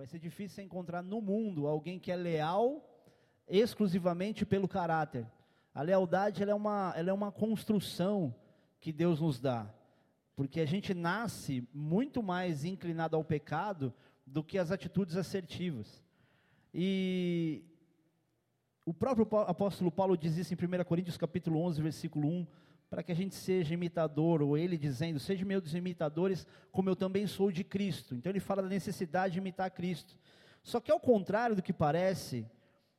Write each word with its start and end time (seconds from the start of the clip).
Vai 0.00 0.06
ser 0.06 0.18
difícil 0.18 0.64
encontrar 0.64 1.02
no 1.02 1.20
mundo 1.20 1.66
alguém 1.66 1.98
que 1.98 2.10
é 2.10 2.16
leal 2.16 2.82
exclusivamente 3.46 4.46
pelo 4.46 4.66
caráter. 4.66 5.26
A 5.74 5.82
lealdade 5.82 6.42
ela 6.42 6.52
é, 6.52 6.54
uma, 6.54 6.94
ela 6.96 7.10
é 7.10 7.12
uma 7.12 7.30
construção 7.30 8.34
que 8.80 8.94
Deus 8.94 9.20
nos 9.20 9.38
dá. 9.38 9.70
Porque 10.34 10.58
a 10.58 10.64
gente 10.64 10.94
nasce 10.94 11.68
muito 11.74 12.22
mais 12.22 12.64
inclinado 12.64 13.14
ao 13.14 13.22
pecado 13.22 13.92
do 14.26 14.42
que 14.42 14.56
as 14.56 14.70
atitudes 14.70 15.18
assertivas. 15.18 16.02
E 16.72 17.62
o 18.86 18.94
próprio 18.94 19.28
apóstolo 19.40 19.92
Paulo 19.92 20.16
diz 20.16 20.34
isso 20.38 20.54
em 20.54 20.56
1 20.56 20.82
Coríntios 20.84 21.18
capítulo 21.18 21.60
11, 21.60 21.82
versículo 21.82 22.26
1, 22.26 22.46
para 22.90 23.04
que 23.04 23.12
a 23.12 23.14
gente 23.14 23.36
seja 23.36 23.72
imitador, 23.72 24.42
ou 24.42 24.58
ele 24.58 24.76
dizendo, 24.76 25.20
seja 25.20 25.44
meus 25.44 25.72
imitadores, 25.72 26.44
como 26.72 26.90
eu 26.90 26.96
também 26.96 27.24
sou 27.24 27.52
de 27.52 27.62
Cristo. 27.62 28.16
Então 28.16 28.30
ele 28.30 28.40
fala 28.40 28.62
da 28.62 28.68
necessidade 28.68 29.34
de 29.34 29.38
imitar 29.38 29.70
Cristo. 29.70 30.18
Só 30.60 30.80
que 30.80 30.90
ao 30.90 30.98
contrário 30.98 31.54
do 31.54 31.62
que 31.62 31.72
parece, 31.72 32.44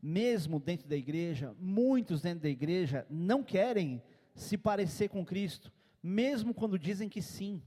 mesmo 0.01 0.61
dentro 0.61 0.87
da 0.87 0.95
igreja, 0.95 1.53
muitos 1.59 2.21
dentro 2.21 2.43
da 2.43 2.49
igreja 2.49 3.05
não 3.09 3.43
querem 3.43 4.01
se 4.33 4.57
parecer 4.57 5.09
com 5.09 5.25
Cristo, 5.25 5.69
mesmo 6.01 6.53
quando 6.53 6.79
dizem 6.79 7.09
que 7.09 7.21
sim. 7.21 7.61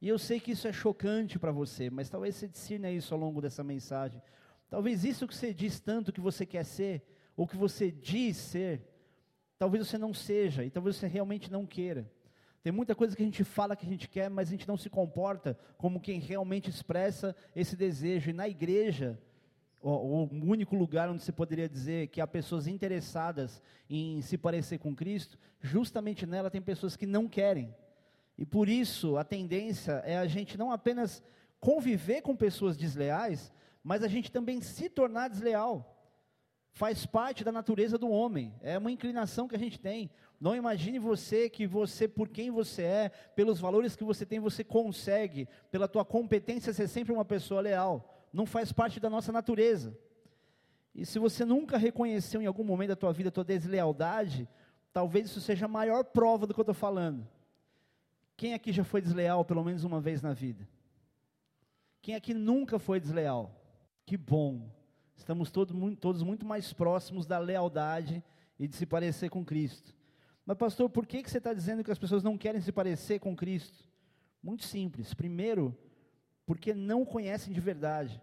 E 0.00 0.08
eu 0.08 0.20
sei 0.20 0.38
que 0.38 0.52
isso 0.52 0.68
é 0.68 0.72
chocante 0.72 1.36
para 1.36 1.50
você, 1.50 1.90
mas 1.90 2.08
talvez 2.08 2.36
você 2.36 2.46
discirna 2.46 2.92
isso 2.92 3.12
ao 3.12 3.18
longo 3.18 3.42
dessa 3.42 3.64
mensagem. 3.64 4.22
Talvez 4.70 5.04
isso 5.04 5.26
que 5.26 5.34
você 5.34 5.52
diz 5.52 5.80
tanto 5.80 6.12
que 6.12 6.20
você 6.20 6.46
quer 6.46 6.64
ser, 6.64 7.02
ou 7.36 7.44
que 7.44 7.56
você 7.56 7.90
diz 7.90 8.36
ser, 8.36 8.93
talvez 9.58 9.86
você 9.86 9.98
não 9.98 10.12
seja, 10.12 10.64
e 10.64 10.70
talvez 10.70 10.96
você 10.96 11.06
realmente 11.06 11.50
não 11.50 11.66
queira. 11.66 12.10
Tem 12.62 12.72
muita 12.72 12.94
coisa 12.94 13.14
que 13.14 13.22
a 13.22 13.26
gente 13.26 13.44
fala 13.44 13.76
que 13.76 13.84
a 13.84 13.88
gente 13.88 14.08
quer, 14.08 14.30
mas 14.30 14.48
a 14.48 14.50
gente 14.50 14.66
não 14.66 14.76
se 14.76 14.88
comporta 14.88 15.58
como 15.76 16.00
quem 16.00 16.18
realmente 16.18 16.70
expressa 16.70 17.36
esse 17.54 17.76
desejo. 17.76 18.30
E 18.30 18.32
na 18.32 18.48
igreja, 18.48 19.18
o, 19.82 20.30
único 20.32 20.74
lugar 20.74 21.10
onde 21.10 21.22
você 21.22 21.30
poderia 21.30 21.68
dizer 21.68 22.08
que 22.08 22.22
há 22.22 22.26
pessoas 22.26 22.66
interessadas 22.66 23.60
em 23.88 24.22
se 24.22 24.38
parecer 24.38 24.78
com 24.78 24.96
Cristo, 24.96 25.38
justamente 25.60 26.24
nela 26.24 26.50
tem 26.50 26.62
pessoas 26.62 26.96
que 26.96 27.04
não 27.04 27.28
querem. 27.28 27.74
E 28.38 28.46
por 28.46 28.66
isso 28.66 29.18
a 29.18 29.24
tendência 29.24 30.02
é 30.04 30.16
a 30.16 30.26
gente 30.26 30.56
não 30.56 30.72
apenas 30.72 31.22
conviver 31.60 32.22
com 32.22 32.34
pessoas 32.34 32.78
desleais, 32.78 33.52
mas 33.82 34.02
a 34.02 34.08
gente 34.08 34.32
também 34.32 34.62
se 34.62 34.88
tornar 34.88 35.28
desleal. 35.28 35.93
Faz 36.74 37.06
parte 37.06 37.42
da 37.42 37.50
natureza 37.50 37.96
do 37.96 38.10
homem, 38.10 38.52
é 38.60 38.76
uma 38.76 38.90
inclinação 38.90 39.48
que 39.48 39.54
a 39.54 39.58
gente 39.58 39.80
tem. 39.80 40.10
Não 40.40 40.54
imagine 40.54 40.98
você 40.98 41.48
que 41.48 41.66
você, 41.66 42.06
por 42.06 42.28
quem 42.28 42.50
você 42.50 42.82
é, 42.82 43.08
pelos 43.08 43.58
valores 43.60 43.96
que 43.96 44.04
você 44.04 44.26
tem, 44.26 44.40
você 44.40 44.62
consegue, 44.62 45.48
pela 45.70 45.88
tua 45.88 46.04
competência, 46.04 46.72
ser 46.72 46.88
sempre 46.88 47.12
uma 47.12 47.24
pessoa 47.24 47.60
leal 47.60 48.10
não 48.34 48.44
faz 48.44 48.72
parte 48.72 48.98
da 48.98 49.08
nossa 49.08 49.30
natureza. 49.30 49.96
E 50.92 51.06
se 51.06 51.20
você 51.20 51.44
nunca 51.44 51.78
reconheceu 51.78 52.42
em 52.42 52.46
algum 52.46 52.64
momento 52.64 52.88
da 52.88 52.96
tua 52.96 53.12
vida 53.12 53.28
a 53.28 53.32
tua 53.32 53.44
deslealdade, 53.44 54.48
talvez 54.92 55.26
isso 55.26 55.40
seja 55.40 55.66
a 55.66 55.68
maior 55.68 56.02
prova 56.02 56.44
do 56.44 56.52
que 56.52 56.58
eu 56.58 56.64
estou 56.64 56.74
falando. 56.74 57.26
Quem 58.36 58.52
aqui 58.52 58.72
já 58.72 58.82
foi 58.82 59.00
desleal 59.00 59.44
pelo 59.44 59.62
menos 59.62 59.84
uma 59.84 60.00
vez 60.00 60.20
na 60.20 60.32
vida? 60.32 60.68
Quem 62.02 62.16
aqui 62.16 62.34
nunca 62.34 62.80
foi 62.80 62.98
desleal? 62.98 63.54
Que 64.04 64.16
bom. 64.16 64.68
Estamos 65.16 65.50
todos, 65.50 65.76
todos 65.98 66.22
muito 66.22 66.44
mais 66.44 66.72
próximos 66.72 67.26
da 67.26 67.38
lealdade 67.38 68.22
e 68.58 68.66
de 68.66 68.76
se 68.76 68.86
parecer 68.86 69.30
com 69.30 69.44
Cristo. 69.44 69.94
Mas, 70.44 70.56
pastor, 70.58 70.90
por 70.90 71.06
que, 71.06 71.22
que 71.22 71.30
você 71.30 71.38
está 71.38 71.54
dizendo 71.54 71.82
que 71.82 71.90
as 71.90 71.98
pessoas 71.98 72.22
não 72.22 72.36
querem 72.36 72.60
se 72.60 72.70
parecer 72.70 73.18
com 73.18 73.34
Cristo? 73.34 73.88
Muito 74.42 74.64
simples. 74.64 75.14
Primeiro, 75.14 75.76
porque 76.44 76.74
não 76.74 77.04
conhecem 77.04 77.52
de 77.52 77.60
verdade. 77.60 78.20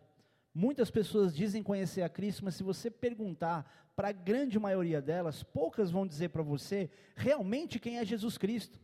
Muitas 0.53 0.91
pessoas 0.91 1.35
dizem 1.35 1.63
conhecer 1.63 2.01
a 2.01 2.09
Cristo, 2.09 2.45
mas 2.45 2.55
se 2.55 2.63
você 2.63 2.91
perguntar 2.91 3.91
para 3.95 4.09
a 4.09 4.11
grande 4.11 4.59
maioria 4.59 5.01
delas, 5.01 5.43
poucas 5.43 5.89
vão 5.89 6.05
dizer 6.05 6.29
para 6.29 6.43
você 6.43 6.89
realmente 7.15 7.79
quem 7.79 7.97
é 7.97 8.05
Jesus 8.05 8.37
Cristo. 8.37 8.79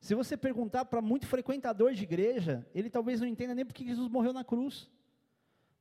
Se 0.00 0.14
você 0.14 0.36
perguntar 0.36 0.84
para 0.84 1.00
muito 1.00 1.26
frequentador 1.26 1.92
de 1.92 2.02
igreja, 2.02 2.66
ele 2.74 2.90
talvez 2.90 3.20
não 3.20 3.26
entenda 3.26 3.54
nem 3.54 3.64
porque 3.64 3.86
Jesus 3.86 4.08
morreu 4.08 4.32
na 4.32 4.44
cruz. 4.44 4.90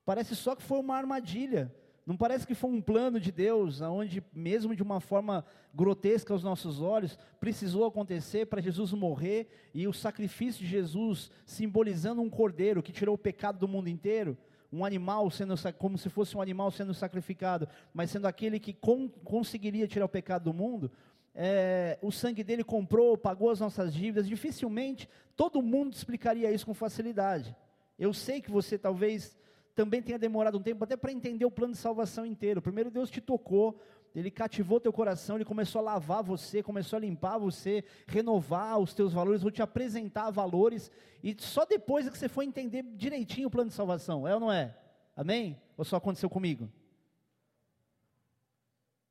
Parece 0.05 0.35
só 0.35 0.55
que 0.55 0.61
foi 0.61 0.79
uma 0.79 0.95
armadilha. 0.95 1.73
Não 2.05 2.15
parece 2.15 2.45
que 2.45 2.53
foi 2.53 2.69
um 2.69 2.81
plano 2.81 3.19
de 3.19 3.31
Deus, 3.31 3.81
onde, 3.81 4.23
mesmo 4.31 4.75
de 4.75 4.83
uma 4.83 4.99
forma 4.99 5.43
grotesca 5.73 6.31
aos 6.33 6.43
nossos 6.43 6.79
olhos, 6.79 7.17
precisou 7.39 7.83
acontecer 7.83 8.45
para 8.45 8.61
Jesus 8.61 8.93
morrer 8.93 9.47
e 9.73 9.87
o 9.87 9.93
sacrifício 9.93 10.63
de 10.63 10.69
Jesus 10.69 11.31
simbolizando 11.47 12.21
um 12.21 12.29
cordeiro 12.29 12.83
que 12.83 12.91
tirou 12.91 13.15
o 13.15 13.17
pecado 13.17 13.57
do 13.57 13.67
mundo 13.67 13.89
inteiro, 13.89 14.37
um 14.71 14.85
animal 14.85 15.31
sendo 15.31 15.55
como 15.79 15.97
se 15.97 16.07
fosse 16.07 16.37
um 16.37 16.41
animal 16.41 16.69
sendo 16.69 16.93
sacrificado, 16.93 17.67
mas 17.91 18.11
sendo 18.11 18.27
aquele 18.27 18.59
que 18.59 18.73
con, 18.73 19.09
conseguiria 19.23 19.87
tirar 19.87 20.05
o 20.05 20.09
pecado 20.09 20.43
do 20.43 20.53
mundo. 20.53 20.91
É, 21.33 21.97
o 22.03 22.11
sangue 22.11 22.43
dele 22.43 22.63
comprou, 22.63 23.17
pagou 23.17 23.49
as 23.49 23.59
nossas 23.59 23.91
dívidas. 23.91 24.27
Dificilmente 24.27 25.09
todo 25.35 25.59
mundo 25.59 25.93
explicaria 25.93 26.51
isso 26.51 26.67
com 26.67 26.73
facilidade. 26.75 27.55
Eu 27.97 28.13
sei 28.13 28.41
que 28.41 28.51
você 28.51 28.77
talvez 28.77 29.35
também 29.75 30.01
tenha 30.01 30.17
demorado 30.17 30.57
um 30.57 30.61
tempo 30.61 30.83
até 30.83 30.95
para 30.95 31.11
entender 31.11 31.45
o 31.45 31.51
plano 31.51 31.73
de 31.73 31.79
salvação 31.79 32.25
inteiro. 32.25 32.61
Primeiro 32.61 32.89
Deus 32.89 33.09
te 33.09 33.19
tocou, 33.19 33.77
ele 34.15 34.31
cativou 34.31 34.79
teu 34.79 34.93
coração, 34.93 35.35
ele 35.35 35.43
começou 35.43 35.79
a 35.79 35.83
lavar 35.83 36.23
você, 36.23 36.63
começou 36.63 36.95
a 36.95 37.01
limpar 37.01 37.37
você, 37.37 37.83
renovar 38.07 38.79
os 38.79 38.93
teus 38.93 39.11
valores, 39.11 39.41
vou 39.41 39.51
te 39.51 39.61
apresentar 39.61 40.31
valores, 40.31 40.89
e 41.21 41.35
só 41.37 41.65
depois 41.65 42.07
é 42.07 42.09
que 42.09 42.17
você 42.17 42.29
foi 42.29 42.45
entender 42.45 42.81
direitinho 42.95 43.49
o 43.49 43.51
plano 43.51 43.69
de 43.69 43.75
salvação, 43.75 44.25
é 44.25 44.33
ou 44.33 44.39
não 44.39 44.51
é? 44.51 44.77
Amém? 45.13 45.61
Ou 45.77 45.83
só 45.83 45.97
aconteceu 45.97 46.29
comigo? 46.29 46.71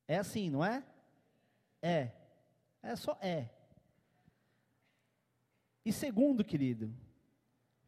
É 0.09 0.17
assim, 0.17 0.49
não 0.49 0.65
é? 0.65 0.83
É. 1.83 2.11
É 2.83 2.97
só 2.97 3.19
é. 3.21 3.51
E 5.85 5.93
segundo, 5.93 6.43
querido, 6.43 6.91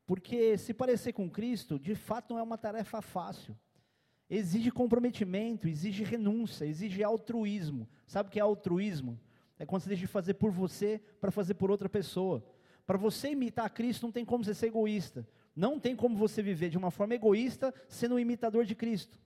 porque 0.06 0.56
se 0.56 0.72
parecer 0.72 1.12
com 1.12 1.28
Cristo, 1.28 1.78
de 1.78 1.94
fato 1.94 2.33
não 2.33 2.39
é 2.39 2.43
uma 2.43 2.56
tarefa 2.56 3.03
fácil. 3.03 3.56
Exige 4.31 4.71
comprometimento, 4.71 5.69
exige 5.69 6.05
renúncia, 6.05 6.65
exige 6.65 7.03
altruísmo. 7.03 7.89
Sabe 8.06 8.28
o 8.28 8.33
que 8.33 8.39
é 8.39 8.43
altruísmo? 8.43 9.19
É 9.59 9.67
quando 9.67 9.83
você 9.83 9.89
deixa 9.89 10.03
de 10.03 10.06
fazer 10.06 10.34
por 10.34 10.50
você 10.50 11.00
para 11.21 11.31
fazer 11.31 11.55
por 11.55 11.71
outra 11.71 11.89
pessoa. 11.89 12.44
Para 12.87 12.97
você 12.97 13.31
imitar 13.31 13.69
Cristo, 13.71 14.05
não 14.05 14.12
tem 14.12 14.25
como 14.25 14.44
você 14.44 14.55
ser 14.55 14.67
egoísta. 14.67 15.27
Não 15.55 15.81
tem 15.81 15.97
como 15.97 16.17
você 16.17 16.43
viver 16.43 16.69
de 16.69 16.78
uma 16.78 16.91
forma 16.91 17.15
egoísta 17.15 17.75
sendo 17.88 18.17
um 18.17 18.19
imitador 18.19 18.65
de 18.65 18.75
Cristo. 18.75 19.19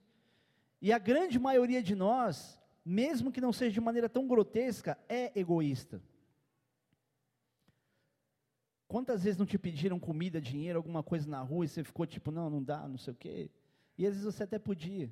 E 0.81 0.91
a 0.91 0.97
grande 0.97 1.37
maioria 1.37 1.83
de 1.83 1.93
nós, 1.93 2.59
mesmo 2.83 3.31
que 3.31 3.41
não 3.41 3.53
seja 3.53 3.73
de 3.73 3.81
maneira 3.81 4.09
tão 4.09 4.27
grotesca, 4.27 4.97
é 5.07 5.31
egoísta. 5.39 6.01
Quantas 8.91 9.23
vezes 9.23 9.39
não 9.39 9.45
te 9.45 9.57
pediram 9.57 9.97
comida, 9.97 10.41
dinheiro, 10.41 10.77
alguma 10.77 11.01
coisa 11.01 11.25
na 11.29 11.41
rua 11.41 11.63
e 11.63 11.67
você 11.69 11.81
ficou 11.81 12.05
tipo, 12.05 12.29
não, 12.29 12.49
não 12.49 12.61
dá, 12.61 12.85
não 12.89 12.97
sei 12.97 13.13
o 13.13 13.15
quê? 13.15 13.49
E 13.97 14.05
às 14.05 14.15
vezes 14.15 14.25
você 14.25 14.43
até 14.43 14.59
podia. 14.59 15.09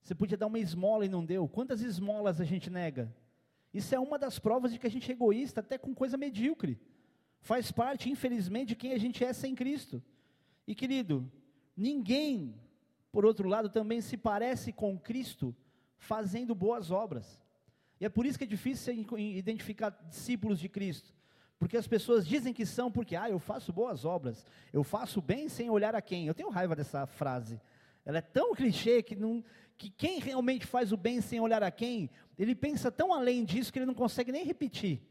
Você 0.00 0.14
podia 0.14 0.38
dar 0.38 0.46
uma 0.46 0.60
esmola 0.60 1.04
e 1.04 1.08
não 1.08 1.24
deu. 1.24 1.48
Quantas 1.48 1.80
esmolas 1.80 2.40
a 2.40 2.44
gente 2.44 2.70
nega? 2.70 3.12
Isso 3.74 3.92
é 3.92 3.98
uma 3.98 4.16
das 4.16 4.38
provas 4.38 4.70
de 4.70 4.78
que 4.78 4.86
a 4.86 4.90
gente 4.90 5.10
é 5.10 5.14
egoísta, 5.14 5.58
até 5.58 5.76
com 5.76 5.92
coisa 5.92 6.16
medíocre. 6.16 6.80
Faz 7.40 7.72
parte, 7.72 8.08
infelizmente, 8.08 8.68
de 8.68 8.76
quem 8.76 8.92
a 8.92 8.98
gente 8.98 9.24
é 9.24 9.32
sem 9.32 9.52
Cristo. 9.52 10.00
E 10.64 10.72
querido, 10.72 11.28
ninguém, 11.76 12.54
por 13.10 13.26
outro 13.26 13.48
lado, 13.48 13.68
também 13.68 14.00
se 14.00 14.16
parece 14.16 14.72
com 14.72 14.96
Cristo 14.96 15.52
fazendo 15.98 16.54
boas 16.54 16.92
obras. 16.92 17.42
E 18.00 18.04
é 18.04 18.08
por 18.08 18.24
isso 18.24 18.38
que 18.38 18.44
é 18.44 18.46
difícil 18.46 18.94
identificar 19.18 19.90
discípulos 20.08 20.60
de 20.60 20.68
Cristo. 20.68 21.18
Porque 21.60 21.76
as 21.76 21.86
pessoas 21.86 22.26
dizem 22.26 22.54
que 22.54 22.64
são 22.64 22.90
porque, 22.90 23.14
ah, 23.14 23.28
eu 23.28 23.38
faço 23.38 23.70
boas 23.70 24.06
obras, 24.06 24.46
eu 24.72 24.82
faço 24.82 25.20
bem 25.20 25.46
sem 25.46 25.68
olhar 25.68 25.94
a 25.94 26.00
quem. 26.00 26.26
Eu 26.26 26.32
tenho 26.32 26.48
raiva 26.48 26.74
dessa 26.74 27.06
frase. 27.06 27.60
Ela 28.02 28.16
é 28.16 28.22
tão 28.22 28.54
clichê 28.54 29.02
que, 29.02 29.14
não, 29.14 29.44
que 29.76 29.90
quem 29.90 30.20
realmente 30.20 30.64
faz 30.64 30.90
o 30.90 30.96
bem 30.96 31.20
sem 31.20 31.38
olhar 31.38 31.62
a 31.62 31.70
quem, 31.70 32.08
ele 32.38 32.54
pensa 32.54 32.90
tão 32.90 33.12
além 33.12 33.44
disso 33.44 33.70
que 33.70 33.78
ele 33.78 33.84
não 33.84 33.92
consegue 33.92 34.32
nem 34.32 34.42
repetir. 34.42 35.02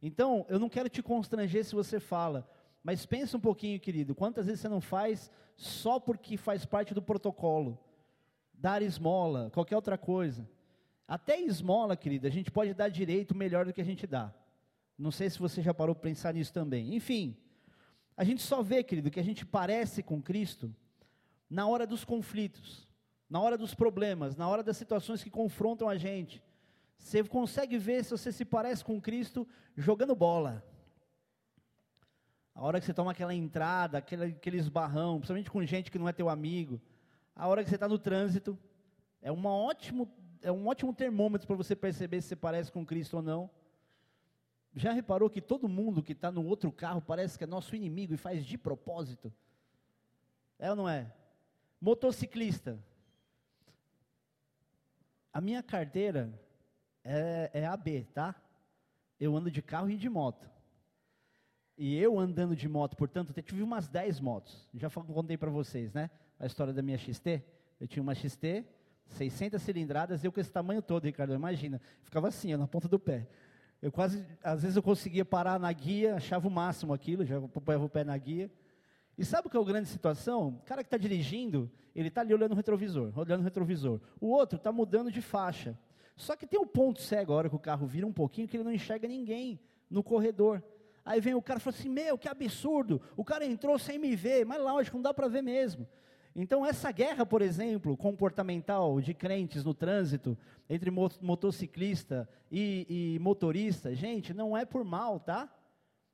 Então, 0.00 0.46
eu 0.48 0.60
não 0.60 0.68
quero 0.68 0.88
te 0.88 1.02
constranger 1.02 1.64
se 1.64 1.74
você 1.74 1.98
fala, 1.98 2.48
mas 2.84 3.04
pensa 3.04 3.36
um 3.36 3.40
pouquinho, 3.40 3.80
querido, 3.80 4.14
quantas 4.14 4.46
vezes 4.46 4.60
você 4.60 4.68
não 4.68 4.80
faz 4.80 5.28
só 5.56 5.98
porque 5.98 6.36
faz 6.36 6.64
parte 6.64 6.94
do 6.94 7.02
protocolo? 7.02 7.76
Dar 8.54 8.80
esmola, 8.80 9.50
qualquer 9.52 9.74
outra 9.74 9.98
coisa. 9.98 10.48
Até 11.08 11.40
esmola, 11.40 11.96
querido, 11.96 12.28
a 12.28 12.30
gente 12.30 12.48
pode 12.48 12.72
dar 12.74 12.90
direito 12.90 13.36
melhor 13.36 13.66
do 13.66 13.72
que 13.72 13.80
a 13.80 13.84
gente 13.84 14.06
dá. 14.06 14.32
Não 14.98 15.10
sei 15.10 15.28
se 15.28 15.38
você 15.38 15.60
já 15.62 15.74
parou 15.74 15.94
para 15.94 16.02
pensar 16.02 16.32
nisso 16.34 16.52
também. 16.52 16.94
Enfim, 16.94 17.36
a 18.16 18.24
gente 18.24 18.42
só 18.42 18.62
vê, 18.62 18.82
querido, 18.82 19.10
que 19.10 19.20
a 19.20 19.24
gente 19.24 19.44
parece 19.44 20.02
com 20.02 20.22
Cristo 20.22 20.74
na 21.48 21.66
hora 21.66 21.86
dos 21.86 22.04
conflitos, 22.04 22.88
na 23.28 23.40
hora 23.40 23.58
dos 23.58 23.74
problemas, 23.74 24.36
na 24.36 24.48
hora 24.48 24.62
das 24.62 24.76
situações 24.76 25.22
que 25.22 25.30
confrontam 25.30 25.88
a 25.88 25.96
gente. 25.96 26.42
Você 26.96 27.22
consegue 27.22 27.76
ver 27.76 28.04
se 28.04 28.10
você 28.10 28.32
se 28.32 28.44
parece 28.44 28.84
com 28.84 29.00
Cristo 29.00 29.46
jogando 29.76 30.14
bola. 30.14 30.64
A 32.54 32.62
hora 32.62 32.80
que 32.80 32.86
você 32.86 32.94
toma 32.94 33.10
aquela 33.10 33.34
entrada, 33.34 33.98
aquele, 33.98 34.24
aquele 34.24 34.56
esbarrão, 34.56 35.18
principalmente 35.18 35.50
com 35.50 35.62
gente 35.64 35.90
que 35.90 35.98
não 35.98 36.08
é 36.08 36.12
teu 36.12 36.28
amigo. 36.28 36.80
A 37.34 37.46
hora 37.46 37.62
que 37.62 37.68
você 37.68 37.76
está 37.76 37.86
no 37.86 37.98
trânsito. 37.98 38.58
É, 39.20 39.30
uma 39.30 39.50
ótimo, 39.50 40.10
é 40.40 40.50
um 40.50 40.66
ótimo 40.66 40.94
termômetro 40.94 41.46
para 41.46 41.56
você 41.56 41.76
perceber 41.76 42.22
se 42.22 42.28
você 42.28 42.36
parece 42.36 42.72
com 42.72 42.84
Cristo 42.84 43.18
ou 43.18 43.22
não. 43.22 43.50
Já 44.76 44.92
reparou 44.92 45.30
que 45.30 45.40
todo 45.40 45.66
mundo 45.66 46.02
que 46.02 46.12
está 46.12 46.30
no 46.30 46.44
outro 46.44 46.70
carro 46.70 47.00
parece 47.00 47.38
que 47.38 47.44
é 47.44 47.46
nosso 47.46 47.74
inimigo 47.74 48.12
e 48.12 48.18
faz 48.18 48.44
de 48.44 48.58
propósito? 48.58 49.32
É 50.58 50.68
ou 50.68 50.76
não 50.76 50.86
é? 50.86 51.10
Motociclista. 51.80 52.78
A 55.32 55.40
minha 55.40 55.62
carteira 55.62 56.30
é, 57.02 57.50
é 57.54 57.66
AB, 57.66 58.06
tá? 58.12 58.34
Eu 59.18 59.34
ando 59.34 59.50
de 59.50 59.62
carro 59.62 59.88
e 59.88 59.96
de 59.96 60.10
moto. 60.10 60.46
E 61.78 61.96
eu 61.96 62.18
andando 62.18 62.54
de 62.54 62.68
moto, 62.68 62.98
portanto, 62.98 63.32
eu 63.34 63.42
tive 63.42 63.62
umas 63.62 63.88
10 63.88 64.20
motos. 64.20 64.68
Já 64.74 64.90
contei 64.90 65.38
para 65.38 65.50
vocês, 65.50 65.94
né? 65.94 66.10
A 66.38 66.44
história 66.44 66.74
da 66.74 66.82
minha 66.82 66.98
XT. 66.98 67.42
Eu 67.80 67.88
tinha 67.88 68.02
uma 68.02 68.14
XT, 68.14 68.64
600 69.08 69.60
cilindradas, 69.62 70.22
eu 70.22 70.30
com 70.30 70.40
esse 70.40 70.50
tamanho 70.50 70.82
todo, 70.82 71.04
Ricardo, 71.04 71.32
imagina. 71.32 71.80
Ficava 72.02 72.28
assim, 72.28 72.54
ó, 72.54 72.58
na 72.58 72.66
ponta 72.66 72.88
do 72.88 72.98
pé. 72.98 73.26
Eu 73.86 73.92
quase, 73.92 74.26
às 74.42 74.62
vezes 74.62 74.76
eu 74.76 74.82
conseguia 74.82 75.24
parar 75.24 75.60
na 75.60 75.72
guia, 75.72 76.16
achava 76.16 76.48
o 76.48 76.50
máximo 76.50 76.92
aquilo, 76.92 77.24
já 77.24 77.36
apoiava 77.36 77.84
o 77.84 77.88
pé 77.88 78.02
na 78.02 78.18
guia. 78.18 78.50
E 79.16 79.24
sabe 79.24 79.46
o 79.46 79.50
que 79.50 79.56
é 79.56 79.60
a 79.60 79.62
grande 79.62 79.88
situação? 79.88 80.48
O 80.48 80.62
cara 80.66 80.82
que 80.82 80.88
está 80.88 80.96
dirigindo, 80.96 81.70
ele 81.94 82.08
está 82.08 82.20
ali 82.20 82.34
olhando 82.34 82.50
o 82.50 82.56
retrovisor, 82.56 83.16
olhando 83.16 83.42
o 83.42 83.44
retrovisor. 83.44 84.00
O 84.20 84.26
outro 84.26 84.56
está 84.56 84.72
mudando 84.72 85.08
de 85.08 85.22
faixa. 85.22 85.78
Só 86.16 86.34
que 86.34 86.48
tem 86.48 86.58
um 86.58 86.66
ponto 86.66 87.00
cego, 87.00 87.32
a 87.32 87.36
hora 87.36 87.48
que 87.48 87.54
o 87.54 87.60
carro 87.60 87.86
vira 87.86 88.04
um 88.04 88.12
pouquinho, 88.12 88.48
que 88.48 88.56
ele 88.56 88.64
não 88.64 88.72
enxerga 88.72 89.06
ninguém 89.06 89.60
no 89.88 90.02
corredor. 90.02 90.60
Aí 91.04 91.20
vem 91.20 91.34
o 91.34 91.40
cara 91.40 91.60
e 91.60 91.62
fala 91.62 91.76
assim: 91.76 91.88
Meu, 91.88 92.18
que 92.18 92.28
absurdo, 92.28 93.00
o 93.16 93.22
cara 93.22 93.46
entrou 93.46 93.78
sem 93.78 94.00
me 94.00 94.16
ver, 94.16 94.44
mas 94.44 94.60
lógico, 94.60 94.96
não 94.96 95.02
dá 95.02 95.14
para 95.14 95.28
ver 95.28 95.42
mesmo. 95.42 95.86
Então, 96.38 96.66
essa 96.66 96.92
guerra, 96.92 97.24
por 97.24 97.40
exemplo, 97.40 97.96
comportamental 97.96 99.00
de 99.00 99.14
crentes 99.14 99.64
no 99.64 99.72
trânsito, 99.72 100.36
entre 100.68 100.90
motociclista 100.90 102.28
e, 102.52 103.14
e 103.16 103.18
motorista, 103.20 103.94
gente, 103.94 104.34
não 104.34 104.54
é 104.54 104.66
por 104.66 104.84
mal, 104.84 105.18
tá? 105.18 105.50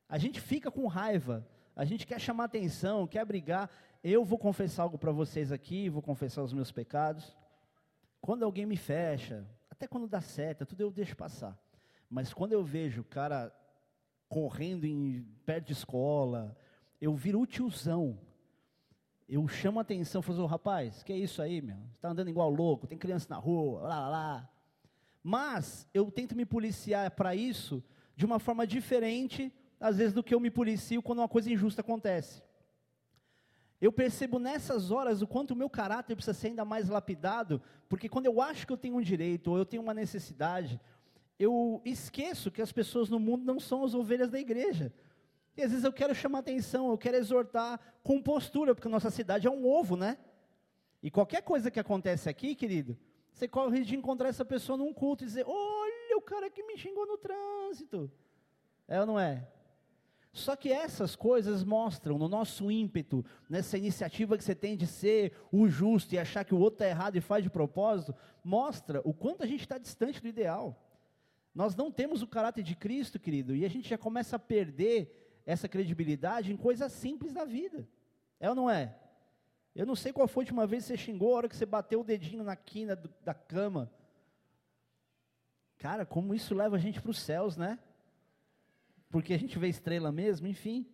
A 0.08 0.18
gente 0.18 0.40
fica 0.40 0.70
com 0.70 0.86
raiva, 0.86 1.44
a 1.74 1.84
gente 1.84 2.06
quer 2.06 2.20
chamar 2.20 2.44
atenção, 2.44 3.04
quer 3.04 3.24
brigar. 3.24 3.68
Eu 4.04 4.24
vou 4.24 4.38
confessar 4.38 4.84
algo 4.84 4.96
para 4.96 5.10
vocês 5.10 5.50
aqui, 5.50 5.88
vou 5.88 6.00
confessar 6.00 6.44
os 6.44 6.52
meus 6.52 6.70
pecados. 6.70 7.36
Quando 8.20 8.44
alguém 8.44 8.64
me 8.64 8.76
fecha, 8.76 9.44
até 9.68 9.88
quando 9.88 10.06
dá 10.06 10.20
seta, 10.20 10.64
tudo 10.64 10.82
eu 10.82 10.92
deixo 10.92 11.16
passar. 11.16 11.58
Mas 12.08 12.32
quando 12.32 12.52
eu 12.52 12.62
vejo 12.62 13.00
o 13.00 13.04
cara 13.04 13.52
correndo 14.28 14.84
em 14.84 15.26
perto 15.44 15.66
de 15.66 15.72
escola, 15.72 16.56
eu 17.00 17.12
viro 17.16 17.40
o 17.40 17.46
tiozão 17.46 18.20
eu 19.28 19.46
chamo 19.48 19.78
a 19.78 19.82
atenção, 19.82 20.22
falo 20.22 20.38
assim, 20.40 20.50
rapaz, 20.50 21.02
que 21.02 21.12
é 21.12 21.16
isso 21.16 21.40
aí, 21.40 21.60
meu? 21.60 21.76
Você 21.76 21.96
está 21.96 22.08
andando 22.10 22.28
igual 22.28 22.50
louco, 22.50 22.86
tem 22.86 22.98
criança 22.98 23.26
na 23.30 23.36
rua, 23.36 23.80
lá, 23.82 24.00
lá, 24.00 24.08
lá. 24.08 24.50
Mas 25.22 25.86
eu 25.94 26.10
tento 26.10 26.36
me 26.36 26.44
policiar 26.44 27.10
para 27.12 27.34
isso 27.34 27.82
de 28.16 28.26
uma 28.26 28.38
forma 28.38 28.66
diferente, 28.66 29.52
às 29.80 29.96
vezes, 29.96 30.12
do 30.12 30.22
que 30.22 30.34
eu 30.34 30.40
me 30.40 30.50
policio 30.50 31.02
quando 31.02 31.20
uma 31.20 31.28
coisa 31.28 31.50
injusta 31.50 31.80
acontece. 31.80 32.42
Eu 33.80 33.92
percebo 33.92 34.38
nessas 34.38 34.90
horas 34.90 35.22
o 35.22 35.26
quanto 35.26 35.52
o 35.52 35.56
meu 35.56 35.68
caráter 35.68 36.14
precisa 36.14 36.34
ser 36.34 36.48
ainda 36.48 36.64
mais 36.64 36.88
lapidado, 36.88 37.60
porque 37.88 38.08
quando 38.08 38.26
eu 38.26 38.40
acho 38.40 38.66
que 38.66 38.72
eu 38.72 38.76
tenho 38.76 38.96
um 38.96 39.02
direito, 39.02 39.50
ou 39.50 39.58
eu 39.58 39.66
tenho 39.66 39.82
uma 39.82 39.92
necessidade, 39.92 40.80
eu 41.38 41.82
esqueço 41.84 42.50
que 42.50 42.62
as 42.62 42.70
pessoas 42.70 43.08
no 43.08 43.18
mundo 43.18 43.44
não 43.44 43.58
são 43.58 43.84
as 43.84 43.94
ovelhas 43.94 44.30
da 44.30 44.38
igreja. 44.38 44.92
E 45.56 45.62
às 45.62 45.70
vezes 45.70 45.84
eu 45.84 45.92
quero 45.92 46.14
chamar 46.14 46.38
atenção, 46.38 46.90
eu 46.90 46.98
quero 46.98 47.16
exortar 47.16 47.78
com 48.02 48.22
postura, 48.22 48.74
porque 48.74 48.88
nossa 48.88 49.10
cidade 49.10 49.46
é 49.46 49.50
um 49.50 49.66
ovo, 49.66 49.96
né? 49.96 50.18
E 51.02 51.10
qualquer 51.10 51.42
coisa 51.42 51.70
que 51.70 51.80
acontece 51.80 52.28
aqui, 52.28 52.54
querido, 52.54 52.96
você 53.32 53.48
corre 53.48 53.84
de 53.84 53.96
encontrar 53.96 54.28
essa 54.28 54.44
pessoa 54.44 54.78
num 54.78 54.92
culto 54.92 55.24
e 55.24 55.26
dizer: 55.26 55.44
Olha 55.46 56.16
o 56.16 56.22
cara 56.22 56.48
que 56.48 56.62
me 56.62 56.76
xingou 56.76 57.06
no 57.06 57.18
trânsito. 57.18 58.10
É 58.86 59.00
ou 59.00 59.06
não 59.06 59.18
é? 59.18 59.46
Só 60.32 60.56
que 60.56 60.72
essas 60.72 61.14
coisas 61.14 61.62
mostram 61.62 62.16
no 62.16 62.26
nosso 62.26 62.70
ímpeto, 62.70 63.24
nessa 63.50 63.76
iniciativa 63.76 64.38
que 64.38 64.44
você 64.44 64.54
tem 64.54 64.76
de 64.76 64.86
ser 64.86 65.36
o 65.52 65.68
justo 65.68 66.14
e 66.14 66.18
achar 66.18 66.42
que 66.42 66.54
o 66.54 66.58
outro 66.58 66.76
está 66.76 66.88
errado 66.88 67.16
e 67.16 67.20
faz 67.20 67.44
de 67.44 67.50
propósito, 67.50 68.14
mostra 68.42 69.02
o 69.04 69.12
quanto 69.12 69.42
a 69.42 69.46
gente 69.46 69.60
está 69.60 69.76
distante 69.76 70.22
do 70.22 70.28
ideal. 70.28 70.82
Nós 71.54 71.76
não 71.76 71.92
temos 71.92 72.22
o 72.22 72.26
caráter 72.26 72.62
de 72.62 72.74
Cristo, 72.74 73.20
querido, 73.20 73.54
e 73.54 73.62
a 73.62 73.68
gente 73.68 73.86
já 73.86 73.98
começa 73.98 74.36
a 74.36 74.38
perder 74.38 75.21
essa 75.44 75.68
credibilidade 75.68 76.52
em 76.52 76.56
coisas 76.56 76.92
simples 76.92 77.32
da 77.32 77.44
vida. 77.44 77.88
É 78.38 78.48
ou 78.48 78.54
não 78.54 78.70
é? 78.70 78.98
Eu 79.74 79.86
não 79.86 79.94
sei 79.94 80.12
qual 80.12 80.28
foi 80.28 80.42
a 80.42 80.44
última 80.44 80.66
vez 80.66 80.84
que 80.84 80.88
você 80.88 80.96
xingou 80.96 81.32
a 81.32 81.36
hora 81.36 81.48
que 81.48 81.56
você 81.56 81.66
bateu 81.66 82.00
o 82.00 82.04
dedinho 82.04 82.44
na 82.44 82.54
quina 82.54 82.94
do, 82.94 83.10
da 83.22 83.32
cama. 83.32 83.90
Cara, 85.78 86.04
como 86.04 86.34
isso 86.34 86.54
leva 86.54 86.76
a 86.76 86.78
gente 86.78 87.00
para 87.00 87.10
os 87.10 87.18
céus, 87.18 87.56
né? 87.56 87.78
Porque 89.08 89.32
a 89.34 89.38
gente 89.38 89.58
vê 89.58 89.68
estrela 89.68 90.12
mesmo, 90.12 90.46
enfim. 90.46 90.86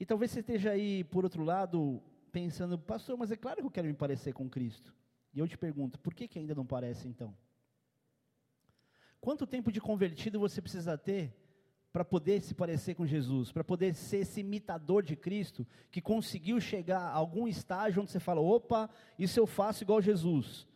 E 0.00 0.04
talvez 0.04 0.30
você 0.30 0.40
esteja 0.40 0.70
aí, 0.70 1.04
por 1.04 1.24
outro 1.24 1.42
lado, 1.42 2.02
pensando, 2.32 2.78
pastor, 2.78 3.16
mas 3.16 3.30
é 3.30 3.36
claro 3.36 3.60
que 3.60 3.66
eu 3.66 3.70
quero 3.70 3.86
me 3.86 3.94
parecer 3.94 4.32
com 4.32 4.48
Cristo. 4.48 4.94
E 5.32 5.38
eu 5.38 5.46
te 5.46 5.56
pergunto, 5.56 5.98
por 5.98 6.14
que, 6.14 6.26
que 6.26 6.38
ainda 6.38 6.54
não 6.54 6.66
parece 6.66 7.06
então? 7.08 7.36
Quanto 9.20 9.46
tempo 9.46 9.70
de 9.72 9.80
convertido 9.80 10.38
você 10.38 10.60
precisa 10.60 10.96
ter 10.96 11.34
para 11.96 12.04
poder 12.04 12.42
se 12.42 12.52
parecer 12.52 12.94
com 12.94 13.06
Jesus, 13.06 13.50
para 13.50 13.64
poder 13.64 13.94
ser 13.94 14.18
esse 14.18 14.40
imitador 14.40 15.02
de 15.02 15.16
Cristo, 15.16 15.66
que 15.90 16.02
conseguiu 16.02 16.60
chegar 16.60 17.00
a 17.00 17.14
algum 17.14 17.48
estágio 17.48 18.02
onde 18.02 18.10
você 18.10 18.20
fala: 18.20 18.38
opa, 18.38 18.90
isso 19.18 19.40
eu 19.40 19.46
faço 19.46 19.82
igual 19.82 20.02
Jesus. 20.02 20.68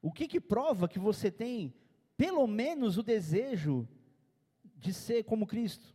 O 0.00 0.12
que, 0.12 0.28
que 0.28 0.40
prova 0.40 0.86
que 0.86 1.00
você 1.00 1.32
tem, 1.32 1.74
pelo 2.16 2.46
menos, 2.46 2.96
o 2.96 3.02
desejo 3.02 3.88
de 4.76 4.94
ser 4.94 5.24
como 5.24 5.48
Cristo? 5.48 5.92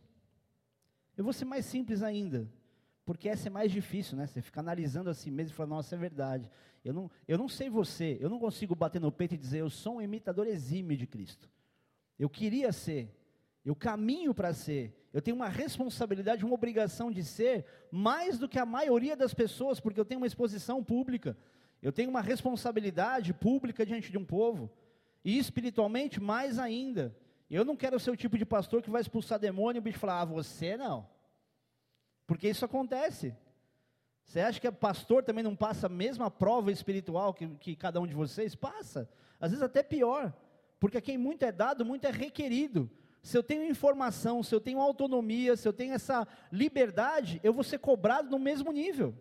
Eu 1.16 1.24
vou 1.24 1.32
ser 1.32 1.46
mais 1.46 1.64
simples 1.64 2.02
ainda, 2.02 2.46
porque 3.06 3.26
essa 3.26 3.48
é 3.48 3.50
mais 3.50 3.72
difícil, 3.72 4.18
né? 4.18 4.26
Você 4.26 4.42
fica 4.42 4.60
analisando 4.60 5.08
a 5.08 5.14
si 5.14 5.30
mesmo 5.30 5.52
e 5.52 5.56
fala: 5.56 5.70
nossa, 5.70 5.94
é 5.94 5.98
verdade. 5.98 6.50
Eu 6.84 6.92
não, 6.92 7.10
eu 7.26 7.38
não 7.38 7.48
sei 7.48 7.70
você, 7.70 8.18
eu 8.20 8.28
não 8.28 8.38
consigo 8.38 8.74
bater 8.74 9.00
no 9.00 9.10
peito 9.10 9.34
e 9.34 9.38
dizer: 9.38 9.60
eu 9.60 9.70
sou 9.70 9.96
um 9.96 10.02
imitador 10.02 10.46
exímio 10.46 10.94
de 10.94 11.06
Cristo. 11.06 11.48
Eu 12.18 12.28
queria 12.28 12.70
ser, 12.70 13.17
eu 13.68 13.76
caminho 13.76 14.32
para 14.32 14.54
ser. 14.54 14.94
Eu 15.12 15.20
tenho 15.20 15.36
uma 15.36 15.48
responsabilidade, 15.48 16.42
uma 16.42 16.54
obrigação 16.54 17.12
de 17.12 17.22
ser 17.22 17.66
mais 17.90 18.38
do 18.38 18.48
que 18.48 18.58
a 18.58 18.64
maioria 18.64 19.14
das 19.14 19.34
pessoas, 19.34 19.78
porque 19.78 20.00
eu 20.00 20.06
tenho 20.06 20.20
uma 20.20 20.26
exposição 20.26 20.82
pública. 20.82 21.36
Eu 21.82 21.92
tenho 21.92 22.08
uma 22.08 22.22
responsabilidade 22.22 23.34
pública 23.34 23.84
diante 23.84 24.10
de 24.10 24.16
um 24.16 24.24
povo. 24.24 24.70
E 25.22 25.36
espiritualmente, 25.36 26.18
mais 26.18 26.58
ainda. 26.58 27.14
Eu 27.50 27.62
não 27.62 27.76
quero 27.76 28.00
ser 28.00 28.10
o 28.10 28.16
tipo 28.16 28.38
de 28.38 28.46
pastor 28.46 28.80
que 28.80 28.88
vai 28.88 29.02
expulsar 29.02 29.38
demônio 29.38 29.78
e 29.78 29.80
o 29.80 29.82
bicho 29.82 29.98
falar, 29.98 30.22
ah, 30.22 30.24
você 30.24 30.74
não. 30.74 31.06
Porque 32.26 32.48
isso 32.48 32.64
acontece. 32.64 33.36
Você 34.24 34.40
acha 34.40 34.58
que 34.58 34.68
o 34.68 34.72
pastor 34.72 35.22
também 35.22 35.44
não 35.44 35.54
passa 35.54 35.88
a 35.88 35.90
mesma 35.90 36.30
prova 36.30 36.72
espiritual 36.72 37.34
que, 37.34 37.46
que 37.56 37.76
cada 37.76 38.00
um 38.00 38.06
de 38.06 38.14
vocês? 38.14 38.54
Passa. 38.54 39.10
Às 39.38 39.50
vezes 39.50 39.62
até 39.62 39.82
pior. 39.82 40.32
Porque 40.80 40.96
a 40.96 41.02
quem 41.02 41.18
muito 41.18 41.42
é 41.44 41.52
dado, 41.52 41.84
muito 41.84 42.06
é 42.06 42.10
requerido 42.10 42.90
se 43.28 43.36
eu 43.36 43.42
tenho 43.42 43.62
informação, 43.62 44.42
se 44.42 44.54
eu 44.54 44.60
tenho 44.60 44.80
autonomia, 44.80 45.54
se 45.54 45.68
eu 45.68 45.72
tenho 45.74 45.92
essa 45.92 46.26
liberdade, 46.50 47.38
eu 47.44 47.52
vou 47.52 47.62
ser 47.62 47.76
cobrado 47.76 48.30
no 48.30 48.38
mesmo 48.38 48.72
nível. 48.72 49.14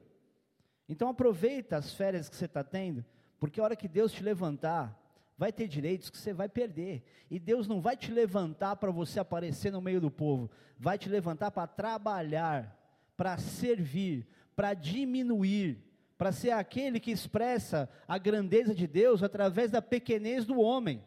Então 0.87 1.09
aproveita 1.09 1.75
as 1.75 1.93
férias 1.93 2.29
que 2.29 2.35
você 2.37 2.45
está 2.45 2.63
tendo, 2.63 3.03
porque 3.37 3.59
a 3.59 3.65
hora 3.65 3.75
que 3.75 3.85
Deus 3.85 4.13
te 4.13 4.23
levantar, 4.23 4.97
vai 5.37 5.51
ter 5.51 5.67
direitos 5.67 6.09
que 6.09 6.17
você 6.17 6.31
vai 6.31 6.47
perder. 6.47 7.03
E 7.29 7.37
Deus 7.37 7.67
não 7.67 7.81
vai 7.81 7.97
te 7.97 8.09
levantar 8.09 8.77
para 8.77 8.91
você 8.91 9.19
aparecer 9.19 9.73
no 9.73 9.81
meio 9.81 9.99
do 9.99 10.09
povo, 10.09 10.49
vai 10.79 10.97
te 10.97 11.09
levantar 11.09 11.51
para 11.51 11.67
trabalhar, 11.67 12.79
para 13.17 13.37
servir, 13.37 14.25
para 14.55 14.73
diminuir, 14.73 15.83
para 16.17 16.31
ser 16.31 16.51
aquele 16.51 17.01
que 17.01 17.11
expressa 17.11 17.89
a 18.07 18.17
grandeza 18.17 18.73
de 18.73 18.87
Deus 18.87 19.21
através 19.21 19.69
da 19.69 19.81
pequenez 19.81 20.45
do 20.45 20.61
homem. 20.61 21.03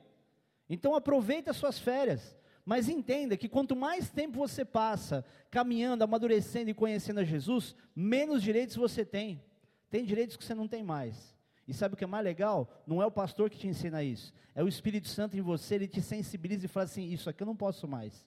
Então 0.69 0.95
aproveita 0.95 1.51
as 1.51 1.57
suas 1.57 1.79
férias. 1.79 2.39
Mas 2.71 2.89
entenda 2.89 3.37
que 3.37 3.49
quanto 3.49 3.75
mais 3.75 4.11
tempo 4.11 4.39
você 4.39 4.65
passa 4.65 5.25
caminhando, 5.51 6.05
amadurecendo 6.05 6.71
e 6.71 6.75
conhecendo 6.75 7.19
a 7.19 7.25
Jesus, 7.25 7.75
menos 7.97 8.45
direitos 8.45 8.77
você 8.77 9.05
tem. 9.05 9.43
Tem 9.91 10.05
direitos 10.05 10.37
que 10.37 10.45
você 10.45 10.55
não 10.55 10.69
tem 10.69 10.81
mais. 10.81 11.37
E 11.67 11.75
sabe 11.75 11.95
o 11.95 11.97
que 11.97 12.05
é 12.05 12.07
mais 12.07 12.23
legal? 12.23 12.73
Não 12.87 13.03
é 13.03 13.07
o 13.07 13.11
pastor 13.11 13.51
que 13.51 13.59
te 13.59 13.67
ensina 13.67 14.05
isso. 14.05 14.33
É 14.55 14.63
o 14.63 14.69
Espírito 14.69 15.09
Santo 15.09 15.37
em 15.37 15.41
você, 15.41 15.75
ele 15.75 15.89
te 15.89 16.01
sensibiliza 16.01 16.67
e 16.67 16.69
fala 16.69 16.85
assim: 16.85 17.11
Isso 17.11 17.29
aqui 17.29 17.43
eu 17.43 17.47
não 17.47 17.57
posso 17.57 17.89
mais. 17.89 18.25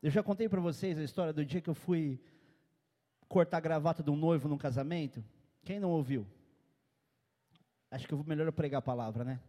Eu 0.00 0.12
já 0.12 0.22
contei 0.22 0.48
para 0.48 0.60
vocês 0.60 0.96
a 0.96 1.02
história 1.02 1.32
do 1.32 1.44
dia 1.44 1.60
que 1.60 1.68
eu 1.68 1.74
fui 1.74 2.22
cortar 3.28 3.56
a 3.56 3.60
gravata 3.60 4.00
de 4.00 4.10
um 4.10 4.16
noivo 4.16 4.48
num 4.48 4.58
casamento. 4.58 5.24
Quem 5.64 5.80
não 5.80 5.90
ouviu? 5.90 6.24
Acho 7.90 8.06
que 8.06 8.14
eu 8.14 8.18
vou 8.18 8.26
melhor 8.28 8.52
pregar 8.52 8.78
a 8.78 8.82
palavra, 8.82 9.24
né? 9.24 9.40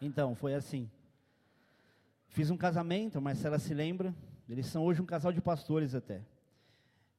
Então, 0.00 0.34
foi 0.34 0.52
assim. 0.52 0.90
Fiz 2.28 2.50
um 2.50 2.56
casamento, 2.56 3.18
a 3.18 3.20
Marcela 3.20 3.58
se 3.58 3.74
lembra. 3.74 4.14
Eles 4.48 4.66
são 4.66 4.84
hoje 4.84 5.02
um 5.02 5.06
casal 5.06 5.32
de 5.32 5.40
pastores 5.40 5.94
até. 5.94 6.22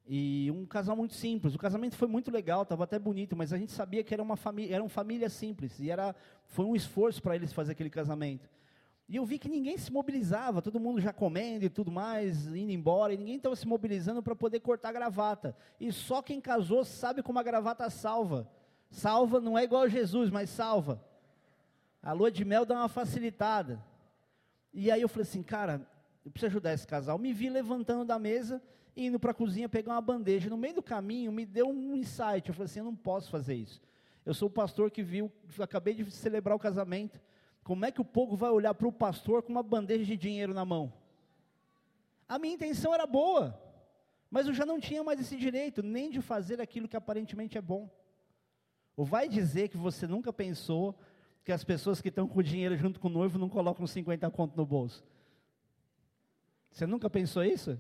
E 0.07 0.49
um 0.51 0.65
casal 0.65 0.95
muito 0.95 1.13
simples. 1.13 1.53
O 1.53 1.59
casamento 1.59 1.95
foi 1.95 2.07
muito 2.07 2.31
legal, 2.31 2.63
estava 2.63 2.83
até 2.83 2.97
bonito, 2.97 3.35
mas 3.35 3.53
a 3.53 3.57
gente 3.57 3.71
sabia 3.71 4.03
que 4.03 4.13
era 4.13 4.23
uma 4.23 4.35
família, 4.35 4.73
era 4.73 4.83
uma 4.83 4.89
família 4.89 5.29
simples. 5.29 5.79
E 5.79 5.91
era, 5.91 6.15
foi 6.47 6.65
um 6.65 6.75
esforço 6.75 7.21
para 7.21 7.35
eles 7.35 7.53
fazer 7.53 7.73
aquele 7.73 7.89
casamento. 7.91 8.49
E 9.07 9.15
eu 9.15 9.25
vi 9.25 9.39
que 9.39 9.49
ninguém 9.49 9.77
se 9.77 9.91
mobilizava, 9.91 10.61
todo 10.61 10.79
mundo 10.79 11.01
já 11.01 11.11
comendo 11.11 11.65
e 11.65 11.69
tudo 11.69 11.91
mais, 11.91 12.47
indo 12.47 12.71
embora, 12.71 13.13
e 13.13 13.17
ninguém 13.17 13.37
estava 13.37 13.55
se 13.55 13.67
mobilizando 13.67 14.21
para 14.21 14.35
poder 14.35 14.59
cortar 14.59 14.89
a 14.89 14.93
gravata. 14.93 15.55
E 15.79 15.91
só 15.91 16.21
quem 16.21 16.39
casou 16.39 16.85
sabe 16.85 17.23
como 17.23 17.39
a 17.39 17.43
gravata 17.43 17.89
salva. 17.89 18.47
Salva 18.89 19.39
não 19.39 19.57
é 19.57 19.63
igual 19.63 19.83
a 19.83 19.87
Jesus, 19.87 20.29
mas 20.29 20.49
salva. 20.49 21.03
A 22.01 22.13
lua 22.13 22.31
de 22.31 22.45
mel 22.45 22.65
dá 22.65 22.75
uma 22.75 22.87
facilitada. 22.87 23.83
E 24.73 24.91
aí 24.91 25.01
eu 25.01 25.09
falei 25.09 25.23
assim, 25.23 25.43
cara, 25.43 25.85
eu 26.23 26.31
preciso 26.31 26.51
ajudar 26.51 26.73
esse 26.73 26.85
casal. 26.85 27.17
Me 27.17 27.33
vi 27.33 27.49
levantando 27.49 28.05
da 28.05 28.19
mesa 28.19 28.61
indo 28.95 29.19
para 29.19 29.31
a 29.31 29.33
cozinha 29.33 29.69
pegar 29.69 29.93
uma 29.93 30.01
bandeja. 30.01 30.49
No 30.49 30.57
meio 30.57 30.75
do 30.75 30.83
caminho, 30.83 31.31
me 31.31 31.45
deu 31.45 31.69
um 31.69 31.95
insight. 31.95 32.47
Eu 32.47 32.53
falei 32.53 32.65
assim: 32.65 32.79
eu 32.79 32.85
não 32.85 32.95
posso 32.95 33.29
fazer 33.29 33.55
isso. 33.55 33.81
Eu 34.25 34.33
sou 34.33 34.47
o 34.47 34.51
pastor 34.51 34.91
que 34.91 35.01
viu, 35.01 35.31
acabei 35.59 35.95
de 35.95 36.11
celebrar 36.11 36.55
o 36.55 36.59
casamento. 36.59 37.19
Como 37.63 37.85
é 37.85 37.91
que 37.91 38.01
o 38.01 38.05
povo 38.05 38.35
vai 38.35 38.49
olhar 38.49 38.73
para 38.73 38.87
o 38.87 38.91
pastor 38.91 39.41
com 39.41 39.51
uma 39.51 39.63
bandeja 39.63 40.03
de 40.05 40.17
dinheiro 40.17 40.53
na 40.53 40.65
mão? 40.65 40.93
A 42.27 42.37
minha 42.37 42.53
intenção 42.53 42.93
era 42.93 43.07
boa, 43.07 43.59
mas 44.29 44.47
eu 44.47 44.53
já 44.53 44.65
não 44.65 44.79
tinha 44.79 45.03
mais 45.03 45.19
esse 45.19 45.35
direito, 45.35 45.81
nem 45.81 46.09
de 46.09 46.21
fazer 46.21 46.61
aquilo 46.61 46.87
que 46.87 46.97
aparentemente 46.97 47.57
é 47.57 47.61
bom. 47.61 47.89
Ou 48.95 49.05
vai 49.05 49.27
dizer 49.27 49.69
que 49.69 49.77
você 49.77 50.05
nunca 50.05 50.31
pensou 50.31 50.99
que 51.49 51.53
as 51.53 51.63
pessoas 51.63 51.99
que 51.99 52.09
estão 52.09 52.27
com 52.27 52.37
o 52.37 52.43
dinheiro 52.43 52.77
junto 52.77 52.99
com 52.99 53.07
o 53.07 53.11
noivo 53.11 53.39
não 53.39 53.49
colocam 53.49 53.87
50 53.87 54.29
conto 54.29 54.55
no 54.55 54.67
bolso? 54.67 55.03
Você 56.69 56.85
nunca 56.85 57.09
pensou 57.09 57.43
isso? 57.43 57.79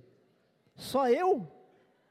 Só 0.73 1.07
eu 1.07 1.47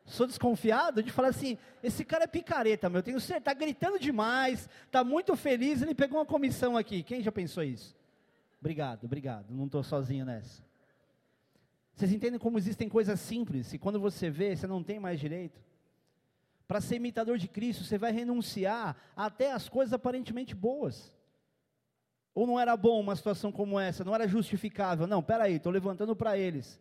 sou 0.07 0.29
desconfiado 0.29 1.03
de 1.03 1.11
falar 1.11 1.31
assim: 1.31 1.59
esse 1.83 2.05
cara 2.05 2.23
é 2.23 2.27
picareta, 2.29 2.89
meu, 2.89 3.03
tenho 3.03 3.19
certeza, 3.19 3.39
está 3.39 3.55
gritando 3.55 3.99
demais, 3.99 4.71
está 4.87 5.03
muito 5.03 5.35
feliz, 5.35 5.83
ele 5.83 5.97
pegou 5.97 6.21
uma 6.21 6.25
comissão 6.25 6.77
aqui. 6.77 7.03
Quem 7.03 7.25
já 7.25 7.33
pensou 7.33 7.65
isso? 7.65 7.97
Obrigado, 8.61 9.07
obrigado, 9.07 9.51
não 9.51 9.67
estou 9.67 9.83
sozinho 9.83 10.25
nessa. 10.25 10.63
Vocês 11.93 12.13
entendem 12.13 12.39
como 12.39 12.57
existem 12.57 12.89
coisas 12.89 13.19
simples 13.19 13.73
e 13.73 13.79
quando 13.79 13.99
você 13.99 14.31
vê, 14.31 14.55
você 14.55 14.69
não 14.69 14.85
tem 14.85 15.01
mais 15.01 15.19
direito? 15.19 15.61
Para 16.69 16.81
ser 16.81 16.95
imitador 16.95 17.37
de 17.37 17.49
Cristo, 17.49 17.83
você 17.83 17.99
vai 17.99 18.13
renunciar 18.13 18.97
até 19.17 19.51
as 19.51 19.69
coisas 19.69 19.93
aparentemente 19.93 20.55
boas. 20.55 21.18
Ou 22.39 22.47
não 22.47 22.61
era 22.61 22.77
bom 22.77 23.01
uma 23.01 23.17
situação 23.17 23.51
como 23.51 23.81
essa, 23.81 24.05
não 24.05 24.15
era 24.15 24.29
justificável. 24.29 25.09
Não, 25.09 25.21
peraí, 25.21 25.57
estou 25.57 25.73
levantando 25.73 26.15
para 26.15 26.39
eles. 26.39 26.81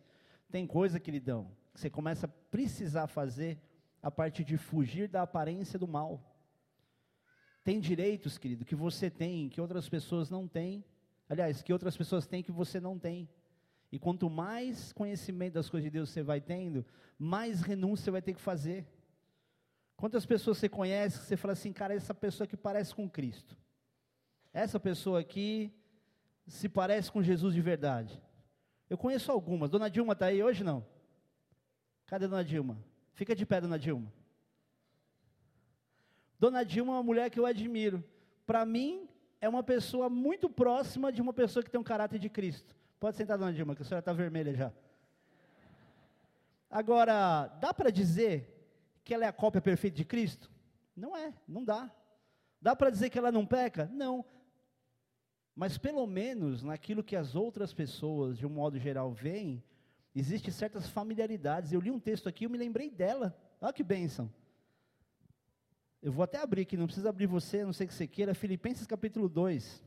Tem 0.52 0.64
coisa, 0.64 1.00
queridão, 1.00 1.50
que 1.74 1.80
você 1.80 1.90
começa 1.90 2.26
a 2.26 2.28
precisar 2.28 3.08
fazer 3.08 3.58
a 4.00 4.08
partir 4.08 4.44
de 4.44 4.56
fugir 4.56 5.08
da 5.08 5.22
aparência 5.22 5.76
do 5.76 5.88
mal. 5.88 6.22
Tem 7.64 7.80
direitos, 7.80 8.38
querido, 8.38 8.64
que 8.64 8.76
você 8.76 9.10
tem, 9.10 9.48
que 9.48 9.60
outras 9.60 9.88
pessoas 9.88 10.30
não 10.30 10.46
têm. 10.46 10.84
Aliás, 11.28 11.60
que 11.60 11.72
outras 11.72 11.96
pessoas 11.96 12.24
têm 12.24 12.40
que 12.40 12.52
você 12.52 12.78
não 12.78 12.96
tem. 12.96 13.28
E 13.90 13.98
quanto 13.98 14.30
mais 14.30 14.92
conhecimento 14.92 15.54
das 15.54 15.68
coisas 15.68 15.86
de 15.86 15.90
Deus 15.90 16.10
você 16.10 16.22
vai 16.22 16.40
tendo, 16.40 16.86
mais 17.18 17.62
renúncia 17.62 18.04
você 18.04 18.10
vai 18.12 18.22
ter 18.22 18.34
que 18.34 18.40
fazer. 18.40 18.86
Quantas 19.96 20.24
pessoas 20.24 20.58
você 20.58 20.68
conhece 20.68 21.18
que 21.18 21.24
você 21.24 21.36
fala 21.36 21.54
assim, 21.54 21.72
cara, 21.72 21.94
essa 21.94 22.14
pessoa 22.14 22.46
que 22.46 22.56
parece 22.56 22.94
com 22.94 23.10
Cristo. 23.10 23.58
Essa 24.58 24.80
pessoa 24.80 25.20
aqui 25.20 25.72
se 26.44 26.68
parece 26.68 27.12
com 27.12 27.22
Jesus 27.22 27.54
de 27.54 27.60
verdade. 27.60 28.20
Eu 28.90 28.98
conheço 28.98 29.30
algumas. 29.30 29.70
Dona 29.70 29.88
Dilma 29.88 30.14
está 30.14 30.26
aí 30.26 30.42
hoje 30.42 30.64
não? 30.64 30.84
Cadê 32.06 32.26
Dona 32.26 32.44
Dilma? 32.44 32.76
Fica 33.12 33.36
de 33.36 33.46
pé, 33.46 33.60
Dona 33.60 33.78
Dilma. 33.78 34.12
Dona 36.40 36.64
Dilma 36.64 36.94
é 36.94 36.96
uma 36.96 37.02
mulher 37.04 37.30
que 37.30 37.38
eu 37.38 37.46
admiro. 37.46 38.02
Para 38.44 38.66
mim, 38.66 39.08
é 39.40 39.48
uma 39.48 39.62
pessoa 39.62 40.10
muito 40.10 40.50
próxima 40.50 41.12
de 41.12 41.22
uma 41.22 41.32
pessoa 41.32 41.62
que 41.62 41.70
tem 41.70 41.80
um 41.80 41.84
caráter 41.84 42.18
de 42.18 42.28
Cristo. 42.28 42.74
Pode 42.98 43.16
sentar, 43.16 43.38
Dona 43.38 43.52
Dilma, 43.52 43.76
que 43.76 43.82
a 43.82 43.84
senhora 43.84 44.00
está 44.00 44.12
vermelha 44.12 44.52
já. 44.54 44.72
Agora, 46.68 47.46
dá 47.60 47.72
para 47.72 47.90
dizer 47.90 48.68
que 49.04 49.14
ela 49.14 49.24
é 49.24 49.28
a 49.28 49.32
cópia 49.32 49.60
perfeita 49.60 49.96
de 49.96 50.04
Cristo? 50.04 50.50
Não 50.96 51.16
é, 51.16 51.32
não 51.46 51.62
dá. 51.62 51.88
Dá 52.60 52.74
para 52.74 52.90
dizer 52.90 53.08
que 53.08 53.18
ela 53.18 53.30
não 53.30 53.46
peca? 53.46 53.88
Não. 53.92 54.24
Mas 55.58 55.76
pelo 55.76 56.06
menos 56.06 56.62
naquilo 56.62 57.02
que 57.02 57.16
as 57.16 57.34
outras 57.34 57.74
pessoas, 57.74 58.38
de 58.38 58.46
um 58.46 58.50
modo 58.50 58.78
geral, 58.78 59.12
veem, 59.12 59.62
Existem 60.18 60.52
certas 60.52 60.88
familiaridades. 60.88 61.72
Eu 61.72 61.80
li 61.80 61.92
um 61.92 62.00
texto 62.00 62.28
aqui, 62.28 62.44
eu 62.44 62.50
me 62.50 62.58
lembrei 62.58 62.90
dela. 62.90 63.36
Olha 63.60 63.72
que 63.72 63.84
bênção. 63.84 64.28
Eu 66.02 66.10
vou 66.10 66.24
até 66.24 66.38
abrir 66.38 66.62
aqui, 66.62 66.76
não 66.76 66.86
precisa 66.86 67.08
abrir 67.08 67.26
você, 67.26 67.64
não 67.64 67.72
sei 67.72 67.86
o 67.86 67.88
que 67.88 67.94
você 67.94 68.06
queira. 68.06 68.34
Filipenses 68.34 68.84
capítulo 68.84 69.28
2, 69.28 69.84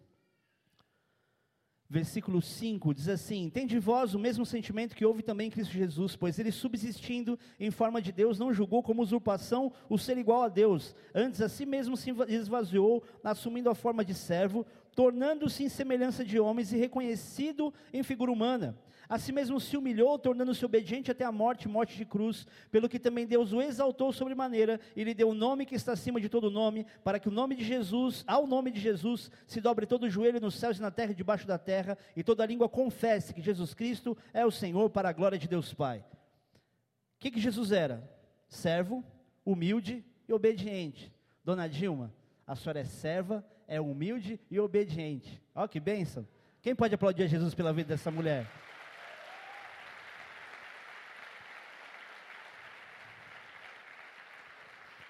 versículo 1.90 2.42
5, 2.42 2.94
diz 2.94 3.10
assim: 3.10 3.50
Tem 3.50 3.68
de 3.68 3.78
vós 3.78 4.14
o 4.14 4.20
mesmo 4.20 4.46
sentimento 4.46 4.96
que 4.96 5.06
houve 5.06 5.22
também 5.22 5.48
em 5.48 5.52
Cristo 5.52 5.74
Jesus, 5.74 6.16
pois 6.16 6.40
ele, 6.40 6.52
subsistindo 6.52 7.38
em 7.60 7.70
forma 7.70 8.02
de 8.02 8.14
Deus, 8.14 8.40
não 8.40 8.54
julgou 8.54 8.82
como 8.82 9.02
usurpação 9.02 9.74
o 9.90 9.98
ser 9.98 10.18
igual 10.18 10.44
a 10.44 10.50
Deus. 10.50 10.96
Antes, 11.14 11.42
a 11.42 11.50
si 11.50 11.66
mesmo 11.66 11.98
se 11.98 12.12
esvaziou, 12.30 13.04
assumindo 13.22 13.70
a 13.70 13.76
forma 13.76 14.06
de 14.06 14.14
servo, 14.14 14.66
tornando-se 14.96 15.64
em 15.64 15.70
semelhança 15.70 16.24
de 16.24 16.40
homens 16.40 16.72
e 16.72 16.78
reconhecido 16.78 17.74
em 17.94 18.04
figura 18.04 18.32
humana 18.32 18.78
a 19.12 19.20
si 19.20 19.34
mesmo 19.34 19.60
se 19.60 19.76
humilhou, 19.76 20.18
tornando-se 20.18 20.64
obediente 20.64 21.12
até 21.12 21.26
a 21.26 21.34
morte, 21.34 21.68
morte 21.68 21.98
de 21.98 22.06
cruz, 22.06 22.48
pelo 22.72 22.88
que 22.88 22.98
também 22.98 23.28
Deus 23.28 23.52
o 23.52 23.62
exaltou 23.62 24.14
sobremaneira 24.14 24.80
e 24.96 25.04
lhe 25.04 25.14
deu 25.14 25.28
o 25.28 25.32
um 25.32 25.34
nome 25.34 25.66
que 25.66 25.76
está 25.76 25.92
acima 25.92 26.22
de 26.22 26.30
todo 26.30 26.50
nome, 26.50 26.88
para 27.04 27.20
que 27.20 27.28
o 27.28 27.32
nome 27.32 27.54
de 27.54 27.66
Jesus, 27.66 28.24
ao 28.26 28.48
nome 28.48 28.72
de 28.72 28.80
Jesus, 28.80 29.30
se 29.46 29.60
dobre 29.60 29.86
todo 29.86 30.04
o 30.04 30.10
joelho 30.10 30.40
nos 30.40 30.56
céus 30.56 30.78
e 30.78 30.82
na 30.82 30.90
terra 30.90 31.12
e 31.12 31.16
debaixo 31.16 31.46
da 31.46 31.58
terra, 31.58 31.98
e 32.16 32.24
toda 32.24 32.46
língua 32.46 32.70
confesse 32.70 33.34
que 33.34 33.42
Jesus 33.42 33.74
Cristo 33.74 34.18
é 34.34 34.46
o 34.46 34.52
Senhor 34.52 34.90
para 34.90 35.10
a 35.10 35.14
glória 35.14 35.38
de 35.38 35.50
Deus 35.50 35.74
Pai. 35.74 36.00
O 36.00 37.20
que, 37.20 37.32
que 37.32 37.42
Jesus 37.42 37.74
era? 37.74 38.10
Servo, 38.48 39.04
humilde 39.46 40.06
e 40.26 40.32
obediente. 40.32 41.12
Dona 41.44 41.68
Dilma, 41.68 42.14
a 42.48 42.56
senhora 42.56 42.80
é 42.80 42.86
serva, 42.86 43.46
é 43.72 43.80
humilde 43.80 44.38
e 44.52 44.60
obediente. 44.60 45.42
Olha 45.56 45.66
que 45.66 45.80
bênção. 45.80 46.28
Quem 46.62 46.76
pode 46.76 46.94
aplaudir 46.94 47.24
a 47.24 47.28
Jesus 47.28 47.56
pela 47.56 47.72
vida 47.72 47.88
dessa 47.88 48.12
mulher? 48.12 48.46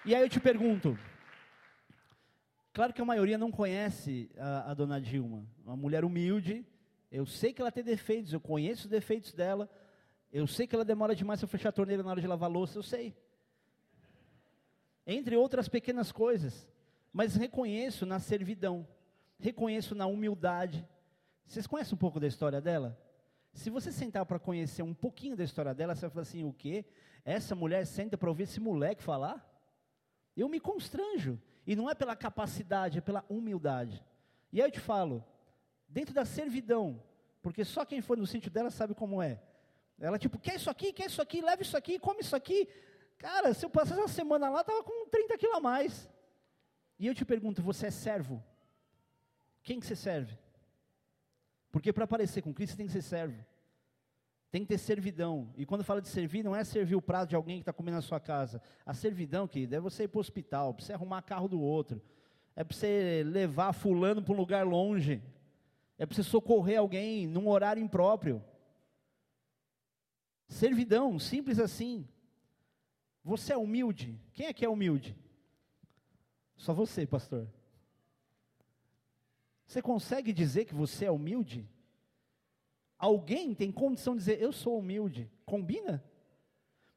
E 0.05 0.13
aí 0.13 0.21
eu 0.21 0.29
te 0.29 0.39
pergunto, 0.39 0.95
claro 2.71 2.93
que 2.93 3.01
a 3.01 3.05
maioria 3.05 3.35
não 3.35 3.51
conhece 3.51 4.29
a, 4.37 4.69
a, 4.69 4.73
dona 4.75 5.01
Dilma, 5.01 5.43
uma 5.65 5.75
mulher 5.75 6.05
humilde, 6.05 6.63
eu 7.11 7.25
sei 7.25 7.53
que 7.53 7.61
ela 7.61 7.71
tem 7.71 7.83
defeitos, 7.83 8.31
eu 8.31 8.39
conheço 8.39 8.83
os 8.83 8.91
defeitos 8.91 9.33
dela, 9.33 9.67
eu 10.31 10.45
sei 10.45 10.67
que 10.67 10.75
ela 10.75 10.85
demora 10.85 11.15
demais 11.15 11.39
para 11.39 11.49
fechar 11.49 11.69
a 11.69 11.71
torneira 11.73 12.03
na 12.03 12.11
hora 12.11 12.21
de 12.21 12.27
lavar 12.27 12.49
louça, 12.49 12.77
eu 12.77 12.83
sei. 12.83 13.15
Entre 15.05 15.35
outras 15.35 15.67
pequenas 15.67 16.11
coisas, 16.11 16.67
mas 17.11 17.35
reconheço 17.35 18.05
na 18.05 18.19
servidão, 18.19 18.87
reconheço 19.39 19.93
na 19.95 20.05
humildade. 20.05 20.87
Vocês 21.45 21.67
conhecem 21.67 21.95
um 21.95 21.97
pouco 21.97 22.19
da 22.19 22.27
história 22.27 22.61
dela? 22.61 22.97
Se 23.53 23.69
você 23.69 23.91
sentar 23.91 24.25
para 24.25 24.39
conhecer 24.39 24.81
um 24.81 24.93
pouquinho 24.93 25.35
da 25.35 25.43
história 25.43 25.73
dela, 25.73 25.93
você 25.93 26.01
vai 26.01 26.09
falar 26.09 26.21
assim: 26.21 26.43
o 26.43 26.53
quê? 26.53 26.85
Essa 27.25 27.53
mulher 27.53 27.85
senta 27.85 28.17
para 28.17 28.29
ouvir 28.29 28.43
esse 28.43 28.59
moleque 28.59 29.03
falar? 29.03 29.47
Eu 30.35 30.47
me 30.47 30.59
constranjo. 30.59 31.39
E 31.67 31.75
não 31.75 31.89
é 31.89 31.93
pela 31.93 32.15
capacidade, 32.15 32.97
é 32.97 33.01
pela 33.01 33.23
humildade. 33.29 34.03
E 34.51 34.61
aí 34.61 34.67
eu 34.67 34.71
te 34.71 34.79
falo, 34.79 35.23
dentro 35.87 36.13
da 36.13 36.25
servidão, 36.25 37.01
porque 37.41 37.63
só 37.63 37.85
quem 37.85 38.01
for 38.01 38.17
no 38.17 38.25
sítio 38.25 38.49
dela 38.49 38.69
sabe 38.69 38.95
como 38.95 39.21
é. 39.21 39.41
Ela 39.99 40.17
tipo, 40.17 40.39
quer 40.39 40.55
isso 40.55 40.69
aqui, 40.69 40.91
quer 40.91 41.05
isso 41.05 41.21
aqui, 41.21 41.41
leva 41.41 41.61
isso 41.61 41.77
aqui, 41.77 41.99
come 41.99 42.21
isso 42.21 42.35
aqui. 42.35 42.67
Cara, 43.17 43.53
se 43.53 43.63
eu 43.63 43.69
passasse 43.69 43.99
uma 43.99 44.07
semana 44.07 44.49
lá, 44.49 44.61
estava 44.61 44.83
com 44.83 45.07
30 45.09 45.37
quilos 45.37 45.57
a 45.57 45.59
mais. 45.59 46.09
E 47.01 47.07
eu 47.07 47.15
te 47.15 47.25
pergunto, 47.25 47.63
você 47.63 47.87
é 47.87 47.89
servo? 47.89 48.43
Quem 49.63 49.79
que 49.79 49.87
você 49.87 49.95
serve? 49.95 50.37
Porque 51.71 51.91
para 51.91 52.03
aparecer 52.03 52.43
com 52.43 52.53
Cristo, 52.53 52.77
tem 52.77 52.85
que 52.85 52.91
ser 52.91 53.01
servo. 53.01 53.43
Tem 54.51 54.61
que 54.61 54.67
ter 54.67 54.77
servidão. 54.77 55.51
E 55.57 55.65
quando 55.65 55.83
fala 55.83 55.99
de 55.99 56.07
servir, 56.07 56.43
não 56.43 56.55
é 56.55 56.63
servir 56.63 56.95
o 56.95 57.01
prato 57.01 57.29
de 57.29 57.35
alguém 57.35 57.57
que 57.57 57.63
está 57.63 57.73
comendo 57.73 57.95
na 57.95 58.03
sua 58.03 58.19
casa. 58.19 58.61
A 58.85 58.93
servidão, 58.93 59.47
querido, 59.47 59.75
é 59.75 59.79
você 59.79 60.03
ir 60.03 60.09
para 60.09 60.19
o 60.19 60.21
hospital, 60.21 60.75
para 60.75 60.85
você 60.85 60.93
arrumar 60.93 61.23
carro 61.23 61.47
do 61.47 61.59
outro. 61.59 61.99
É 62.55 62.63
para 62.63 62.77
você 62.77 63.23
levar 63.25 63.73
fulano 63.73 64.21
para 64.21 64.33
um 64.35 64.37
lugar 64.37 64.63
longe. 64.63 65.23
É 65.97 66.05
para 66.05 66.15
você 66.15 66.21
socorrer 66.21 66.77
alguém 66.77 67.25
num 67.25 67.49
horário 67.49 67.81
impróprio. 67.81 68.43
Servidão, 70.47 71.17
simples 71.17 71.57
assim. 71.57 72.07
Você 73.23 73.53
é 73.53 73.57
humilde? 73.57 74.21
Quem 74.33 74.45
é 74.45 74.53
que 74.53 74.63
é 74.63 74.69
humilde? 74.69 75.17
Só 76.61 76.75
você, 76.75 77.07
pastor. 77.07 77.47
Você 79.65 79.81
consegue 79.81 80.31
dizer 80.31 80.65
que 80.65 80.75
você 80.75 81.05
é 81.05 81.11
humilde? 81.11 81.67
Alguém 82.99 83.55
tem 83.55 83.71
condição 83.71 84.13
de 84.13 84.19
dizer, 84.19 84.39
eu 84.39 84.53
sou 84.53 84.77
humilde? 84.77 85.27
Combina? 85.43 86.03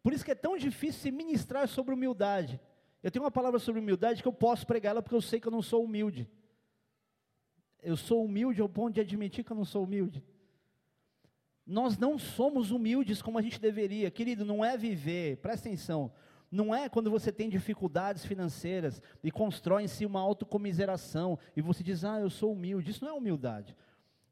Por 0.03 0.13
isso 0.13 0.23
que 0.23 0.33
é 0.33 0.35
tão 0.35 0.59
difícil 0.59 1.01
se 1.01 1.11
ministrar 1.11 1.67
sobre 1.67 1.95
humildade. 1.95 2.61
Eu 3.03 3.11
tenho 3.11 3.25
uma 3.25 3.31
palavra 3.31 3.59
sobre 3.59 3.81
humildade 3.81 4.21
que 4.21 4.29
eu 4.29 4.35
posso 4.35 4.67
pregar 4.67 4.91
ela 4.91 5.03
porque 5.03 5.17
eu 5.17 5.23
sei 5.23 5.41
que 5.41 5.49
eu 5.49 5.53
não 5.53 5.63
sou 5.63 5.83
humilde. 5.83 6.29
Eu 7.83 7.97
sou 7.97 8.23
humilde 8.23 8.61
ao 8.61 8.69
ponto 8.69 8.93
de 8.93 9.01
admitir 9.01 9.45
que 9.45 9.53
eu 9.53 9.57
não 9.57 9.65
sou 9.65 9.85
humilde. 9.85 10.23
Nós 11.67 11.97
não 11.97 12.19
somos 12.19 12.71
humildes 12.71 13.23
como 13.23 13.39
a 13.39 13.43
gente 13.43 13.59
deveria. 13.59 14.11
Querido, 14.11 14.45
não 14.45 14.63
é 14.63 14.77
viver, 14.77 15.39
presta 15.39 15.69
atenção, 15.69 16.13
não 16.55 16.75
é 16.75 16.89
quando 16.89 17.11
você 17.11 17.33
tem 17.33 17.49
dificuldades 17.49 18.25
financeiras 18.25 19.03
e 19.23 19.31
constrói 19.31 19.83
em 19.83 19.89
si 19.89 20.07
uma 20.07 20.21
autocomiseração 20.21 21.37
e 21.57 21.61
você 21.61 21.83
diz, 21.83 22.05
ah, 22.05 22.21
eu 22.21 22.31
sou 22.31 22.53
humilde. 22.53 22.93
Isso 22.93 23.05
não 23.05 23.11
é 23.11 23.19
humildade. 23.19 23.77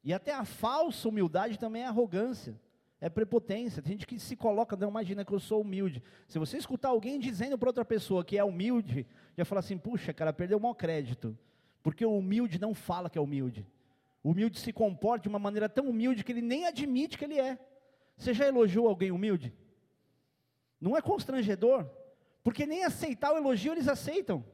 E 0.03 0.13
até 0.13 0.33
a 0.33 0.45
falsa 0.45 1.09
humildade 1.09 1.59
também 1.59 1.83
é 1.83 1.85
arrogância, 1.85 2.57
é 3.01 3.09
prepotência. 3.09 3.81
Tem 3.81 3.91
gente 3.91 4.07
que 4.07 4.17
se 4.17 4.37
coloca, 4.37 4.77
não 4.77 4.89
imagina 4.89 5.25
que 5.25 5.33
eu 5.33 5.39
sou 5.39 5.61
humilde. 5.61 6.01
Se 6.25 6.39
você 6.39 6.57
escutar 6.57 6.89
alguém 6.89 7.19
dizendo 7.19 7.57
para 7.57 7.67
outra 7.67 7.83
pessoa 7.83 8.23
que 8.23 8.37
é 8.37 8.43
humilde, 8.43 9.05
já 9.37 9.43
fala 9.43 9.59
assim, 9.59 9.77
puxa, 9.77 10.13
cara, 10.13 10.31
perdeu 10.31 10.57
o 10.57 10.61
mau 10.61 10.73
crédito. 10.73 11.37
Porque 11.81 12.05
o 12.05 12.17
humilde 12.17 12.59
não 12.59 12.73
fala 12.73 13.09
que 13.09 13.17
é 13.17 13.21
humilde. 13.21 13.67
O 14.23 14.31
humilde 14.31 14.59
se 14.59 14.71
comporta 14.71 15.23
de 15.23 15.29
uma 15.29 15.39
maneira 15.39 15.67
tão 15.67 15.89
humilde 15.89 16.23
que 16.23 16.31
ele 16.31 16.41
nem 16.41 16.67
admite 16.67 17.17
que 17.17 17.25
ele 17.25 17.37
é. 17.37 17.59
Você 18.15 18.33
já 18.33 18.47
elogiou 18.47 18.87
alguém 18.87 19.11
humilde? 19.11 19.53
Não 20.79 20.95
é 20.95 21.01
constrangedor? 21.01 21.85
Porque 22.43 22.65
nem 22.65 22.83
aceitar 22.83 23.33
o 23.33 23.37
elogio 23.37 23.71
eles 23.71 23.87
aceitam. 23.87 24.45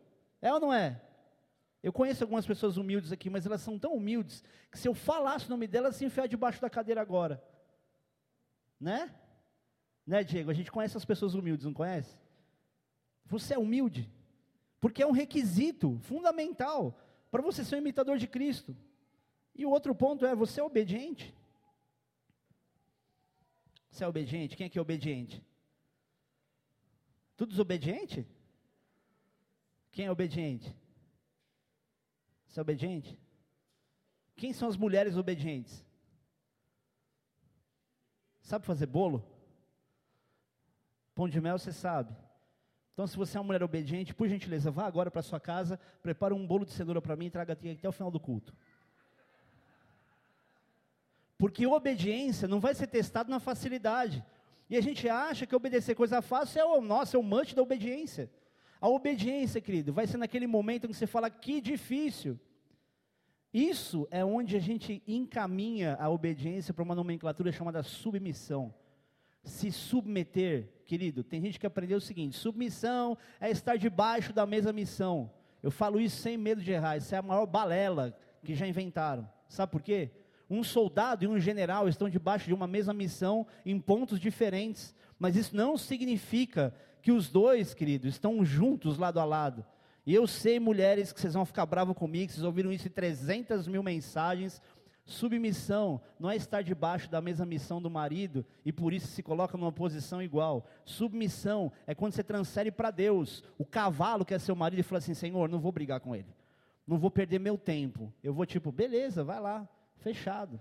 É 0.41 0.53
ou 0.53 0.59
não 0.59 0.73
é? 0.73 1.01
Eu 1.81 1.93
conheço 1.93 2.23
algumas 2.23 2.45
pessoas 2.45 2.77
humildes 2.77 3.11
aqui, 3.11 3.29
mas 3.29 3.45
elas 3.45 3.61
são 3.61 3.79
tão 3.79 3.93
humildes 3.93 4.43
que 4.71 4.77
se 4.77 4.87
eu 4.87 4.93
falasse 4.93 5.47
o 5.47 5.49
nome 5.49 5.65
delas, 5.65 5.95
se 5.95 6.05
enfiar 6.05 6.27
debaixo 6.27 6.61
da 6.61 6.69
cadeira 6.69 7.01
agora. 7.01 7.43
Né? 8.79 9.13
Né, 10.05 10.23
Diego? 10.23 10.51
A 10.51 10.53
gente 10.53 10.71
conhece 10.71 10.97
as 10.97 11.05
pessoas 11.05 11.33
humildes, 11.33 11.65
não 11.65 11.73
conhece? 11.73 12.17
Você 13.25 13.53
é 13.53 13.59
humilde, 13.59 14.09
porque 14.79 15.03
é 15.03 15.07
um 15.07 15.11
requisito 15.11 15.99
fundamental 16.01 16.99
para 17.31 17.41
você 17.41 17.63
ser 17.63 17.75
um 17.75 17.79
imitador 17.79 18.17
de 18.17 18.27
Cristo. 18.27 18.75
E 19.55 19.65
o 19.65 19.69
outro 19.69 19.93
ponto 19.93 20.25
é: 20.25 20.35
você 20.35 20.59
é 20.59 20.63
obediente? 20.63 21.33
Você 23.89 24.03
é 24.03 24.07
obediente? 24.07 24.55
Quem 24.55 24.65
é 24.65 24.69
que 24.69 24.77
é 24.77 24.81
obediente? 24.81 25.43
Tudo 27.39 27.51
desobediente? 27.51 28.27
Quem 29.93 30.07
é 30.07 30.11
obediente? 30.11 30.75
Você 32.45 32.59
é 32.59 32.61
obediente? 32.61 33.17
Quem 34.35 34.51
são 34.51 34.67
as 34.67 34.75
mulheres 34.75 35.15
obedientes? 35.15 35.85
Sabe 38.41 38.65
fazer 38.65 38.87
bolo? 38.87 39.25
Pão 41.15 41.29
de 41.29 41.39
mel 41.39 41.57
você 41.57 41.71
sabe. 41.71 42.13
Então, 42.91 43.07
se 43.07 43.15
você 43.15 43.37
é 43.37 43.39
uma 43.39 43.47
mulher 43.47 43.63
obediente, 43.63 44.13
por 44.13 44.27
gentileza, 44.27 44.69
vá 44.69 44.85
agora 44.85 45.09
para 45.09 45.21
sua 45.21 45.39
casa, 45.39 45.79
prepara 46.03 46.35
um 46.35 46.45
bolo 46.45 46.65
de 46.65 46.73
cenoura 46.73 47.01
para 47.01 47.15
mim 47.15 47.27
e 47.27 47.31
traga 47.31 47.53
aqui 47.53 47.71
até 47.71 47.87
o 47.87 47.93
final 47.93 48.11
do 48.11 48.19
culto. 48.19 48.53
Porque 51.37 51.65
obediência 51.65 52.49
não 52.49 52.59
vai 52.59 52.75
ser 52.75 52.87
testado 52.87 53.31
na 53.31 53.39
facilidade. 53.39 54.25
E 54.69 54.77
a 54.77 54.81
gente 54.81 55.09
acha 55.09 55.45
que 55.45 55.55
obedecer 55.55 55.95
coisa 55.95 56.21
fácil 56.21 56.59
é 56.59 56.65
o 56.65 56.81
nosso, 56.81 57.15
é 57.15 57.19
o 57.19 57.23
manche 57.23 57.55
da 57.55 57.61
obediência. 57.61 58.29
A 58.79 58.87
obediência, 58.87 59.59
querido, 59.59 59.91
vai 59.91 60.05
ser 60.05 60.17
naquele 60.17 60.47
momento 60.47 60.85
em 60.85 60.89
que 60.89 60.95
você 60.95 61.07
fala 61.07 61.29
que 61.29 61.59
difícil. 61.59 62.39
Isso 63.53 64.07
é 64.11 64.23
onde 64.23 64.55
a 64.55 64.59
gente 64.59 65.01
encaminha 65.07 65.97
a 65.99 66.07
obediência 66.09 66.73
para 66.73 66.83
uma 66.83 66.93
nomenclatura 66.93 67.51
chamada 67.51 67.81
submissão. 67.81 68.73
Se 69.43 69.71
submeter, 69.71 70.69
querido, 70.85 71.23
tem 71.23 71.41
gente 71.41 71.59
que 71.59 71.65
aprendeu 71.65 71.97
o 71.97 72.01
seguinte: 72.01 72.37
submissão 72.37 73.17
é 73.39 73.49
estar 73.49 73.75
debaixo 73.75 74.31
da 74.31 74.45
mesma 74.45 74.71
missão. 74.71 75.31
Eu 75.63 75.71
falo 75.71 75.99
isso 75.99 76.17
sem 76.17 76.37
medo 76.37 76.61
de 76.61 76.71
errar, 76.71 76.97
isso 76.97 77.13
é 77.13 77.17
a 77.17 77.23
maior 77.23 77.45
balela 77.47 78.15
que 78.43 78.53
já 78.53 78.67
inventaram. 78.67 79.27
Sabe 79.47 79.71
por 79.71 79.81
quê? 79.81 80.11
Um 80.49 80.63
soldado 80.63 81.23
e 81.23 81.27
um 81.27 81.39
general 81.39 81.87
estão 81.87 82.09
debaixo 82.09 82.47
de 82.47 82.53
uma 82.53 82.67
mesma 82.67 82.93
missão 82.93 83.45
em 83.65 83.79
pontos 83.79 84.19
diferentes, 84.19 84.95
mas 85.17 85.35
isso 85.35 85.55
não 85.55 85.77
significa 85.77 86.73
que 87.01 87.11
os 87.11 87.29
dois, 87.29 87.73
queridos, 87.73 88.13
estão 88.13 88.43
juntos 88.43 88.97
lado 88.97 89.19
a 89.19 89.25
lado. 89.25 89.65
E 90.05 90.13
eu 90.13 90.25
sei, 90.25 90.59
mulheres, 90.59 91.13
que 91.13 91.21
vocês 91.21 91.33
vão 91.33 91.45
ficar 91.45 91.65
bravos 91.65 91.95
comigo, 91.95 92.31
vocês 92.31 92.43
ouviram 92.43 92.71
isso 92.71 92.87
em 92.87 92.91
300 92.91 93.67
mil 93.67 93.83
mensagens. 93.83 94.61
Submissão 95.05 96.01
não 96.19 96.29
é 96.29 96.35
estar 96.35 96.61
debaixo 96.61 97.09
da 97.09 97.19
mesma 97.19 97.45
missão 97.45 97.81
do 97.81 97.89
marido 97.89 98.45
e 98.63 98.71
por 98.71 98.93
isso 98.93 99.07
se 99.07 99.23
coloca 99.23 99.57
numa 99.57 99.71
posição 99.71 100.21
igual. 100.21 100.67
Submissão 100.85 101.71
é 101.87 101.95
quando 101.95 102.13
você 102.13 102.23
transfere 102.23 102.71
para 102.71 102.91
Deus 102.91 103.43
o 103.57 103.65
cavalo 103.65 104.23
que 104.23 104.33
é 104.33 104.39
seu 104.39 104.55
marido 104.55 104.79
e 104.79 104.83
fala 104.83 104.99
assim: 104.99 105.15
Senhor, 105.15 105.49
não 105.49 105.59
vou 105.59 105.71
brigar 105.71 105.99
com 105.99 106.15
ele, 106.15 106.33
não 106.85 106.97
vou 106.97 107.09
perder 107.09 107.39
meu 107.39 107.57
tempo. 107.57 108.13
Eu 108.23 108.33
vou 108.33 108.45
tipo, 108.45 108.71
beleza, 108.71 109.23
vai 109.23 109.39
lá, 109.39 109.67
fechado. 109.99 110.59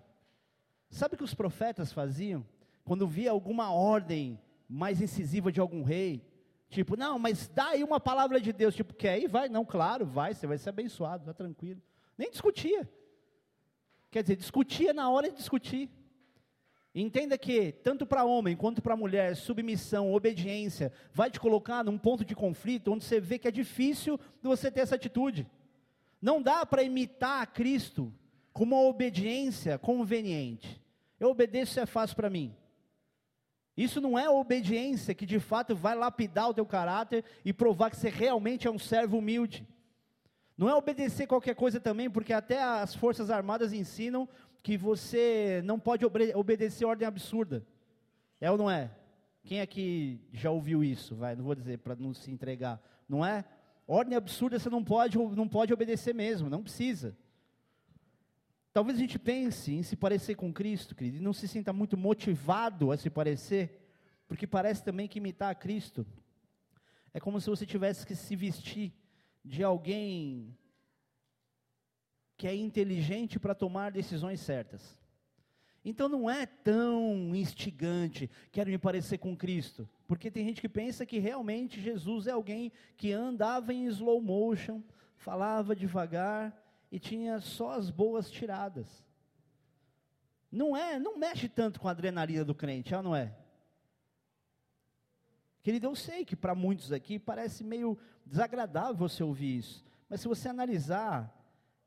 Sabe 0.91 1.15
o 1.15 1.19
que 1.19 1.25
os 1.25 1.35
profetas 1.35 1.93
faziam? 1.93 2.47
Quando 2.85 3.07
via 3.07 3.31
alguma 3.31 3.73
ordem 3.73 4.41
mais 4.69 5.01
incisiva 5.01 5.51
de 5.51 5.61
algum 5.61 5.83
rei, 5.83 6.25
tipo, 6.69 6.97
não, 6.97 7.19
mas 7.19 7.49
dá 7.49 7.69
aí 7.69 7.85
uma 7.85 8.01
palavra 8.01 8.41
de 8.41 8.53
Deus, 8.53 8.75
tipo, 8.75 8.95
quer 8.95 9.19
ir? 9.19 9.29
Vai, 9.29 9.49
não, 9.49 9.65
claro, 9.65 10.07
vai, 10.07 10.35
você 10.35 10.47
vai 10.47 10.59
ser 10.59 10.71
abençoado, 10.71 11.23
está 11.23 11.35
tranquilo. 11.35 11.81
Nem 12.17 12.31
discutia. 12.31 12.89
Quer 14.11 14.23
dizer, 14.23 14.37
discutia 14.37 14.93
na 14.93 15.11
hora 15.11 15.31
de 15.31 15.37
discutir. 15.37 15.91
Entenda 16.95 17.37
que, 17.37 17.73
tanto 17.73 18.07
para 18.07 18.25
homem 18.25 18.57
quanto 18.57 18.81
para 18.81 18.97
mulher, 18.97 19.37
submissão, 19.37 20.13
obediência, 20.13 20.93
vai 21.13 21.31
te 21.31 21.39
colocar 21.39 21.85
num 21.85 21.99
ponto 21.99 22.25
de 22.25 22.35
conflito 22.35 22.91
onde 22.91 23.05
você 23.05 23.21
vê 23.21 23.39
que 23.39 23.47
é 23.47 23.53
difícil 23.53 24.19
você 24.43 24.71
ter 24.71 24.81
essa 24.81 24.97
atitude. 24.97 25.47
Não 26.21 26.43
dá 26.43 26.65
para 26.65 26.83
imitar 26.83 27.43
a 27.43 27.47
Cristo 27.47 28.13
com 28.59 28.65
uma 28.65 28.81
obediência 28.81 29.79
conveniente. 29.79 30.83
Eu 31.21 31.31
obedeço, 31.31 31.71
isso 31.71 31.81
é 31.81 31.87
fácil 31.87 32.17
para 32.17 32.29
mim. 32.29 32.53
Isso 33.77 34.01
não 34.01 34.19
é 34.19 34.29
obediência 34.29 35.15
que 35.15 35.25
de 35.25 35.39
fato 35.39 35.77
vai 35.77 35.95
lapidar 35.95 36.51
o 36.51 36.55
teu 36.55 36.67
caráter 36.67 37.25
e 37.45 37.53
provar 37.53 37.89
que 37.89 37.97
você 37.97 38.09
realmente 38.09 38.67
é 38.67 38.71
um 38.71 38.79
servo 38.79 39.19
humilde. 39.19 39.65
Não 40.57 40.69
é 40.69 40.75
obedecer 40.75 41.29
qualquer 41.29 41.55
coisa 41.55 41.79
também, 41.79 42.11
porque 42.11 42.33
até 42.33 42.61
as 42.61 42.97
Forças 42.97 43.31
Armadas 43.31 43.73
ensinam 43.73 44.29
que 44.61 44.77
você 44.77 45.63
não 45.65 45.79
pode 45.79 46.05
obede 46.05 46.35
obedecer 46.35 46.85
ordem 46.85 47.07
absurda. 47.07 47.65
É 48.41 48.51
ou 48.51 48.59
não 48.59 48.69
é? 48.69 48.91
Quem 49.45 49.61
aqui 49.61 50.21
já 50.33 50.51
ouviu 50.51 50.83
isso? 50.83 51.15
Vai, 51.15 51.37
não 51.37 51.45
vou 51.45 51.55
dizer 51.55 51.79
para 51.79 51.95
não 51.95 52.13
se 52.13 52.29
entregar. 52.29 52.83
Não 53.09 53.25
é? 53.25 53.45
Ordem 53.87 54.17
absurda 54.17 54.59
você 54.59 54.69
não 54.69 54.83
pode, 54.83 55.17
não 55.17 55.47
pode 55.47 55.73
obedecer 55.73 56.13
mesmo, 56.13 56.51
não 56.51 56.61
precisa. 56.61 57.17
Talvez 58.79 58.97
a 58.97 59.01
gente 59.01 59.19
pense 59.19 59.75
em 59.75 59.83
se 59.83 59.97
parecer 59.97 60.37
com 60.37 60.53
Cristo, 60.53 60.95
querido, 60.95 61.17
e 61.17 61.21
não 61.21 61.33
se 61.33 61.49
sinta 61.49 61.73
muito 61.73 61.97
motivado 61.97 62.93
a 62.93 62.97
se 62.97 63.11
parecer, 63.11 63.77
porque 64.29 64.47
parece 64.47 64.85
também 64.85 65.09
que 65.09 65.19
imitar 65.19 65.51
a 65.51 65.55
Cristo 65.57 66.07
é 67.13 67.19
como 67.19 67.41
se 67.41 67.51
você 67.51 67.67
tivesse 67.67 68.07
que 68.07 68.15
se 68.15 68.37
vestir 68.37 68.93
de 69.45 69.65
alguém 69.65 70.57
que 72.37 72.47
é 72.47 72.55
inteligente 72.55 73.37
para 73.41 73.53
tomar 73.53 73.91
decisões 73.91 74.39
certas. 74.39 74.97
Então 75.85 76.09
não 76.09 76.31
é 76.31 76.47
tão 76.47 77.35
instigante, 77.35 78.31
quero 78.53 78.71
me 78.71 78.79
parecer 78.79 79.19
com 79.19 79.37
Cristo, 79.37 79.89
porque 80.07 80.31
tem 80.31 80.45
gente 80.45 80.61
que 80.61 80.69
pensa 80.69 81.05
que 81.05 81.19
realmente 81.19 81.81
Jesus 81.81 82.29
é 82.29 82.31
alguém 82.31 82.71
que 82.97 83.11
andava 83.11 83.75
em 83.75 83.87
slow 83.87 84.23
motion, 84.23 84.81
falava 85.17 85.75
devagar, 85.75 86.68
e 86.91 86.99
tinha 86.99 87.41
só 87.41 87.73
as 87.73 87.91
boas 87.91 88.31
tiradas. 88.31 89.05
Não 90.51 90.77
é, 90.77 90.99
não 90.99 91.19
mexe 91.19 91.49
tanto 91.49 91.79
com 91.79 91.89
a 91.89 91.91
adrenalina 91.91 92.45
do 92.45 92.55
crente, 92.55 92.95
ou 92.95 93.03
não 93.03 93.15
é? 93.15 93.37
Querido, 95.63 95.87
eu 95.87 95.95
sei 95.95 96.25
que 96.25 96.35
para 96.35 96.55
muitos 96.55 96.93
aqui 96.93 97.19
parece 97.19 97.63
meio 97.63 97.99
desagradável 98.25 98.97
você 98.97 99.23
ouvir 99.23 99.59
isso, 99.59 99.85
mas 100.09 100.21
se 100.21 100.29
você 100.29 100.49
analisar 100.49 101.35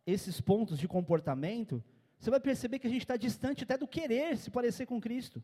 esses 0.06 0.40
pontos 0.40 0.78
de 0.78 0.88
comportamento, 0.88 1.84
você 2.20 2.30
vai 2.30 2.40
perceber 2.40 2.78
que 2.78 2.88
a 2.88 2.90
gente 2.90 3.02
está 3.02 3.18
distante 3.18 3.64
até 3.64 3.78
do 3.78 3.88
querer 3.88 4.38
se 4.38 4.52
parecer 4.52 4.86
com 4.86 5.02
Cristo. 5.02 5.44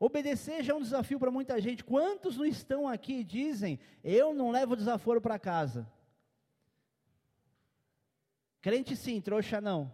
Obedecer 0.00 0.64
já 0.64 0.72
é 0.72 0.76
um 0.76 0.82
desafio 0.82 1.18
para 1.18 1.30
muita 1.30 1.60
gente. 1.60 1.84
Quantos 1.84 2.36
não 2.36 2.44
estão 2.44 2.88
aqui 2.88 3.20
e 3.20 3.24
dizem, 3.24 3.78
eu 4.02 4.34
não 4.34 4.50
levo 4.50 4.76
desaforo 4.76 5.20
para 5.20 5.38
casa? 5.38 5.88
Crente 8.64 8.96
sim, 8.96 9.20
trouxa 9.20 9.60
não. 9.60 9.92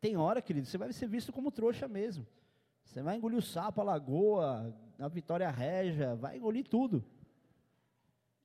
Tem 0.00 0.16
hora, 0.16 0.40
querido, 0.40 0.64
você 0.64 0.78
vai 0.78 0.92
ser 0.92 1.08
visto 1.08 1.32
como 1.32 1.50
trouxa 1.50 1.88
mesmo. 1.88 2.24
Você 2.84 3.02
vai 3.02 3.16
engolir 3.16 3.36
o 3.36 3.42
sapo, 3.42 3.80
a 3.80 3.84
lagoa, 3.84 4.72
a 4.96 5.08
vitória 5.08 5.50
régia, 5.50 6.14
vai 6.14 6.36
engolir 6.36 6.68
tudo. 6.68 7.04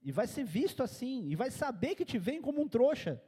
E 0.01 0.11
vai 0.11 0.25
ser 0.25 0.45
visto 0.45 0.81
assim, 0.81 1.27
e 1.29 1.35
vai 1.35 1.51
saber 1.51 1.93
que 1.93 2.03
te 2.03 2.17
vem 2.17 2.41
como 2.41 2.59
um 2.59 2.67
trouxa. 2.67 3.21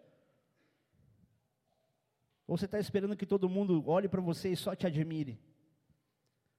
Ou 2.48 2.58
você 2.58 2.66
está 2.66 2.80
esperando 2.80 3.16
que 3.16 3.28
todo 3.28 3.48
mundo 3.48 3.88
olhe 3.88 4.10
para 4.10 4.22
você 4.22 4.50
e 4.50 4.58
só 4.58 4.74
te 4.76 4.88
admire? 4.88 5.40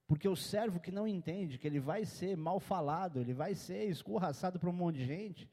Porque 0.07 0.29
o 0.29 0.37
servo 0.37 0.79
que 0.79 0.89
não 0.89 1.05
entende 1.05 1.57
que 1.57 1.67
ele 1.67 1.81
vai 1.81 2.05
ser 2.05 2.37
mal 2.37 2.61
falado, 2.61 3.19
ele 3.19 3.33
vai 3.33 3.55
ser 3.55 3.89
escorraçado 3.89 4.57
por 4.57 4.69
um 4.69 4.73
monte 4.73 4.99
de 4.99 5.05
gente, 5.05 5.49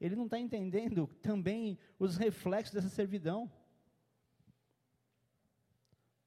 ele 0.00 0.14
não 0.14 0.24
está 0.24 0.38
entendendo 0.38 1.06
também 1.20 1.78
os 1.98 2.16
reflexos 2.16 2.74
dessa 2.74 2.88
servidão. 2.88 3.50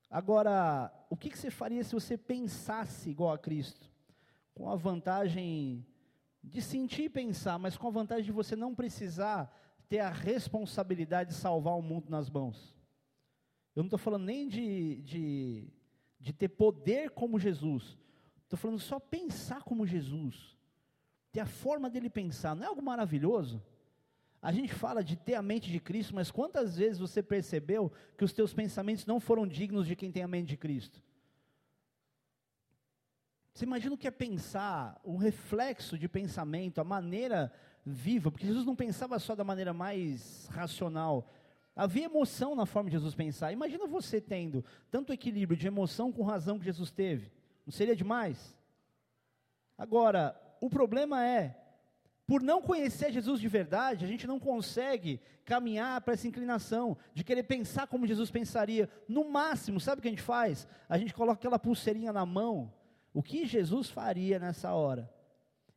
Agora, 0.10 0.94
o 1.10 1.16
que, 1.16 1.30
que 1.30 1.38
você 1.38 1.50
faria 1.50 1.84
se 1.84 1.94
você 1.94 2.18
pensasse 2.18 3.10
igual 3.10 3.32
a 3.34 3.38
Cristo? 3.38 3.90
Com 4.54 4.70
a 4.70 4.76
vantagem 4.76 5.86
de 6.44 6.62
sentir 6.62 7.04
e 7.04 7.10
pensar, 7.10 7.58
mas 7.58 7.78
com 7.78 7.88
a 7.88 7.92
vantagem 7.92 8.26
de 8.26 8.32
você 8.32 8.56
não 8.56 8.76
precisar 8.76 9.56
ter 9.88 10.00
a 10.00 10.10
responsabilidade 10.10 11.30
de 11.30 11.36
salvar 11.36 11.78
o 11.78 11.82
mundo 11.82 12.10
nas 12.10 12.30
mãos. 12.30 12.76
Eu 13.76 13.84
não 13.84 13.88
estou 13.88 14.00
falando 14.00 14.26
nem 14.26 14.50
de, 14.50 15.02
de, 15.02 15.74
de 16.20 16.34
ter 16.34 16.50
poder 16.50 17.12
como 17.12 17.40
Jesus, 17.40 17.98
estou 18.44 18.60
falando 18.60 18.80
só 18.80 19.00
pensar 19.00 19.64
como 19.64 19.88
Jesus, 19.88 20.58
ter 21.32 21.40
a 21.40 21.46
forma 21.46 21.90
dele 21.90 22.10
pensar, 22.10 22.56
não 22.56 22.64
é 22.64 22.68
algo 22.68 22.82
maravilhoso? 22.82 23.62
A 24.42 24.52
gente 24.52 24.74
fala 24.74 25.04
de 25.04 25.16
ter 25.16 25.36
a 25.36 25.42
mente 25.42 25.70
de 25.70 25.80
Cristo, 25.80 26.16
mas 26.16 26.32
quantas 26.32 26.76
vezes 26.76 26.98
você 26.98 27.22
percebeu 27.22 27.92
que 28.18 28.26
os 28.26 28.34
teus 28.34 28.54
pensamentos 28.54 29.06
não 29.06 29.20
foram 29.20 29.48
dignos 29.48 29.86
de 29.86 29.96
quem 29.96 30.12
tem 30.12 30.24
a 30.24 30.28
mente 30.28 30.50
de 30.50 30.58
Cristo? 30.58 31.02
Você 33.54 33.66
imagina 33.66 33.94
o 33.94 33.98
que 33.98 34.08
é 34.08 34.12
pensar, 34.12 35.00
o 35.04 35.16
reflexo 35.16 35.98
de 35.98 36.08
pensamento, 36.08 36.82
a 36.82 36.84
maneira 36.84 37.52
viva, 37.86 38.32
porque 38.32 38.48
Jesus 38.48 38.66
não 38.66 38.76
pensava 38.76 39.20
só 39.20 39.36
da 39.36 39.44
maneira 39.44 39.74
mais 39.74 40.48
racional. 40.48 41.30
Havia 41.76 42.06
emoção 42.06 42.56
na 42.56 42.66
forma 42.66 42.90
de 42.90 42.96
Jesus 42.96 43.14
pensar. 43.14 43.52
Imagina 43.52 43.86
você 43.88 44.20
tendo 44.20 44.64
tanto 44.90 45.14
equilíbrio 45.14 45.58
de 45.58 45.68
emoção 45.68 46.12
com 46.12 46.24
razão 46.24 46.58
que 46.58 46.66
Jesus 46.66 46.92
teve. 46.92 47.32
Não 47.66 47.72
seria 47.72 47.96
demais? 47.96 48.58
Agora, 49.78 50.40
o 50.62 50.70
problema 50.70 51.26
é, 51.26 51.58
por 52.26 52.42
não 52.42 52.62
conhecer 52.62 53.12
Jesus 53.12 53.42
de 53.42 53.48
verdade, 53.50 54.06
a 54.06 54.08
gente 54.08 54.26
não 54.26 54.40
consegue 54.40 55.20
caminhar 55.44 56.00
para 56.00 56.14
essa 56.14 56.28
inclinação 56.28 56.98
de 57.14 57.26
querer 57.26 57.44
pensar 57.44 57.88
como 57.88 58.08
Jesus 58.08 58.32
pensaria. 58.32 58.90
No 59.06 59.30
máximo, 59.30 59.82
sabe 59.82 60.00
o 60.00 60.02
que 60.02 60.08
a 60.08 60.12
gente 60.12 60.22
faz? 60.22 60.66
A 60.88 60.98
gente 60.98 61.14
coloca 61.14 61.40
aquela 61.40 61.60
pulseirinha 61.60 62.14
na 62.14 62.26
mão 62.26 62.72
o 63.14 63.22
que 63.22 63.46
Jesus 63.46 63.90
faria 63.90 64.40
nessa 64.40 64.74
hora? 64.74 65.12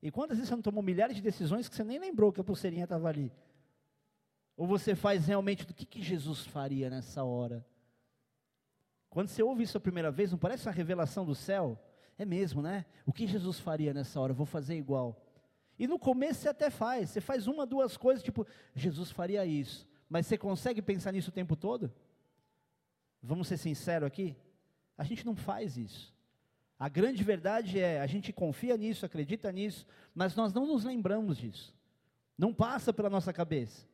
E 0.01 0.11
quantas 0.11 0.37
vezes 0.37 0.49
você 0.49 0.55
não 0.55 0.63
tomou 0.63 0.83
milhares 0.83 1.17
de 1.17 1.23
decisões 1.23 1.69
que 1.69 1.75
você 1.75 1.83
nem 1.83 1.99
lembrou 1.99 2.33
que 2.33 2.41
a 2.41 2.45
pulseirinha 2.45 2.85
estava 2.85 3.09
ali? 3.09 3.33
Ou 4.57 4.67
você 4.67 4.95
faz 4.95 5.27
realmente 5.27 5.67
do 5.67 5.75
que, 5.75 5.85
que 5.85 6.03
Jesus 6.03 6.47
faria 6.47 6.89
nessa 6.89 7.25
hora? 7.25 7.67
Quando 9.11 9.29
você 9.29 9.43
ouve 9.43 9.65
isso 9.65 9.77
a 9.77 9.81
primeira 9.81 10.11
vez, 10.11 10.31
não 10.31 10.39
parece 10.39 10.67
uma 10.67 10.73
revelação 10.73 11.25
do 11.25 11.35
céu? 11.35 11.79
É 12.19 12.25
mesmo, 12.25 12.63
né? 12.63 12.85
O 13.05 13.13
que 13.13 13.27
Jesus 13.27 13.59
faria 13.59 13.93
nessa 13.93 14.21
hora? 14.21 14.33
Eu 14.33 14.37
vou 14.37 14.47
fazer 14.47 14.77
igual. 14.77 15.21
E 15.79 15.87
no 15.87 15.99
começo 15.99 16.41
você 16.41 16.49
até 16.49 16.71
faz, 16.71 17.11
você 17.11 17.21
faz 17.21 17.47
uma, 17.47 17.67
duas 17.67 17.97
coisas, 17.97 18.23
tipo, 18.23 18.47
Jesus 18.75 19.11
faria 19.11 19.45
isso. 19.45 19.89
Mas 20.09 20.27
você 20.27 20.39
consegue 20.39 20.81
pensar 20.81 21.13
nisso 21.13 21.31
o 21.31 21.35
tempo 21.35 21.57
todo? 21.57 21.93
Vamos 23.23 23.49
ser 23.49 23.57
sinceros 23.57 24.07
aqui? 24.07 24.37
A 24.97 25.03
gente 25.03 25.27
não 25.27 25.35
faz 25.35 25.77
isso. 25.77 26.15
A 26.79 26.89
grande 26.89 27.25
verdade 27.25 27.81
é, 27.81 28.01
a 28.01 28.07
gente 28.07 28.33
confia 28.33 28.77
nisso, 28.77 29.07
acredita 29.07 29.51
nisso, 29.51 29.87
mas 30.15 30.37
nós 30.37 30.53
não 30.53 30.67
nos 30.67 30.85
lembramos 30.85 31.39
disso. 31.39 31.75
Não 32.37 32.53
passa 32.53 32.93
pela 32.93 33.11
nossa 33.11 33.33
cabeça. 33.33 33.87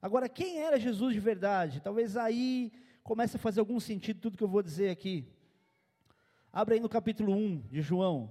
Agora, 0.00 0.28
quem 0.28 0.60
era 0.60 0.78
Jesus 0.78 1.12
de 1.12 1.20
verdade? 1.20 1.80
Talvez 1.80 2.16
aí 2.16 2.72
comece 3.02 3.36
a 3.36 3.40
fazer 3.40 3.60
algum 3.60 3.80
sentido 3.80 4.20
tudo 4.20 4.38
que 4.38 4.44
eu 4.44 4.48
vou 4.48 4.62
dizer 4.62 4.90
aqui. 4.90 5.26
Abra 6.52 6.74
aí 6.74 6.80
no 6.80 6.88
capítulo 6.88 7.32
1 7.32 7.60
de 7.68 7.80
João. 7.80 8.30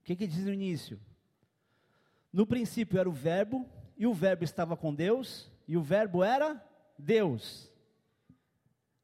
O 0.00 0.04
que, 0.04 0.14
que 0.14 0.26
diz 0.26 0.44
no 0.44 0.52
início? 0.52 1.00
No 2.32 2.46
princípio 2.46 2.98
era 2.98 3.08
o 3.08 3.12
Verbo, 3.12 3.68
e 3.96 4.06
o 4.06 4.14
Verbo 4.14 4.44
estava 4.44 4.76
com 4.76 4.94
Deus, 4.94 5.50
e 5.66 5.76
o 5.76 5.82
Verbo 5.82 6.22
era 6.22 6.64
Deus. 6.96 7.72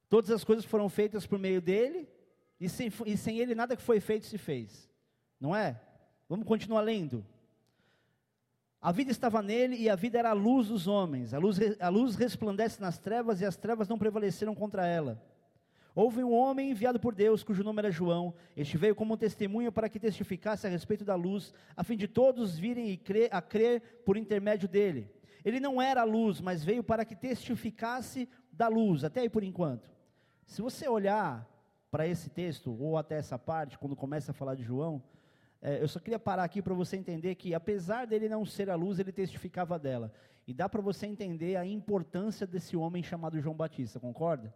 Todas 0.09 0.31
as 0.31 0.45
coisas 0.45 0.65
foram 0.65 0.89
feitas 0.89 1.27
por 1.27 1.39
meio 1.39 1.61
dele, 1.61 2.09
e 2.61 2.69
sem, 2.69 2.91
e 3.05 3.17
sem 3.17 3.39
ele 3.39 3.55
nada 3.55 3.77
que 3.77 3.83
foi 3.83 3.99
feito 3.99 4.27
se 4.27 4.39
fez. 4.39 4.89
Não 5.41 5.55
é? 5.55 5.81
Vamos 6.29 6.47
continuar 6.47 6.83
lendo. 6.83 7.27
A 8.81 8.93
vida 8.93 9.11
estava 9.11 9.43
nele 9.43 9.77
e 9.77 9.91
a 9.91 9.97
vida 9.97 10.19
era 10.19 10.31
a 10.31 10.35
luz 10.35 10.69
dos 10.69 10.87
homens. 10.87 11.35
A 11.35 11.39
luz, 11.39 11.59
a 11.81 11.89
luz 11.89 12.15
resplandece 12.15 12.81
nas 12.81 12.97
trevas 12.97 13.41
e 13.41 13.45
as 13.45 13.57
trevas 13.57 13.89
não 13.89 13.99
prevaleceram 13.99 14.55
contra 14.55 14.87
ela. 14.87 15.21
Houve 15.97 16.23
um 16.23 16.31
homem 16.35 16.73
enviado 16.73 17.01
por 17.01 17.15
Deus, 17.15 17.43
cujo 17.43 17.65
nome 17.65 17.79
era 17.79 17.91
João. 17.91 18.35
Este 18.55 18.77
veio 18.77 18.95
como 18.95 19.17
testemunho 19.17 19.73
para 19.73 19.89
que 19.89 19.99
testificasse 19.99 20.67
a 20.67 20.71
respeito 20.71 21.07
da 21.07 21.15
luz, 21.15 21.55
a 21.75 21.83
fim 21.83 21.97
de 21.97 22.07
todos 22.07 22.59
virem 22.59 23.01
a 23.31 23.41
crer 23.41 24.03
por 24.05 24.19
intermédio 24.19 24.69
dele. 24.69 25.11
Ele 25.43 25.59
não 25.59 25.81
era 25.81 26.03
a 26.03 26.05
luz, 26.05 26.39
mas 26.39 26.63
veio 26.63 26.85
para 26.85 27.03
que 27.03 27.17
testificasse 27.17 28.29
da 28.53 28.69
luz, 28.69 29.05
até 29.05 29.21
aí 29.21 29.31
por 29.31 29.43
enquanto. 29.43 29.91
Se 30.45 30.61
você 30.61 30.87
olhar 30.87 31.49
para 31.91 32.07
esse 32.07 32.29
texto, 32.29 32.77
ou 32.79 32.99
até 32.99 33.17
essa 33.17 33.39
parte, 33.39 33.79
quando 33.79 33.97
começa 33.97 34.33
a 34.33 34.35
falar 34.35 34.55
de 34.55 34.63
João, 34.63 35.03
é, 35.63 35.81
eu 35.81 35.89
só 35.89 35.99
queria 35.99 36.19
parar 36.19 36.45
aqui 36.45 36.61
para 36.61 36.75
você 36.75 36.99
entender 36.99 37.37
que, 37.37 37.55
apesar 37.55 38.07
dele 38.07 38.29
não 38.29 38.45
ser 38.45 38.69
a 38.69 38.75
luz, 38.75 38.99
ele 38.99 39.13
testificava 39.13 39.79
dela. 39.79 40.13
E 40.47 40.53
dá 40.53 40.69
para 40.69 40.83
você 40.83 41.07
entender 41.07 41.57
a 41.57 41.65
importância 41.65 42.47
desse 42.47 42.77
homem 42.77 43.03
chamado 43.03 43.41
João 43.41 43.57
Batista, 43.57 43.99
concorda? 43.99 44.53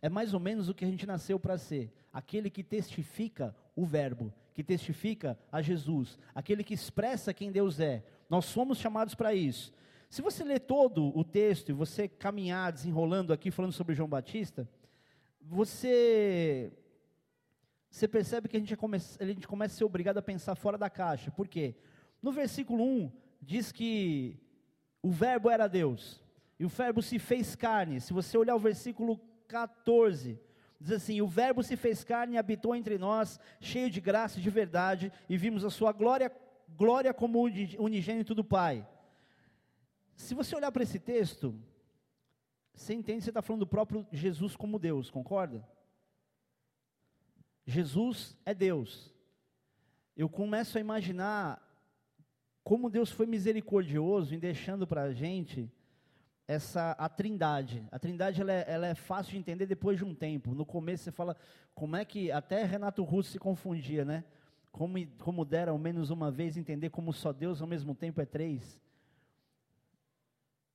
É 0.00 0.08
mais 0.08 0.34
ou 0.34 0.40
menos 0.40 0.68
o 0.68 0.74
que 0.74 0.84
a 0.84 0.88
gente 0.88 1.06
nasceu 1.06 1.38
para 1.38 1.58
ser: 1.58 1.92
aquele 2.12 2.50
que 2.50 2.62
testifica 2.62 3.54
o 3.74 3.84
Verbo, 3.84 4.32
que 4.54 4.62
testifica 4.62 5.38
a 5.50 5.62
Jesus, 5.62 6.18
aquele 6.34 6.64
que 6.64 6.74
expressa 6.74 7.34
quem 7.34 7.52
Deus 7.52 7.80
é. 7.80 8.04
Nós 8.28 8.44
somos 8.44 8.78
chamados 8.78 9.14
para 9.14 9.34
isso. 9.34 9.72
Se 10.10 10.22
você 10.22 10.42
ler 10.42 10.60
todo 10.60 11.16
o 11.16 11.22
texto 11.22 11.68
e 11.68 11.72
você 11.72 12.08
caminhar 12.08 12.72
desenrolando 12.72 13.32
aqui 13.32 13.50
falando 13.50 13.72
sobre 13.72 13.94
João 13.94 14.08
Batista, 14.08 14.68
você 15.40 16.72
você 17.90 18.06
percebe 18.06 18.48
que 18.48 18.56
a 18.56 18.60
gente, 18.60 18.76
começa, 18.76 19.22
a 19.22 19.26
gente 19.26 19.48
começa 19.48 19.74
a 19.74 19.78
ser 19.78 19.84
obrigado 19.84 20.18
a 20.18 20.22
pensar 20.22 20.54
fora 20.54 20.76
da 20.76 20.90
caixa. 20.90 21.30
Por 21.30 21.48
quê? 21.48 21.74
No 22.22 22.32
versículo 22.32 22.84
1 22.84 23.12
diz 23.40 23.72
que 23.72 24.38
o 25.02 25.10
verbo 25.10 25.48
era 25.48 25.66
Deus. 25.66 26.22
E 26.58 26.64
o 26.64 26.68
verbo 26.68 27.00
se 27.00 27.18
fez 27.18 27.54
carne. 27.54 28.00
Se 28.00 28.12
você 28.12 28.36
olhar 28.36 28.54
o 28.56 28.60
versículo 28.60 29.18
14, 29.48 30.38
diz 30.78 30.92
assim: 30.92 31.20
O 31.20 31.26
verbo 31.26 31.62
se 31.62 31.76
fez 31.76 32.04
carne 32.04 32.34
e 32.34 32.38
habitou 32.38 32.76
entre 32.76 32.98
nós, 32.98 33.40
cheio 33.60 33.90
de 33.90 34.00
graça 34.00 34.38
e 34.38 34.42
de 34.42 34.50
verdade, 34.50 35.12
e 35.28 35.36
vimos 35.36 35.64
a 35.64 35.70
sua 35.70 35.90
glória, 35.90 36.30
glória 36.76 37.12
como 37.12 37.42
unigênito 37.78 38.34
do 38.34 38.44
Pai. 38.44 38.86
Se 40.14 40.34
você 40.34 40.54
olhar 40.54 40.70
para 40.70 40.82
esse 40.82 40.98
texto, 40.98 41.54
você 42.74 42.92
entende 42.94 43.18
que 43.18 43.24
você 43.24 43.30
está 43.30 43.42
falando 43.42 43.60
do 43.60 43.66
próprio 43.66 44.06
Jesus 44.12 44.54
como 44.54 44.78
Deus, 44.78 45.10
concorda? 45.10 45.66
Jesus 47.66 48.36
é 48.44 48.54
Deus. 48.54 49.12
Eu 50.16 50.28
começo 50.28 50.78
a 50.78 50.80
imaginar 50.80 51.64
como 52.64 52.90
Deus 52.90 53.10
foi 53.10 53.26
misericordioso 53.26 54.34
em 54.34 54.38
deixando 54.38 54.86
para 54.86 55.02
a 55.02 55.12
gente 55.12 55.70
essa 56.48 56.92
a 56.92 57.10
trindade. 57.10 57.86
A 57.92 57.98
trindade 57.98 58.40
ela 58.40 58.52
é, 58.52 58.64
ela 58.66 58.86
é, 58.86 58.94
fácil 58.94 59.32
de 59.32 59.38
entender 59.38 59.66
depois 59.66 59.98
de 59.98 60.04
um 60.04 60.14
tempo. 60.14 60.54
No 60.54 60.64
começo 60.64 61.04
você 61.04 61.12
fala, 61.12 61.36
como 61.74 61.94
é 61.94 62.06
que 62.06 62.32
até 62.32 62.64
Renato 62.64 63.04
Russo 63.04 63.30
se 63.30 63.38
confundia, 63.38 64.02
né? 64.02 64.24
Como, 64.72 64.94
como 65.18 65.44
dera 65.44 65.70
ao 65.70 65.78
menos 65.78 66.08
uma 66.08 66.30
vez 66.30 66.56
entender 66.56 66.88
como 66.88 67.12
só 67.12 67.32
Deus 67.34 67.60
ao 67.60 67.68
mesmo 67.68 67.94
tempo 67.94 68.20
é 68.22 68.24
três. 68.24 68.80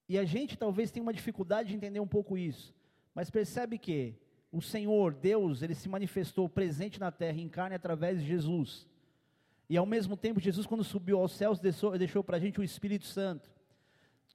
E 0.08 0.18
a 0.20 0.24
gente 0.24 0.56
talvez 0.56 0.92
tenha 0.92 1.04
uma 1.04 1.14
dificuldade 1.14 1.70
de 1.70 1.76
entender 1.76 2.00
um 2.00 2.08
pouco 2.08 2.38
isso. 2.38 2.72
Mas 3.16 3.32
percebe 3.32 3.80
que 3.80 4.16
o 4.52 4.62
Senhor, 4.62 5.16
Deus, 5.16 5.64
ele 5.64 5.74
se 5.74 5.90
manifestou 5.90 6.48
presente 6.48 7.00
na 7.00 7.12
terra 7.12 7.40
em 7.40 7.50
carne 7.50 7.76
através 7.76 8.22
de 8.22 8.28
Jesus. 8.28 8.88
E 9.68 9.76
ao 9.76 9.86
mesmo 9.88 10.16
tempo, 10.16 10.40
Jesus, 10.40 10.68
quando 10.68 10.84
subiu 10.84 11.18
aos 11.18 11.32
céus, 11.32 11.60
deixou, 11.60 11.98
deixou 11.98 12.24
para 12.24 12.38
a 12.38 12.40
gente 12.40 12.60
o 12.60 12.64
Espírito 12.64 13.06
Santo. 13.06 13.50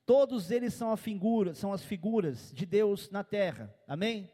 Todos 0.08 0.50
eles 0.50 0.72
são, 0.72 0.96
figura, 0.96 1.52
são 1.52 1.70
as 1.70 1.84
figuras 1.84 2.50
de 2.54 2.64
Deus 2.64 3.10
na 3.10 3.22
terra. 3.22 3.74
Amém? 3.86 4.32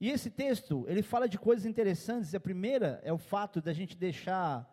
E 0.00 0.08
esse 0.08 0.30
texto, 0.30 0.86
ele 0.88 1.02
fala 1.02 1.28
de 1.28 1.38
coisas 1.38 1.66
interessantes. 1.66 2.34
A 2.34 2.40
primeira 2.40 2.98
é 3.04 3.12
o 3.12 3.18
fato 3.18 3.60
da 3.60 3.74
gente 3.74 3.94
deixar, 3.94 4.66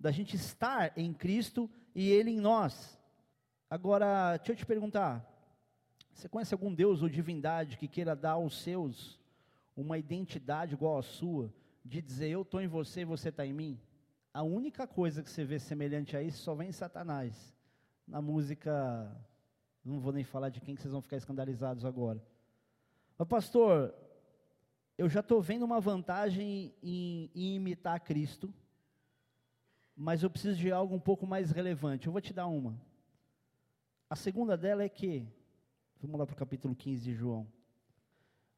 da 0.00 0.10
gente 0.10 0.34
estar 0.34 0.92
em 0.98 1.14
Cristo 1.14 1.70
e 1.94 2.10
Ele 2.10 2.32
em 2.32 2.40
nós. 2.40 2.98
Agora, 3.70 4.36
deixa 4.36 4.50
eu 4.50 4.56
te 4.56 4.66
perguntar: 4.66 5.24
você 6.12 6.28
conhece 6.28 6.52
algum 6.52 6.74
Deus 6.74 7.00
ou 7.00 7.08
divindade 7.08 7.78
que 7.78 7.86
queira 7.86 8.16
dar 8.16 8.32
aos 8.32 8.60
seus 8.64 9.20
uma 9.76 9.96
identidade 9.96 10.74
igual 10.74 10.98
à 10.98 11.02
sua, 11.02 11.54
de 11.84 12.02
dizer 12.02 12.30
eu 12.30 12.42
estou 12.42 12.60
em 12.60 12.66
você 12.66 13.02
e 13.02 13.04
você 13.04 13.28
está 13.28 13.46
em 13.46 13.52
mim? 13.52 13.80
A 14.34 14.42
única 14.42 14.88
coisa 14.88 15.22
que 15.22 15.30
você 15.30 15.44
vê 15.44 15.60
semelhante 15.60 16.16
a 16.16 16.22
isso 16.22 16.42
só 16.42 16.52
vem 16.52 16.70
em 16.70 16.72
Satanás. 16.72 17.54
Na 18.08 18.20
música, 18.20 19.08
não 19.84 19.98
vou 19.98 20.12
nem 20.12 20.24
falar 20.24 20.48
de 20.48 20.60
quem 20.60 20.74
que 20.74 20.82
vocês 20.82 20.92
vão 20.92 21.02
ficar 21.02 21.16
escandalizados 21.16 21.84
agora. 21.84 22.22
Mas 23.18 23.28
pastor, 23.28 23.94
eu 24.96 25.08
já 25.08 25.20
estou 25.20 25.40
vendo 25.42 25.64
uma 25.64 25.80
vantagem 25.80 26.74
em, 26.82 27.30
em 27.34 27.54
imitar 27.56 28.00
Cristo, 28.00 28.52
mas 29.96 30.22
eu 30.22 30.30
preciso 30.30 30.56
de 30.56 30.70
algo 30.70 30.94
um 30.94 31.00
pouco 31.00 31.26
mais 31.26 31.50
relevante. 31.50 32.06
Eu 32.06 32.12
vou 32.12 32.20
te 32.20 32.32
dar 32.32 32.46
uma. 32.46 32.80
A 34.08 34.16
segunda 34.16 34.56
dela 34.56 34.82
é 34.82 34.88
que, 34.88 35.26
vamos 36.00 36.18
lá 36.18 36.26
para 36.26 36.34
o 36.34 36.36
capítulo 36.38 36.74
15 36.74 37.02
de 37.02 37.14
João. 37.14 37.46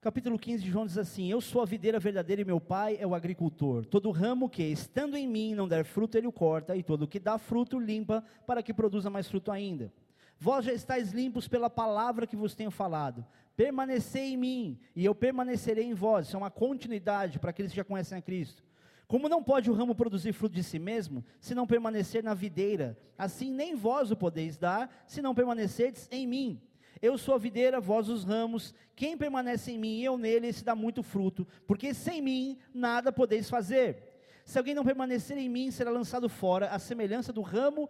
Capítulo 0.01 0.39
15 0.39 0.63
de 0.63 0.71
João 0.71 0.85
diz 0.85 0.99
assim: 0.99 1.31
Eu 1.31 1.41
sou 1.41 1.63
a 1.63 1.65
videira 1.65 1.99
verdadeira 1.99 2.43
e 2.43 2.45
meu 2.45 2.61
pai 2.61 2.99
é 3.01 3.07
o 3.07 3.15
agricultor. 3.15 3.87
Todo 3.87 4.11
ramo 4.11 4.51
que, 4.51 4.63
estando 4.63 5.17
em 5.17 5.27
mim, 5.27 5.55
não 5.55 5.67
der 5.67 5.85
fruto, 5.85 6.19
ele 6.19 6.27
o 6.27 6.33
corta, 6.33 6.77
e 6.77 6.83
todo 6.83 7.09
que 7.09 7.19
dá 7.19 7.39
fruto, 7.39 7.79
limpa, 7.81 8.23
para 8.47 8.63
que 8.63 8.75
produza 8.75 9.09
mais 9.09 9.27
fruto 9.29 9.51
ainda. 9.51 9.91
Vós 10.39 10.65
já 10.65 10.73
estáis 10.73 11.13
limpos 11.13 11.49
pela 11.49 11.71
palavra 11.71 12.27
que 12.27 12.37
vos 12.37 12.55
tenho 12.55 12.71
falado. 12.71 13.25
Permanecei 13.57 14.33
em 14.33 14.37
mim, 14.37 14.81
e 14.95 15.05
eu 15.05 15.15
permanecerei 15.15 15.85
em 15.85 15.95
vós. 15.95 16.27
Isso 16.27 16.37
é 16.37 16.39
uma 16.39 16.51
continuidade 16.51 17.39
para 17.39 17.51
aqueles 17.51 17.73
que 17.73 17.77
já 17.77 17.85
conhecem 17.85 18.19
a 18.19 18.23
Cristo. 18.23 18.65
Como 19.07 19.29
não 19.29 19.43
pode 19.43 19.71
o 19.71 19.75
ramo 19.75 19.95
produzir 19.95 20.33
fruto 20.33 20.55
de 20.55 20.63
si 20.63 20.79
mesmo, 20.79 21.25
se 21.39 21.55
não 21.55 21.67
permanecer 21.67 22.23
na 22.23 22.35
videira, 22.35 22.99
assim 23.17 23.51
nem 23.51 23.75
vós 23.75 24.11
o 24.11 24.17
podeis 24.17 24.57
dar, 24.57 25.05
se 25.07 25.21
não 25.23 25.35
permanecerdes 25.35 26.09
em 26.11 26.27
mim. 26.27 26.61
Eu 27.01 27.19
sou 27.19 27.35
a 27.35 27.39
videira, 27.39 27.81
vós 27.81 28.09
os 28.09 28.25
ramos. 28.25 28.75
Quem 28.97 29.17
permanece 29.17 29.73
em 29.73 29.79
mim 29.79 29.99
e 29.99 30.05
eu 30.05 30.17
nele, 30.17 30.47
esse 30.47 30.65
dá 30.65 30.75
muito 30.75 31.03
fruto, 31.03 31.47
porque 31.67 31.93
sem 31.93 32.23
mim 32.23 32.59
nada 32.73 33.13
podeis 33.13 33.49
fazer. 33.51 34.15
Se 34.45 34.59
alguém 34.59 34.75
não 34.75 34.85
permanecer 34.85 35.37
em 35.39 35.49
mim, 35.49 35.71
será 35.71 35.91
lançado 35.91 36.29
fora, 36.29 36.69
a 36.69 36.79
semelhança 36.79 37.33
do 37.33 37.41
ramo 37.41 37.89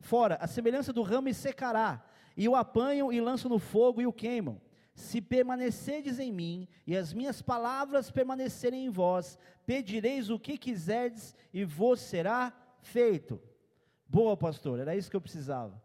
fora, 0.00 0.36
a 0.40 0.46
semelhança 0.46 0.92
do 0.92 1.02
ramo 1.02 1.28
e 1.28 1.34
secará. 1.34 2.04
E 2.36 2.48
o 2.48 2.54
apanham 2.54 3.12
e 3.12 3.20
lançam 3.20 3.50
no 3.50 3.58
fogo 3.58 4.00
e 4.00 4.06
o 4.06 4.12
queimam. 4.12 4.60
Se 4.94 5.20
permanecerdes 5.20 6.18
em 6.18 6.32
mim 6.32 6.68
e 6.86 6.96
as 6.96 7.12
minhas 7.12 7.42
palavras 7.42 8.10
permanecerem 8.10 8.86
em 8.86 8.90
vós, 8.90 9.38
pedireis 9.66 10.30
o 10.30 10.38
que 10.38 10.56
quiserdes 10.56 11.34
e 11.52 11.64
vos 11.64 12.00
será 12.00 12.52
feito. 12.80 13.40
Boa, 14.08 14.36
pastor, 14.36 14.78
era 14.78 14.96
isso 14.96 15.10
que 15.10 15.16
eu 15.16 15.20
precisava. 15.20 15.82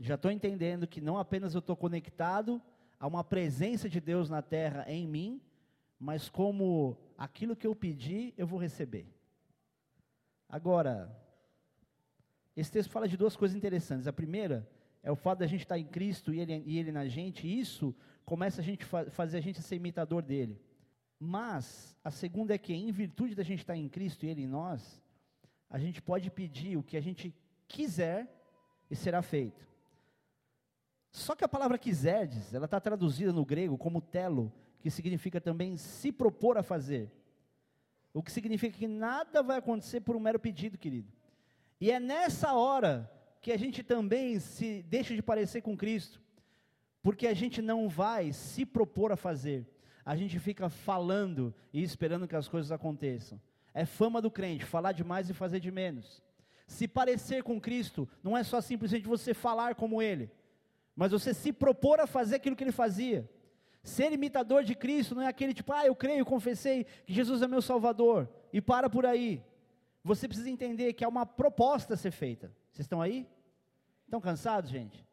Já 0.00 0.14
estou 0.14 0.30
entendendo 0.30 0.86
que 0.86 1.00
não 1.00 1.16
apenas 1.16 1.54
eu 1.54 1.60
estou 1.60 1.76
conectado 1.76 2.60
a 2.98 3.06
uma 3.06 3.22
presença 3.22 3.88
de 3.88 4.00
Deus 4.00 4.28
na 4.28 4.42
terra 4.42 4.84
em 4.88 5.06
mim, 5.06 5.40
mas 5.98 6.28
como 6.28 6.98
aquilo 7.16 7.54
que 7.54 7.66
eu 7.66 7.74
pedi, 7.74 8.34
eu 8.36 8.46
vou 8.46 8.58
receber. 8.58 9.06
Agora, 10.48 11.14
esse 12.56 12.70
texto 12.70 12.90
fala 12.90 13.08
de 13.08 13.16
duas 13.16 13.36
coisas 13.36 13.56
interessantes. 13.56 14.06
A 14.06 14.12
primeira 14.12 14.68
é 15.02 15.10
o 15.10 15.16
fato 15.16 15.40
da 15.40 15.46
gente 15.46 15.62
estar 15.62 15.78
em 15.78 15.84
Cristo 15.84 16.32
e 16.32 16.40
Ele, 16.40 16.62
e 16.66 16.78
ele 16.78 16.92
na 16.92 17.06
gente, 17.06 17.46
e 17.46 17.60
isso 17.60 17.94
começa 18.24 18.60
a 18.60 18.64
gente 18.64 18.84
fa 18.84 19.10
fazer 19.10 19.38
a 19.38 19.40
gente 19.40 19.60
ser 19.60 19.76
imitador 19.76 20.22
dele. 20.22 20.60
Mas 21.18 21.96
a 22.02 22.10
segunda 22.10 22.54
é 22.54 22.58
que, 22.58 22.72
em 22.72 22.90
virtude 22.90 23.34
da 23.34 23.42
gente 23.42 23.60
estar 23.60 23.76
em 23.76 23.88
Cristo 23.88 24.24
e 24.24 24.28
Ele 24.30 24.42
em 24.42 24.46
nós, 24.46 25.02
a 25.68 25.78
gente 25.78 26.00
pode 26.00 26.30
pedir 26.30 26.76
o 26.76 26.82
que 26.82 26.96
a 26.96 27.00
gente 27.00 27.34
quiser 27.66 28.30
e 28.90 28.96
será 28.96 29.22
feito. 29.22 29.66
Só 31.10 31.34
que 31.34 31.44
a 31.44 31.48
palavra 31.48 31.78
quiserdes, 31.78 32.52
ela 32.52 32.64
está 32.64 32.80
traduzida 32.80 33.32
no 33.32 33.44
grego 33.44 33.78
como 33.78 34.00
telo, 34.00 34.52
que 34.80 34.90
significa 34.90 35.40
também 35.40 35.76
se 35.76 36.10
propor 36.10 36.58
a 36.58 36.62
fazer. 36.62 37.10
O 38.12 38.22
que 38.22 38.32
significa 38.32 38.76
que 38.76 38.86
nada 38.86 39.42
vai 39.42 39.58
acontecer 39.58 40.00
por 40.00 40.16
um 40.16 40.20
mero 40.20 40.38
pedido, 40.38 40.78
querido. 40.78 41.12
E 41.84 41.90
é 41.90 42.00
nessa 42.00 42.54
hora 42.54 43.10
que 43.42 43.52
a 43.52 43.58
gente 43.58 43.82
também 43.82 44.38
se 44.40 44.82
deixa 44.84 45.14
de 45.14 45.20
parecer 45.20 45.60
com 45.60 45.76
Cristo, 45.76 46.18
porque 47.02 47.26
a 47.26 47.34
gente 47.34 47.60
não 47.60 47.90
vai 47.90 48.32
se 48.32 48.64
propor 48.64 49.12
a 49.12 49.16
fazer, 49.16 49.66
a 50.02 50.16
gente 50.16 50.38
fica 50.38 50.70
falando 50.70 51.54
e 51.74 51.82
esperando 51.82 52.26
que 52.26 52.34
as 52.34 52.48
coisas 52.48 52.72
aconteçam. 52.72 53.38
É 53.74 53.84
fama 53.84 54.22
do 54.22 54.30
crente, 54.30 54.64
falar 54.64 54.92
demais 54.92 55.28
e 55.28 55.34
fazer 55.34 55.60
de 55.60 55.70
menos. 55.70 56.22
Se 56.66 56.88
parecer 56.88 57.42
com 57.42 57.60
Cristo, 57.60 58.08
não 58.22 58.34
é 58.34 58.42
só 58.42 58.62
simplesmente 58.62 59.06
você 59.06 59.34
falar 59.34 59.74
como 59.74 60.00
Ele, 60.00 60.30
mas 60.96 61.12
você 61.12 61.34
se 61.34 61.52
propor 61.52 62.00
a 62.00 62.06
fazer 62.06 62.36
aquilo 62.36 62.56
que 62.56 62.64
Ele 62.64 62.72
fazia. 62.72 63.30
Ser 63.82 64.10
imitador 64.10 64.64
de 64.64 64.74
Cristo 64.74 65.14
não 65.14 65.20
é 65.20 65.26
aquele 65.26 65.52
tipo, 65.52 65.70
ah, 65.70 65.84
eu 65.84 65.94
creio, 65.94 66.24
confessei 66.24 66.84
que 67.04 67.12
Jesus 67.12 67.42
é 67.42 67.46
meu 67.46 67.60
Salvador, 67.60 68.26
e 68.54 68.58
para 68.58 68.88
por 68.88 69.04
aí 69.04 69.44
você 70.04 70.28
precisa 70.28 70.50
entender 70.50 70.92
que 70.92 71.02
há 71.02 71.08
uma 71.08 71.24
proposta 71.24 71.94
a 71.94 71.96
ser 71.96 72.10
feita. 72.10 72.54
Vocês 72.70 72.84
estão 72.84 73.00
aí? 73.00 73.26
Estão 74.04 74.20
cansados, 74.20 74.70
gente? 74.70 75.04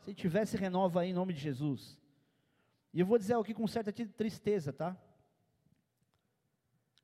Se 0.00 0.14
tivesse, 0.14 0.56
renova 0.56 1.02
aí 1.02 1.10
em 1.10 1.12
nome 1.12 1.34
de 1.34 1.40
Jesus. 1.40 1.98
E 2.94 3.00
eu 3.00 3.06
vou 3.06 3.18
dizer 3.18 3.36
aqui 3.36 3.52
com 3.52 3.66
certa 3.66 3.92
tristeza, 3.92 4.72
tá? 4.72 4.96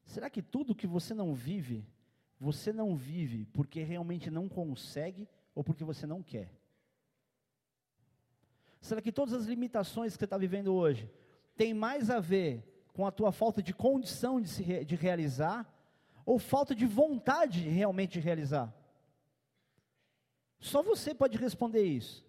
Será 0.07 0.31
que 0.31 0.41
tudo 0.41 0.75
que 0.75 0.87
você 0.87 1.13
não 1.13 1.35
vive, 1.35 1.87
você 2.41 2.73
não 2.73 2.97
vive 2.97 3.45
porque 3.53 3.83
realmente 3.83 4.31
não 4.31 4.49
consegue 4.49 5.29
ou 5.55 5.63
porque 5.63 5.85
você 5.85 6.07
não 6.07 6.23
quer? 6.23 6.51
Será 8.81 9.03
que 9.03 9.13
todas 9.13 9.35
as 9.35 9.45
limitações 9.45 10.15
que 10.15 10.21
você 10.21 10.25
está 10.25 10.39
vivendo 10.39 10.75
hoje 10.75 11.11
têm 11.57 11.75
mais 11.75 12.09
a 12.09 12.21
ver 12.21 12.87
com 12.95 13.07
a 13.07 13.13
tua 13.13 13.33
falta 13.33 13.63
de 13.63 13.75
condição 13.75 14.41
de, 14.41 14.49
se, 14.49 14.85
de 14.85 14.97
realizar 14.97 15.71
ou 16.29 16.39
falta 16.39 16.75
de 16.75 16.85
vontade 16.85 17.67
realmente 17.67 18.13
de 18.13 18.21
realizar? 18.21 18.71
Só 20.61 20.83
você 20.83 21.15
pode 21.15 21.39
responder 21.39 21.83
isso. 21.83 22.23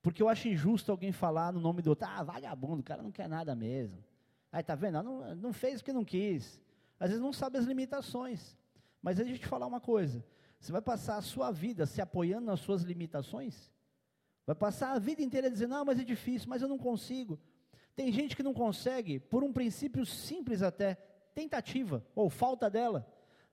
Porque 0.00 0.22
eu 0.22 0.28
acho 0.30 0.48
injusto 0.48 0.90
alguém 0.90 1.12
falar 1.12 1.52
no 1.52 1.60
nome 1.60 1.82
do 1.82 1.90
outro, 1.90 2.08
ah, 2.08 2.22
vagabundo, 2.22 2.80
o 2.80 2.82
cara 2.82 3.02
não 3.02 3.12
quer 3.12 3.28
nada 3.28 3.54
mesmo. 3.54 4.02
Aí 4.50 4.62
tá 4.62 4.74
vendo? 4.74 5.02
Não, 5.02 5.34
não 5.34 5.52
fez 5.52 5.82
porque 5.82 5.92
não 5.92 6.02
quis. 6.02 6.62
Às 6.98 7.10
vezes 7.10 7.22
não 7.22 7.30
sabe 7.30 7.58
as 7.58 7.66
limitações. 7.66 8.56
Mas 9.02 9.16
deixa 9.16 9.32
eu 9.32 9.38
te 9.38 9.46
falar 9.46 9.66
uma 9.66 9.82
coisa. 9.82 10.24
Você 10.58 10.72
vai 10.72 10.80
passar 10.80 11.18
a 11.18 11.22
sua 11.22 11.50
vida 11.50 11.84
se 11.84 12.00
apoiando 12.00 12.46
nas 12.46 12.60
suas 12.60 12.84
limitações? 12.84 13.70
Vai 14.46 14.56
passar 14.56 14.92
a 14.92 14.98
vida 14.98 15.20
inteira 15.20 15.50
dizendo, 15.50 15.72
não, 15.72 15.84
mas 15.84 16.00
é 16.00 16.04
difícil, 16.04 16.48
mas 16.48 16.62
eu 16.62 16.68
não 16.68 16.78
consigo. 16.78 17.38
Tem 17.94 18.10
gente 18.10 18.34
que 18.34 18.42
não 18.42 18.54
consegue 18.54 19.18
por 19.20 19.44
um 19.44 19.52
princípio 19.52 20.06
simples 20.06 20.62
até, 20.62 20.94
tentativa, 21.34 22.02
ou 22.14 22.30
falta 22.30 22.70
dela. 22.70 23.06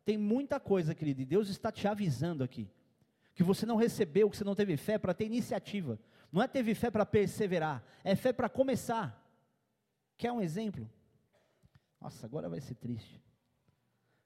Tem 0.06 0.18
muita 0.18 0.60
coisa, 0.60 0.94
querido, 0.94 1.22
e 1.22 1.26
Deus 1.26 1.50
está 1.50 1.72
te 1.72 1.88
avisando 1.88 2.44
aqui. 2.44 2.70
Que 3.34 3.44
você 3.44 3.66
não 3.66 3.76
recebeu, 3.76 4.30
que 4.30 4.38
você 4.38 4.44
não 4.44 4.56
teve 4.56 4.78
fé 4.78 4.98
para 4.98 5.14
ter 5.14 5.26
iniciativa. 5.26 6.00
Não 6.32 6.42
é 6.42 6.48
teve 6.48 6.76
fé 6.76 6.90
para 6.92 7.06
perseverar, 7.06 7.84
é 8.04 8.16
fé 8.16 8.34
para 8.34 8.50
começar. 8.50 9.20
Quer 10.18 10.32
um 10.32 10.42
exemplo? 10.42 10.90
Nossa, 12.02 12.26
agora 12.26 12.50
vai 12.50 12.60
ser 12.60 12.76
triste. 12.76 13.22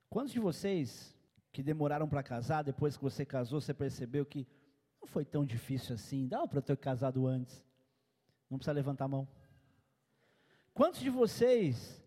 Quantos 0.10 0.34
de 0.34 0.40
vocês 0.40 1.16
que 1.52 1.62
demoraram 1.62 2.08
para 2.08 2.24
casar, 2.24 2.64
depois 2.64 2.98
que 2.98 3.04
você 3.04 3.26
casou, 3.26 3.62
você 3.62 3.74
percebeu 3.74 4.26
que 4.26 4.48
não 5.02 5.08
foi 5.08 5.26
tão 5.26 5.46
difícil 5.46 5.96
assim, 5.96 6.28
dá 6.28 6.48
para 6.48 6.62
ter 6.62 6.78
casado 6.78 7.28
antes? 7.28 7.64
Não 8.50 8.58
precisa 8.58 8.74
levantar 8.74 9.06
a 9.06 9.10
mão. 9.10 9.28
Quantos 10.74 11.02
de 11.02 11.10
vocês 11.10 12.02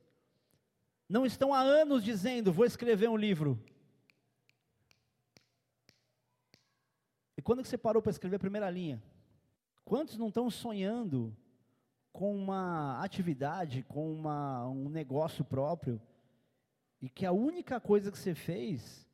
não 1.11 1.27
estão 1.27 1.53
há 1.53 1.59
anos 1.59 2.05
dizendo, 2.05 2.53
vou 2.53 2.65
escrever 2.65 3.09
um 3.09 3.17
livro. 3.17 3.61
E 7.37 7.43
quando 7.43 7.63
que 7.63 7.69
você 7.69 7.77
parou 7.77 8.01
para 8.01 8.11
escrever 8.11 8.37
a 8.37 8.39
primeira 8.39 8.71
linha? 8.71 9.03
Quantos 9.85 10.17
não 10.17 10.29
estão 10.29 10.49
sonhando 10.49 11.37
com 12.13 12.33
uma 12.33 13.03
atividade, 13.03 13.83
com 13.89 14.13
uma, 14.13 14.69
um 14.69 14.89
negócio 14.89 15.45
próprio, 15.45 16.01
e 17.03 17.09
que 17.09 17.27
a 17.27 17.33
única 17.33 17.81
coisa 17.81 18.13
que 18.13 18.19
você 18.19 18.33
fez 18.33 19.05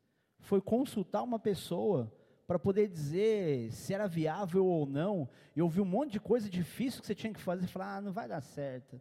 foi 0.41 0.61
consultar 0.61 1.23
uma 1.23 1.39
pessoa 1.39 2.13
para 2.47 2.59
poder 2.59 2.89
dizer 2.89 3.73
se 3.73 3.95
era 3.95 4.07
viável 4.07 4.67
ou 4.67 4.85
não, 4.85 5.27
e 5.55 5.63
ouvir 5.63 5.81
um 5.81 5.87
monte 5.87 6.13
de 6.13 6.21
coisa 6.21 6.51
difícil 6.51 7.01
que 7.01 7.07
você 7.07 7.15
tinha 7.15 7.33
que 7.33 7.41
fazer, 7.41 7.65
e 7.65 7.69
falar, 7.69 7.97
ah, 7.97 8.01
não 8.03 8.13
vai 8.13 8.29
dar 8.29 8.43
certo. 8.43 9.01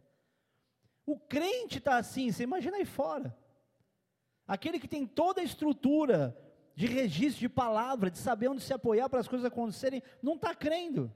O 1.06 1.16
crente 1.16 1.78
está 1.78 1.96
assim, 1.96 2.32
você 2.32 2.42
imagina 2.42 2.76
aí 2.76 2.84
fora. 2.84 3.34
Aquele 4.46 4.80
que 4.80 4.88
tem 4.88 5.06
toda 5.06 5.40
a 5.40 5.44
estrutura 5.44 6.36
de 6.74 6.86
registro 6.86 7.40
de 7.40 7.48
palavra, 7.48 8.10
de 8.10 8.18
saber 8.18 8.48
onde 8.48 8.62
se 8.62 8.74
apoiar 8.74 9.08
para 9.08 9.20
as 9.20 9.28
coisas 9.28 9.44
acontecerem, 9.46 10.02
não 10.20 10.34
está 10.34 10.54
crendo. 10.54 11.12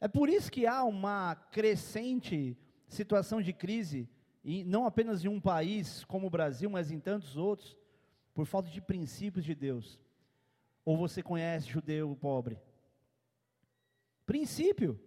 É 0.00 0.06
por 0.06 0.28
isso 0.28 0.52
que 0.52 0.66
há 0.66 0.84
uma 0.84 1.34
crescente 1.34 2.56
situação 2.86 3.42
de 3.42 3.52
crise, 3.52 4.08
e 4.44 4.62
não 4.64 4.86
apenas 4.86 5.24
em 5.24 5.28
um 5.28 5.40
país 5.40 6.04
como 6.04 6.26
o 6.26 6.30
Brasil, 6.30 6.70
mas 6.70 6.90
em 6.90 7.00
tantos 7.00 7.36
outros, 7.36 7.76
por 8.32 8.46
falta 8.46 8.70
de 8.70 8.80
princípios 8.80 9.44
de 9.44 9.54
Deus. 9.54 9.98
Ou 10.84 10.96
você 10.96 11.22
conhece 11.22 11.68
judeu 11.68 12.16
pobre? 12.20 12.58
Princípio. 14.24 15.00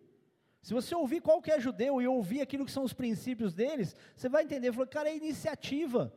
Se 0.62 0.74
você 0.74 0.94
ouvir 0.94 1.22
qual 1.22 1.42
que 1.42 1.52
é 1.52 1.60
judeu 1.60 2.02
e 2.02 2.08
ouvir 2.08 2.42
aquilo 2.42 2.66
que 2.66 2.72
são 2.72 2.84
os 2.84 2.94
princípios 2.94 3.54
deles, 3.54 3.96
você 4.16 4.30
vai 4.30 4.44
entender, 4.44 4.72
falou, 4.72 4.88
cara, 4.88 5.10
é 5.10 5.16
iniciativa. 5.16 6.14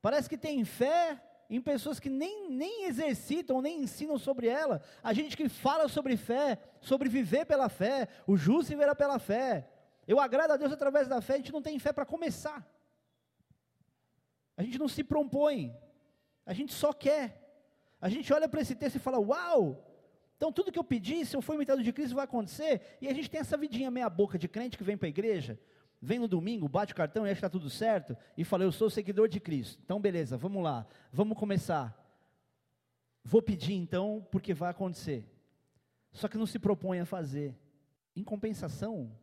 Parece 0.00 0.28
que 0.28 0.38
tem 0.38 0.64
fé 0.64 1.22
em 1.50 1.60
pessoas 1.60 2.00
que 2.00 2.08
nem, 2.08 2.50
nem 2.50 2.86
exercitam, 2.86 3.60
nem 3.60 3.82
ensinam 3.82 4.18
sobre 4.18 4.46
ela. 4.46 4.82
A 5.02 5.12
gente 5.12 5.36
que 5.36 5.50
fala 5.50 5.86
sobre 5.86 6.16
fé, 6.16 6.58
sobre 6.80 7.10
viver 7.10 7.44
pela 7.44 7.68
fé, 7.68 8.08
o 8.26 8.36
justo 8.36 8.70
viverá 8.70 8.94
pela 8.94 9.18
fé. 9.18 9.68
Eu 10.08 10.18
agrado 10.18 10.52
a 10.52 10.56
Deus 10.56 10.72
através 10.72 11.06
da 11.06 11.20
fé, 11.20 11.34
a 11.34 11.36
gente 11.36 11.52
não 11.52 11.60
tem 11.60 11.78
fé 11.78 11.92
para 11.92 12.06
começar. 12.06 12.66
A 14.56 14.62
gente 14.62 14.78
não 14.78 14.88
se 14.88 15.04
propõe. 15.04 15.76
A 16.46 16.54
gente 16.54 16.72
só 16.72 16.92
quer. 16.92 17.38
A 18.00 18.08
gente 18.08 18.32
olha 18.32 18.48
para 18.48 18.62
esse 18.62 18.74
texto 18.74 18.96
e 18.96 18.98
fala: 19.00 19.18
Uau! 19.18 19.91
Então 20.42 20.50
tudo 20.50 20.72
que 20.72 20.78
eu 20.78 20.82
pedi, 20.82 21.24
se 21.24 21.36
eu 21.36 21.40
for 21.40 21.54
imitado 21.54 21.84
de 21.84 21.92
Cristo, 21.92 22.16
vai 22.16 22.24
acontecer. 22.24 22.98
E 23.00 23.06
a 23.06 23.14
gente 23.14 23.30
tem 23.30 23.38
essa 23.38 23.56
vidinha 23.56 23.92
meia 23.92 24.10
boca 24.10 24.36
de 24.36 24.48
crente 24.48 24.76
que 24.76 24.82
vem 24.82 24.96
para 24.96 25.06
a 25.06 25.08
igreja, 25.08 25.56
vem 26.00 26.18
no 26.18 26.26
domingo, 26.26 26.68
bate 26.68 26.92
o 26.92 26.96
cartão 26.96 27.24
e 27.24 27.30
acha 27.30 27.36
que 27.36 27.46
está 27.46 27.48
tudo 27.48 27.70
certo, 27.70 28.16
e 28.36 28.42
fala: 28.42 28.64
Eu 28.64 28.72
sou 28.72 28.90
seguidor 28.90 29.28
de 29.28 29.38
Cristo. 29.38 29.80
Então 29.84 30.00
beleza, 30.00 30.36
vamos 30.36 30.60
lá, 30.60 30.84
vamos 31.12 31.38
começar. 31.38 31.96
Vou 33.22 33.40
pedir 33.40 33.74
então, 33.74 34.26
porque 34.32 34.52
vai 34.52 34.72
acontecer. 34.72 35.24
Só 36.10 36.26
que 36.26 36.36
não 36.36 36.44
se 36.44 36.58
propõe 36.58 36.98
a 36.98 37.06
fazer. 37.06 37.56
Em 38.16 38.24
compensação, 38.24 39.16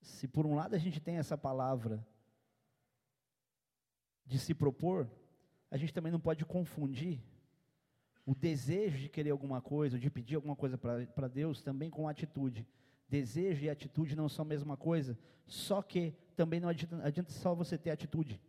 se 0.00 0.26
por 0.26 0.46
um 0.46 0.54
lado 0.54 0.74
a 0.74 0.78
gente 0.78 1.00
tem 1.00 1.18
essa 1.18 1.36
palavra 1.36 2.02
de 4.24 4.38
se 4.38 4.54
propor, 4.54 5.06
a 5.70 5.76
gente 5.76 5.92
também 5.92 6.10
não 6.10 6.18
pode 6.18 6.46
confundir 6.46 7.22
o 8.24 8.34
desejo 8.34 8.98
de 8.98 9.08
querer 9.08 9.30
alguma 9.30 9.60
coisa, 9.60 9.98
de 9.98 10.08
pedir 10.08 10.36
alguma 10.36 10.54
coisa 10.54 10.78
para 10.78 11.28
Deus, 11.28 11.62
também 11.62 11.90
com 11.90 12.08
atitude. 12.08 12.66
Desejo 13.08 13.64
e 13.64 13.70
atitude 13.70 14.16
não 14.16 14.28
são 14.28 14.44
a 14.44 14.48
mesma 14.48 14.76
coisa, 14.76 15.18
só 15.46 15.82
que 15.82 16.14
também 16.36 16.60
não 16.60 16.68
adianta, 16.68 17.00
adianta 17.04 17.30
só 17.30 17.54
você 17.54 17.76
ter 17.76 17.90
atitude. 17.90 18.40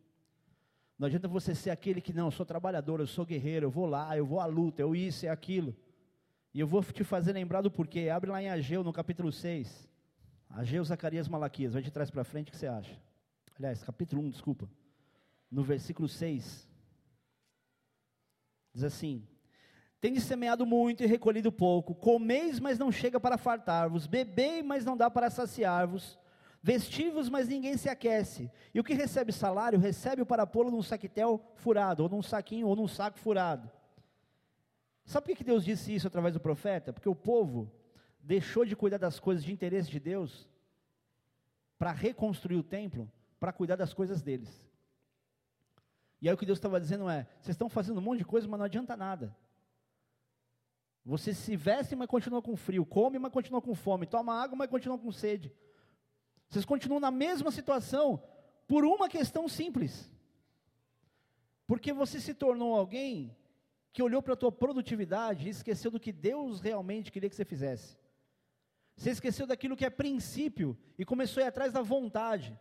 Não 0.98 1.08
adianta 1.08 1.28
você 1.28 1.56
ser 1.56 1.72
aquele 1.72 2.00
que, 2.00 2.14
não, 2.14 2.28
eu 2.28 2.32
sou 2.32 2.46
trabalhador, 2.46 3.00
eu 3.00 3.08
sou 3.08 3.26
guerreiro, 3.26 3.66
eu 3.66 3.72
vou 3.72 3.86
lá, 3.86 4.16
eu 4.16 4.26
vou 4.26 4.40
à 4.40 4.46
luta, 4.46 4.82
eu 4.82 4.96
isso 4.96 5.26
e 5.26 5.28
aquilo. 5.28 5.76
E 6.54 6.60
eu 6.60 6.68
vou 6.68 6.84
te 6.84 7.04
fazer 7.04 7.34
lembrar 7.34 7.62
do 7.62 7.72
porquê. 7.72 8.10
Abre 8.10 8.30
lá 8.30 8.42
em 8.42 8.50
Ageu, 8.50 8.84
no 8.84 8.94
capítulo 8.94 9.32
6. 9.32 9.90
Ageu, 10.50 10.84
Zacarias, 10.84 11.28
Malaquias. 11.28 11.74
Vai 11.74 11.82
de 11.82 11.90
trás 11.90 12.12
para 12.12 12.24
frente, 12.24 12.50
o 12.50 12.52
que 12.52 12.58
você 12.58 12.68
acha? 12.68 12.96
Aliás, 13.58 13.84
capítulo 13.84 14.22
1, 14.22 14.30
desculpa. 14.30 14.70
No 15.50 15.64
versículo 15.64 16.08
6. 16.08 16.70
Diz 18.72 18.84
assim: 18.84 19.28
Tendes 20.04 20.26
semeado 20.26 20.66
muito 20.66 21.02
e 21.02 21.06
recolhido 21.06 21.50
pouco, 21.50 21.96
comeis, 21.96 22.60
mas 22.60 22.78
não 22.78 22.92
chega 22.92 23.22
para 23.22 23.38
fartar-vos, 23.38 24.06
bebei, 24.06 24.62
mas 24.62 24.84
não 24.84 24.98
dá 24.98 25.10
para 25.10 25.30
saciar-vos, 25.30 26.20
vestivos, 26.62 27.30
mas 27.30 27.48
ninguém 27.48 27.78
se 27.78 27.88
aquece. 27.88 28.52
E 28.74 28.82
o 28.82 28.84
que 28.84 28.94
recebe 28.94 29.32
salário, 29.32 29.80
recebe 29.80 30.26
para 30.26 30.46
pô-lo 30.46 30.70
num 30.70 30.84
saquitel 30.84 31.42
furado, 31.56 32.04
ou 32.04 32.10
num 32.10 32.22
saquinho, 32.22 32.68
ou 32.68 32.76
num 32.76 32.86
saco 32.86 33.18
furado. 33.18 33.72
Sabe 35.06 35.28
por 35.28 35.38
que 35.38 35.44
Deus 35.46 35.64
disse 35.64 35.96
isso 35.96 36.06
através 36.06 36.34
do 36.34 36.40
profeta? 36.42 36.92
Porque 36.92 37.08
o 37.08 37.16
povo 37.16 37.72
deixou 38.20 38.66
de 38.66 38.76
cuidar 38.76 38.98
das 38.98 39.22
coisas 39.22 39.42
de 39.42 39.54
interesse 39.54 39.90
de 39.90 40.02
Deus 40.02 40.50
para 41.80 41.94
reconstruir 41.94 42.58
o 42.58 42.64
templo, 42.64 43.10
para 43.40 43.54
cuidar 43.54 43.78
das 43.78 43.94
coisas 43.94 44.22
deles. 44.22 44.68
E 46.22 46.28
aí 46.28 46.36
o 46.36 46.38
que 46.38 46.46
Deus 46.46 46.58
estava 46.58 46.78
dizendo 46.78 47.10
é: 47.10 47.26
vocês 47.40 47.54
estão 47.54 47.70
fazendo 47.70 48.00
um 48.00 48.04
monte 48.04 48.18
de 48.18 48.26
coisa, 48.26 48.50
mas 48.50 48.58
não 48.58 48.66
adianta 48.66 48.98
nada. 48.98 49.34
Você 51.06 51.34
se 51.34 51.56
veste, 51.56 51.96
mas 51.96 52.08
continua 52.08 52.42
com 52.42 52.56
frio. 52.56 52.86
Come, 52.86 53.20
mas 53.20 53.32
continua 53.32 53.62
com 53.62 53.76
fome. 53.76 54.06
Toma 54.06 54.42
água, 54.42 54.56
mas 54.56 54.70
continua 54.70 54.98
com 54.98 55.12
sede. 55.12 55.52
Vocês 56.50 56.66
continuam 56.66 57.00
na 57.00 57.12
mesma 57.12 57.52
situação 57.52 58.24
por 58.68 58.86
uma 58.86 59.10
questão 59.10 59.48
simples. 59.48 60.10
Porque 61.68 61.92
você 61.92 62.20
se 62.20 62.34
tornou 62.34 62.76
alguém 62.76 63.36
que 63.92 64.02
olhou 64.02 64.22
para 64.22 64.34
a 64.34 64.38
tua 64.38 64.52
produtividade 64.52 65.48
e 65.48 65.52
esqueceu 65.52 65.92
do 65.92 66.00
que 66.00 66.12
Deus 66.12 66.62
realmente 66.62 67.12
queria 67.12 67.30
que 67.30 67.36
você 67.36 67.46
fizesse. 67.46 67.98
Você 68.96 69.12
esqueceu 69.12 69.46
daquilo 69.46 69.76
que 69.76 69.86
é 69.86 69.90
princípio 69.90 70.78
e 70.98 71.06
começou 71.06 71.42
a 71.42 71.46
ir 71.46 71.50
atrás 71.50 71.74
da 71.74 71.82
vontade. 71.82 72.58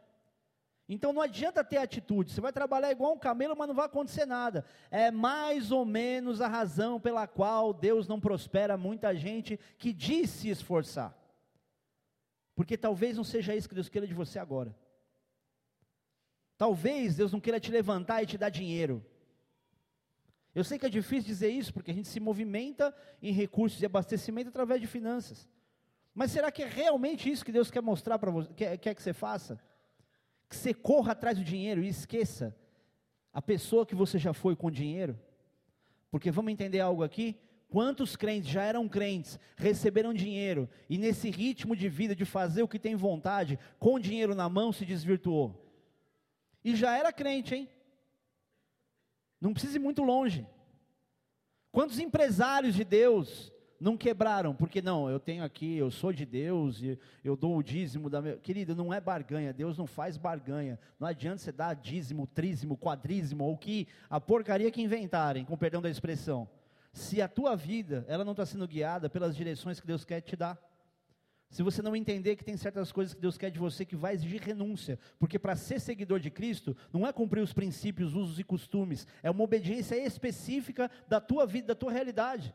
Então 0.89 1.13
não 1.13 1.23
adianta 1.23 1.65
ter 1.65 1.79
atitude, 1.79 2.33
você 2.33 2.41
vai 2.41 2.53
trabalhar 2.53 2.91
igual 2.91 3.15
um 3.15 3.19
camelo, 3.19 3.57
mas 3.57 3.69
não 3.69 3.75
vai 3.75 3.87
acontecer 3.87 4.27
nada. 4.27 4.65
É 4.91 5.11
mais 5.11 5.71
ou 5.71 5.85
menos 5.85 6.41
a 6.41 6.49
razão 6.49 7.01
pela 7.01 7.27
qual 7.27 7.73
Deus 7.73 8.09
não 8.09 8.21
prospera 8.21 8.77
muita 8.77 9.15
gente 9.15 9.59
que 9.79 9.93
diz 9.93 10.31
se 10.31 10.49
esforçar. 10.49 11.17
Porque 12.55 12.77
talvez 12.77 13.17
não 13.17 13.25
seja 13.25 13.55
isso 13.55 13.69
que 13.69 13.75
Deus 13.75 13.89
queira 13.89 14.07
de 14.07 14.15
você 14.15 14.39
agora. 14.39 14.75
Talvez 16.59 17.17
Deus 17.17 17.33
não 17.33 17.41
queira 17.41 17.59
te 17.59 17.71
levantar 17.71 18.23
e 18.23 18.27
te 18.27 18.37
dar 18.37 18.51
dinheiro. 18.51 19.05
Eu 20.55 20.63
sei 20.63 20.79
que 20.79 20.85
é 20.85 20.91
difícil 20.91 21.27
dizer 21.27 21.49
isso, 21.49 21.73
porque 21.73 21.91
a 21.91 21.95
gente 21.95 22.09
se 22.09 22.21
movimenta 22.21 22.95
em 23.23 23.33
recursos 23.33 23.79
de 23.79 23.87
abastecimento 23.87 24.49
através 24.49 24.81
de 24.81 24.87
finanças. 24.87 25.49
Mas 26.15 26.31
será 26.31 26.53
que 26.53 26.63
é 26.63 26.67
realmente 26.67 27.31
isso 27.31 27.45
que 27.45 27.53
Deus 27.53 27.71
quer 27.71 27.81
mostrar 27.81 28.19
para 28.19 28.31
você, 28.31 28.53
quer, 28.53 28.77
quer 28.77 28.95
que 28.95 29.03
você 29.03 29.15
faça? 29.15 29.59
Que 30.53 30.57
você 30.59 30.75
corra 30.75 31.13
atrás 31.13 31.39
do 31.39 31.45
dinheiro 31.45 31.83
e 31.83 31.89
esqueça 31.89 32.55
a 33.33 33.41
pessoa 33.41 33.87
que 33.87 33.95
você 33.95 34.19
já 34.19 34.35
foi 34.35 34.55
com 34.55 34.71
dinheiro. 34.71 35.19
Porque 36.11 36.31
vamos 36.31 36.53
entender 36.53 36.81
algo 36.81 37.03
aqui? 37.03 37.37
Quantos 37.71 38.17
crentes 38.17 38.51
já 38.51 38.63
eram 38.63 38.87
crentes, 38.87 39.41
receberam 39.57 40.13
dinheiro 40.13 40.69
e 40.91 40.99
nesse 40.99 41.31
ritmo 41.31 41.75
de 41.75 41.89
vida 41.89 42.15
de 42.15 42.27
fazer 42.27 42.63
o 42.63 42.69
que 42.69 42.79
tem 42.79 42.95
vontade, 42.95 43.59
com 43.79 43.99
dinheiro 43.99 44.35
na 44.35 44.47
mão 44.47 44.75
se 44.75 44.85
desvirtuou? 44.85 45.59
E 46.63 46.77
já 46.77 46.97
era 46.97 47.11
crente, 47.11 47.55
hein? 47.55 47.69
Não 49.41 49.55
precisa 49.55 49.79
ir 49.79 49.81
muito 49.81 50.03
longe. 50.03 50.47
Quantos 51.71 51.99
empresários 51.99 52.75
de 52.75 52.85
Deus 52.85 53.52
não 53.83 53.97
quebraram, 53.97 54.55
porque 54.55 54.81
não, 54.81 55.11
eu 55.11 55.19
tenho 55.19 55.43
aqui, 55.43 55.77
eu 55.77 55.91
sou 55.91 56.13
de 56.13 56.25
Deus, 56.25 56.81
e 56.81 56.97
eu 57.25 57.37
dou 57.37 57.57
o 57.57 57.63
dízimo 57.63 58.09
da 58.09 58.23
minha. 58.23 58.37
Querido, 58.37 58.77
não 58.77 58.95
é 58.95 59.01
barganha, 59.01 59.53
Deus 59.53 59.77
não 59.77 59.87
faz 59.87 60.17
barganha. 60.17 60.79
Não 61.01 61.09
adianta 61.09 61.39
você 61.39 61.51
dar 61.51 61.75
dízimo, 61.75 62.27
trízimo, 62.27 62.79
quadrízimo, 62.79 63.45
ou 63.45 63.59
que 63.59 63.89
a 64.09 64.21
porcaria 64.21 64.71
que 64.71 64.81
inventarem, 64.81 65.45
com 65.45 65.57
perdão 65.57 65.83
da 65.83 65.91
expressão. 65.91 66.49
Se 66.93 67.21
a 67.21 67.27
tua 67.27 67.57
vida, 67.57 68.05
ela 68.07 68.25
não 68.25 68.33
está 68.33 68.47
sendo 68.47 68.69
guiada 68.69 69.11
pelas 69.11 69.35
direções 69.35 69.81
que 69.81 69.87
Deus 69.87 70.05
quer 70.05 70.21
te 70.21 70.37
dar. 70.37 70.57
Se 71.51 71.63
você 71.63 71.83
não 71.83 71.97
entender 71.97 72.37
que 72.37 72.45
tem 72.45 72.57
certas 72.57 72.93
coisas 72.93 73.13
que 73.13 73.21
Deus 73.21 73.37
quer 73.37 73.51
de 73.51 73.59
você 73.59 73.85
que 73.85 73.97
vai 73.97 74.15
exigir 74.15 74.41
renúncia, 74.41 74.99
porque 75.19 75.39
para 75.39 75.57
ser 75.57 75.81
seguidor 75.81 76.21
de 76.21 76.31
Cristo, 76.31 76.77
não 76.93 77.07
é 77.07 77.13
cumprir 77.13 77.43
os 77.43 77.53
princípios, 77.53 78.15
usos 78.15 78.39
e 78.39 78.45
costumes, 78.45 79.07
é 79.23 79.31
uma 79.31 79.43
obediência 79.43 79.97
específica 79.97 80.91
da 81.09 81.21
tua 81.21 81.45
vida, 81.45 81.69
da 81.69 81.75
tua 81.75 81.93
realidade. 81.93 82.55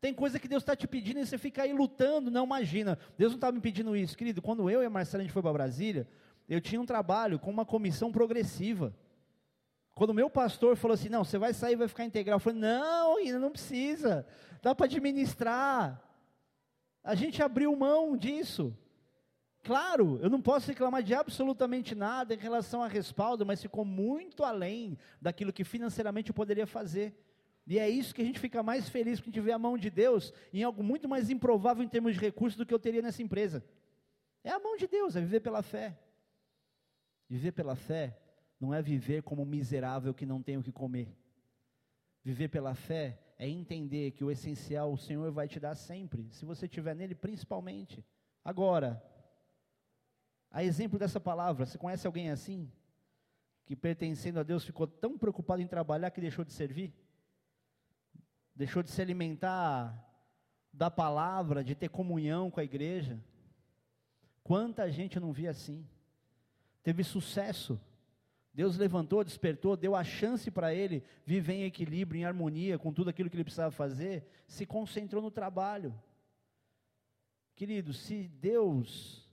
Tem 0.00 0.12
coisa 0.12 0.38
que 0.38 0.48
Deus 0.48 0.62
está 0.62 0.76
te 0.76 0.86
pedindo 0.86 1.20
e 1.20 1.26
você 1.26 1.38
fica 1.38 1.62
aí 1.62 1.72
lutando, 1.72 2.30
não 2.30 2.44
imagina. 2.44 2.98
Deus 3.16 3.32
não 3.32 3.36
estava 3.36 3.52
me 3.52 3.60
pedindo 3.60 3.96
isso, 3.96 4.16
querido. 4.16 4.42
Quando 4.42 4.68
eu 4.68 4.82
e 4.82 4.86
a 4.86 4.90
Marcela 4.90 5.22
a 5.22 5.24
gente 5.24 5.32
foi 5.32 5.42
para 5.42 5.52
Brasília, 5.52 6.06
eu 6.48 6.60
tinha 6.60 6.80
um 6.80 6.86
trabalho 6.86 7.38
com 7.38 7.50
uma 7.50 7.64
comissão 7.64 8.12
progressiva. 8.12 8.94
Quando 9.94 10.10
o 10.10 10.14
meu 10.14 10.28
pastor 10.28 10.76
falou 10.76 10.94
assim, 10.94 11.08
não, 11.08 11.24
você 11.24 11.38
vai 11.38 11.54
sair 11.54 11.74
vai 11.74 11.88
ficar 11.88 12.04
integral, 12.04 12.36
eu 12.36 12.40
falei, 12.40 12.60
não, 12.60 13.16
ainda 13.16 13.38
não 13.38 13.50
precisa, 13.50 14.26
dá 14.62 14.74
para 14.74 14.84
administrar. 14.84 16.02
A 17.02 17.14
gente 17.14 17.42
abriu 17.42 17.74
mão 17.74 18.16
disso. 18.16 18.76
Claro, 19.62 20.20
eu 20.22 20.28
não 20.28 20.40
posso 20.40 20.68
reclamar 20.68 21.02
de 21.02 21.14
absolutamente 21.14 21.94
nada 21.94 22.34
em 22.34 22.38
relação 22.38 22.82
a 22.82 22.86
respaldo, 22.86 23.44
mas 23.44 23.62
ficou 23.62 23.84
muito 23.84 24.44
além 24.44 24.98
daquilo 25.20 25.52
que 25.52 25.64
financeiramente 25.64 26.30
eu 26.30 26.34
poderia 26.34 26.66
fazer. 26.66 27.12
E 27.66 27.78
é 27.78 27.88
isso 27.88 28.14
que 28.14 28.22
a 28.22 28.24
gente 28.24 28.38
fica 28.38 28.62
mais 28.62 28.88
feliz 28.88 29.18
quando 29.18 29.28
a 29.28 29.32
gente 29.32 29.44
vê 29.44 29.52
a 29.52 29.58
mão 29.58 29.76
de 29.76 29.90
Deus 29.90 30.32
em 30.52 30.62
algo 30.62 30.84
muito 30.84 31.08
mais 31.08 31.30
improvável 31.30 31.82
em 31.82 31.88
termos 31.88 32.14
de 32.14 32.20
recursos 32.20 32.56
do 32.56 32.64
que 32.64 32.72
eu 32.72 32.78
teria 32.78 33.02
nessa 33.02 33.22
empresa. 33.22 33.64
É 34.44 34.50
a 34.50 34.58
mão 34.60 34.76
de 34.76 34.86
Deus, 34.86 35.16
é 35.16 35.20
viver 35.20 35.40
pela 35.40 35.62
fé. 35.62 35.98
Viver 37.28 37.50
pela 37.50 37.74
fé 37.74 38.16
não 38.60 38.72
é 38.72 38.80
viver 38.80 39.22
como 39.22 39.42
um 39.42 39.46
miserável 39.46 40.14
que 40.14 40.24
não 40.24 40.40
tem 40.40 40.56
o 40.56 40.62
que 40.62 40.70
comer. 40.70 41.12
Viver 42.22 42.48
pela 42.48 42.74
fé 42.74 43.18
é 43.36 43.48
entender 43.48 44.12
que 44.12 44.22
o 44.22 44.30
essencial 44.30 44.92
o 44.92 44.96
Senhor 44.96 45.30
vai 45.32 45.48
te 45.48 45.58
dar 45.58 45.74
sempre, 45.74 46.28
se 46.30 46.44
você 46.44 46.66
estiver 46.66 46.94
nele 46.94 47.14
principalmente. 47.14 48.04
Agora, 48.44 49.02
a 50.50 50.62
exemplo 50.62 50.98
dessa 50.98 51.20
palavra, 51.20 51.66
você 51.66 51.76
conhece 51.76 52.06
alguém 52.06 52.30
assim? 52.30 52.70
Que 53.64 53.74
pertencendo 53.74 54.38
a 54.38 54.44
Deus 54.44 54.64
ficou 54.64 54.86
tão 54.86 55.18
preocupado 55.18 55.60
em 55.60 55.66
trabalhar 55.66 56.10
que 56.12 56.20
deixou 56.20 56.44
de 56.44 56.52
servir? 56.52 56.94
Deixou 58.56 58.82
de 58.82 58.90
se 58.90 59.02
alimentar 59.02 60.02
da 60.72 60.90
palavra, 60.90 61.62
de 61.62 61.74
ter 61.74 61.88
comunhão 61.88 62.50
com 62.50 62.58
a 62.58 62.64
igreja. 62.64 63.22
Quanta 64.42 64.90
gente 64.90 65.20
não 65.20 65.32
vi 65.32 65.46
assim? 65.46 65.86
Teve 66.82 67.04
sucesso. 67.04 67.80
Deus 68.52 68.78
levantou, 68.78 69.22
despertou, 69.22 69.76
deu 69.76 69.94
a 69.94 70.02
chance 70.02 70.50
para 70.50 70.74
ele 70.74 71.04
viver 71.26 71.54
em 71.54 71.64
equilíbrio, 71.64 72.18
em 72.18 72.24
harmonia 72.24 72.78
com 72.78 72.92
tudo 72.92 73.10
aquilo 73.10 73.28
que 73.28 73.36
ele 73.36 73.44
precisava 73.44 73.70
fazer, 73.70 74.26
se 74.46 74.64
concentrou 74.64 75.22
no 75.22 75.30
trabalho. 75.30 75.94
Querido, 77.54 77.92
se 77.92 78.28
Deus 78.28 79.28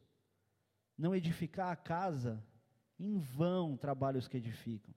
não 0.98 1.16
edificar 1.16 1.72
a 1.72 1.76
casa, 1.76 2.44
em 3.00 3.18
vão 3.18 3.78
trabalhos 3.78 4.28
que 4.28 4.38
edificam. 4.38 4.94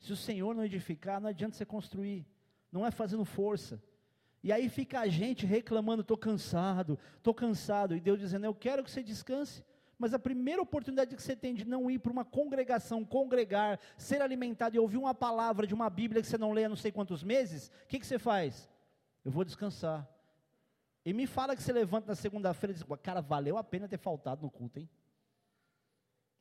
Se 0.00 0.12
o 0.12 0.16
Senhor 0.16 0.54
não 0.54 0.64
edificar, 0.64 1.20
não 1.20 1.28
adianta 1.28 1.56
você 1.56 1.64
construir 1.64 2.26
não 2.70 2.86
é 2.86 2.90
fazendo 2.90 3.24
força. 3.24 3.82
E 4.42 4.52
aí 4.52 4.68
fica 4.68 5.00
a 5.00 5.08
gente 5.08 5.44
reclamando, 5.44 6.02
estou 6.02 6.16
cansado, 6.16 6.98
estou 7.16 7.34
cansado, 7.34 7.96
e 7.96 8.00
Deus 8.00 8.18
dizendo, 8.18 8.46
eu 8.46 8.54
quero 8.54 8.84
que 8.84 8.90
você 8.90 9.02
descanse, 9.02 9.64
Mas 9.98 10.14
a 10.14 10.18
primeira 10.18 10.62
oportunidade 10.62 11.16
que 11.16 11.22
você 11.22 11.34
tem 11.34 11.52
de 11.52 11.64
não 11.64 11.90
ir 11.90 11.98
para 11.98 12.12
uma 12.12 12.24
congregação, 12.24 13.04
congregar, 13.04 13.80
ser 13.96 14.22
alimentado 14.22 14.76
e 14.76 14.78
ouvir 14.78 14.96
uma 14.96 15.12
palavra 15.12 15.66
de 15.66 15.74
uma 15.74 15.90
Bíblia 15.90 16.22
que 16.22 16.28
você 16.28 16.38
não 16.38 16.52
lê 16.52 16.64
há 16.64 16.68
não 16.68 16.76
sei 16.76 16.92
quantos 16.92 17.24
meses, 17.24 17.66
o 17.82 17.88
que, 17.88 17.98
que 17.98 18.06
você 18.06 18.16
faz? 18.16 18.70
Eu 19.24 19.32
vou 19.32 19.44
descansar. 19.44 20.08
E 21.04 21.12
me 21.12 21.26
fala 21.26 21.56
que 21.56 21.62
você 21.62 21.72
levanta 21.72 22.06
na 22.06 22.14
segunda-feira 22.14 22.72
e 22.72 22.74
diz, 22.74 22.84
cara, 23.02 23.20
valeu 23.20 23.56
a 23.56 23.64
pena 23.64 23.88
ter 23.88 23.98
faltado 23.98 24.42
no 24.42 24.50
culto, 24.50 24.78
hein? 24.78 24.88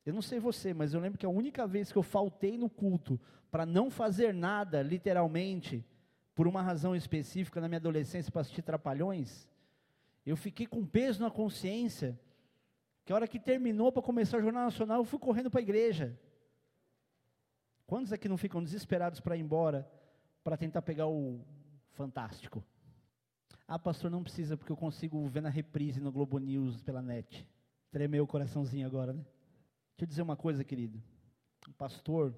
Eu 0.06 0.14
não 0.14 0.22
sei 0.22 0.40
você, 0.40 0.74
mas 0.74 0.94
eu 0.94 1.02
lembro 1.02 1.18
que 1.18 1.26
a 1.26 1.30
única 1.30 1.66
vez 1.66 1.92
que 1.92 1.98
eu 1.98 2.04
faltei 2.04 2.58
no 2.58 2.70
culto 2.70 3.20
para 3.50 3.66
não 3.66 3.90
fazer 3.90 4.34
nada, 4.34 4.82
literalmente, 4.82 5.84
por 6.38 6.48
uma 6.48 6.62
razão 6.62 6.96
específica 6.96 7.60
na 7.60 7.68
minha 7.68 7.80
adolescência 7.80 8.32
para 8.32 8.42
assistir 8.42 8.62
Trapalhões, 8.62 9.50
eu 10.24 10.38
fiquei 10.38 10.68
com 10.68 10.86
peso 10.86 11.20
na 11.20 11.32
consciência 11.32 12.18
que 13.04 13.12
a 13.12 13.16
hora 13.16 13.28
que 13.28 13.40
terminou 13.40 13.92
para 13.92 14.04
começar 14.04 14.38
o 14.38 14.42
Jornal 14.44 14.66
Nacional, 14.66 15.00
eu 15.00 15.04
fui 15.04 15.18
correndo 15.18 15.50
para 15.50 15.60
a 15.60 15.64
igreja. 15.64 16.16
Quantos 17.88 18.14
aqui 18.14 18.30
não 18.30 18.38
ficam 18.38 18.64
desesperados 18.64 19.20
para 19.20 19.36
ir 19.36 19.40
embora, 19.40 19.92
para 20.44 20.56
tentar 20.56 20.84
pegar 20.84 21.08
o 21.08 21.42
Fantástico? 21.94 22.64
Ah, 23.68 23.80
pastor, 23.80 24.12
não 24.12 24.22
precisa, 24.22 24.56
porque 24.56 24.72
eu 24.72 24.78
consigo 24.78 25.26
ver 25.28 25.42
na 25.42 25.50
reprise 25.50 26.00
no 26.00 26.12
Globo 26.12 26.38
News 26.38 26.84
pela 26.84 27.02
net. 27.02 27.50
Tremeu 27.90 28.26
o 28.26 28.28
coraçãozinho 28.28 28.86
agora, 28.86 29.12
né? 29.12 29.26
Deixa 29.96 30.04
eu 30.04 30.08
dizer 30.08 30.22
uma 30.22 30.36
coisa, 30.36 30.64
querido. 30.64 31.02
O 31.68 31.74
pastor, 31.74 32.32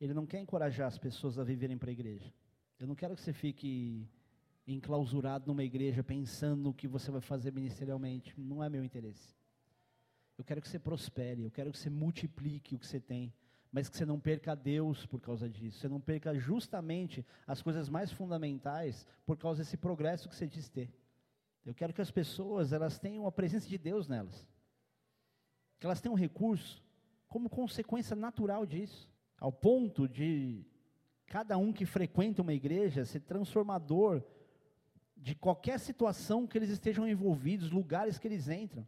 ele 0.00 0.12
não 0.12 0.26
quer 0.26 0.40
encorajar 0.40 0.88
as 0.88 0.98
pessoas 0.98 1.38
a 1.38 1.44
viverem 1.44 1.78
para 1.78 1.90
a 1.90 1.92
igreja. 1.92 2.34
Eu 2.78 2.86
não 2.86 2.94
quero 2.94 3.14
que 3.14 3.22
você 3.22 3.32
fique 3.32 4.06
enclausurado 4.66 5.46
numa 5.46 5.64
igreja 5.64 6.02
pensando 6.02 6.62
no 6.62 6.74
que 6.74 6.86
você 6.86 7.10
vai 7.10 7.20
fazer 7.20 7.52
ministerialmente. 7.52 8.38
Não 8.38 8.62
é 8.62 8.68
meu 8.68 8.84
interesse. 8.84 9.34
Eu 10.36 10.44
quero 10.44 10.60
que 10.60 10.68
você 10.68 10.78
prospere, 10.78 11.42
eu 11.42 11.50
quero 11.50 11.72
que 11.72 11.78
você 11.78 11.88
multiplique 11.88 12.74
o 12.74 12.78
que 12.78 12.86
você 12.86 13.00
tem, 13.00 13.32
mas 13.72 13.88
que 13.88 13.96
você 13.96 14.04
não 14.04 14.20
perca 14.20 14.54
Deus 14.54 15.06
por 15.06 15.20
causa 15.20 15.48
disso. 15.48 15.78
Você 15.78 15.88
não 15.88 16.00
perca 16.00 16.34
justamente 16.34 17.24
as 17.46 17.62
coisas 17.62 17.88
mais 17.88 18.12
fundamentais 18.12 19.06
por 19.24 19.38
causa 19.38 19.62
desse 19.62 19.78
progresso 19.78 20.28
que 20.28 20.36
você 20.36 20.46
diz 20.46 20.68
ter. 20.68 20.92
Eu 21.64 21.74
quero 21.74 21.94
que 21.94 22.02
as 22.02 22.10
pessoas 22.10 22.72
elas 22.72 22.98
tenham 22.98 23.26
a 23.26 23.32
presença 23.32 23.66
de 23.66 23.78
Deus 23.78 24.06
nelas. 24.06 24.46
Que 25.80 25.86
elas 25.86 26.00
tenham 26.00 26.14
recurso 26.14 26.84
como 27.26 27.48
consequência 27.48 28.14
natural 28.14 28.64
disso, 28.66 29.10
ao 29.38 29.52
ponto 29.52 30.06
de 30.06 30.64
cada 31.26 31.58
um 31.58 31.72
que 31.72 31.84
frequenta 31.84 32.42
uma 32.42 32.54
igreja 32.54 33.04
ser 33.04 33.20
transformador 33.20 34.22
de 35.16 35.34
qualquer 35.34 35.78
situação 35.80 36.46
que 36.46 36.56
eles 36.56 36.70
estejam 36.70 37.08
envolvidos, 37.08 37.70
lugares 37.70 38.18
que 38.18 38.28
eles 38.28 38.48
entram. 38.48 38.86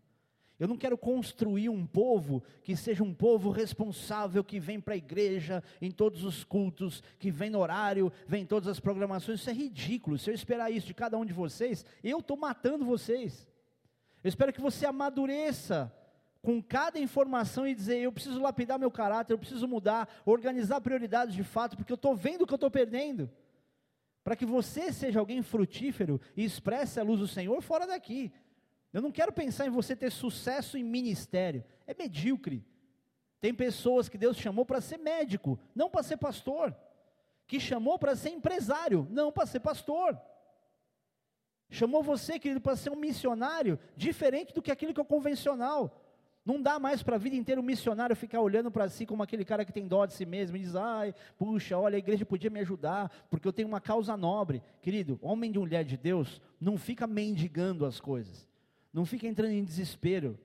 Eu 0.59 0.67
não 0.67 0.77
quero 0.77 0.99
construir 0.99 1.69
um 1.69 1.87
povo 1.87 2.43
que 2.65 2.75
seja 2.75 3.05
um 3.05 3.15
povo 3.15 3.51
responsável, 3.51 4.43
que 4.43 4.59
vem 4.59 4.81
para 4.81 4.95
a 4.95 4.97
igreja 4.97 5.63
em 5.81 5.91
todos 5.91 6.25
os 6.25 6.43
cultos, 6.43 7.03
que 7.19 7.31
vem 7.31 7.49
no 7.49 7.61
horário, 7.61 8.13
vem 8.27 8.43
em 8.43 8.47
todas 8.47 8.69
as 8.69 8.81
programações. 8.81 9.41
Isso 9.41 9.51
é 9.51 9.53
ridículo. 9.53 10.19
Se 10.19 10.31
eu 10.31 10.35
esperar 10.35 10.71
isso 10.71 10.87
de 10.87 10.95
cada 10.95 11.17
um 11.17 11.25
de 11.25 11.33
vocês, 11.33 11.85
eu 12.03 12.19
estou 12.19 12.37
matando 12.37 12.85
vocês. 12.85 13.49
Eu 14.23 14.29
espero 14.29 14.53
que 14.53 14.61
você 14.61 14.85
amadureça 14.85 15.95
com 16.49 16.63
cada 16.63 16.99
informação 16.99 17.69
e 17.69 17.75
dizer: 17.75 17.99
eu 17.99 18.11
preciso 18.11 18.41
lapidar 18.41 18.79
meu 18.79 18.91
caráter, 18.91 19.35
eu 19.35 19.39
preciso 19.39 19.69
mudar, 19.69 20.09
organizar 20.25 20.81
prioridades 20.81 21.35
de 21.35 21.45
fato, 21.45 21.77
porque 21.77 21.93
eu 21.93 21.97
estou 21.97 22.17
vendo 22.17 22.41
o 22.41 22.47
que 22.47 22.55
eu 22.55 22.57
estou 22.57 22.71
perdendo. 22.71 23.31
Para 24.25 24.35
que 24.35 24.47
você 24.47 24.91
seja 24.91 25.21
alguém 25.21 25.43
frutífero 25.43 26.19
e 26.35 26.43
expresse 26.43 26.99
a 26.99 27.03
luz 27.03 27.21
do 27.21 27.29
Senhor 27.29 27.61
fora 27.61 27.87
daqui. 27.87 28.33
Eu 28.95 29.03
não 29.03 29.13
quero 29.13 29.31
pensar 29.31 29.67
em 29.67 29.71
você 29.71 29.95
ter 29.95 30.11
sucesso 30.11 30.79
em 30.79 30.83
ministério, 30.83 31.63
é 31.87 31.93
medíocre. 31.93 32.65
Tem 33.43 33.53
pessoas 33.53 34.09
que 34.09 34.17
Deus 34.17 34.39
chamou 34.39 34.65
para 34.65 34.81
ser 34.81 34.97
médico, 34.97 35.61
não 35.75 35.91
para 35.91 36.03
ser 36.03 36.17
pastor. 36.17 36.75
Que 37.47 37.61
chamou 37.61 37.99
para 37.99 38.17
ser 38.17 38.31
empresário, 38.31 39.07
não 39.11 39.31
para 39.31 39.45
ser 39.45 39.61
pastor. 39.61 40.19
Chamou 41.69 42.03
você, 42.03 42.39
querido, 42.39 42.63
para 42.63 42.75
ser 42.75 42.89
um 42.89 42.97
missionário 42.97 43.79
diferente 43.95 44.55
do 44.55 44.63
que 44.63 44.73
aquilo 44.73 44.95
que 44.95 45.01
é 45.03 45.05
convencional. 45.05 46.08
Não 46.49 46.63
dá 46.63 46.79
mais 46.79 47.03
para 47.03 47.17
a 47.17 47.19
vida 47.19 47.37
inteira 47.37 47.61
o 47.61 47.63
missionário 47.63 48.17
ficar 48.17 48.41
olhando 48.41 48.71
para 48.71 48.89
si 48.89 49.05
como 49.05 49.23
aquele 49.23 49.45
cara 49.45 49.67
que 49.67 49.73
tem 49.73 49.87
dó 49.87 50.07
de 50.07 50.15
si 50.15 50.25
mesmo 50.25 50.57
e 50.57 50.61
diz: 50.61 50.75
ai, 50.75 51.15
puxa, 51.37 51.77
olha, 51.77 51.97
a 51.97 51.99
igreja 51.99 52.25
podia 52.25 52.49
me 52.49 52.59
ajudar, 52.61 53.13
porque 53.29 53.47
eu 53.47 53.53
tenho 53.53 53.69
uma 53.69 53.83
causa 53.83 54.17
nobre. 54.17 54.63
Querido, 54.81 55.19
homem 55.21 55.53
e 55.55 55.59
mulher 55.59 55.85
de 55.85 55.99
Deus 55.99 56.41
não 56.59 56.79
fica 56.79 57.07
mendigando 57.07 57.85
as 57.85 58.01
coisas. 58.01 58.49
Não 58.95 59.05
fica 59.05 59.27
entrando 59.27 59.51
em 59.51 59.63
desespero, 59.63 60.39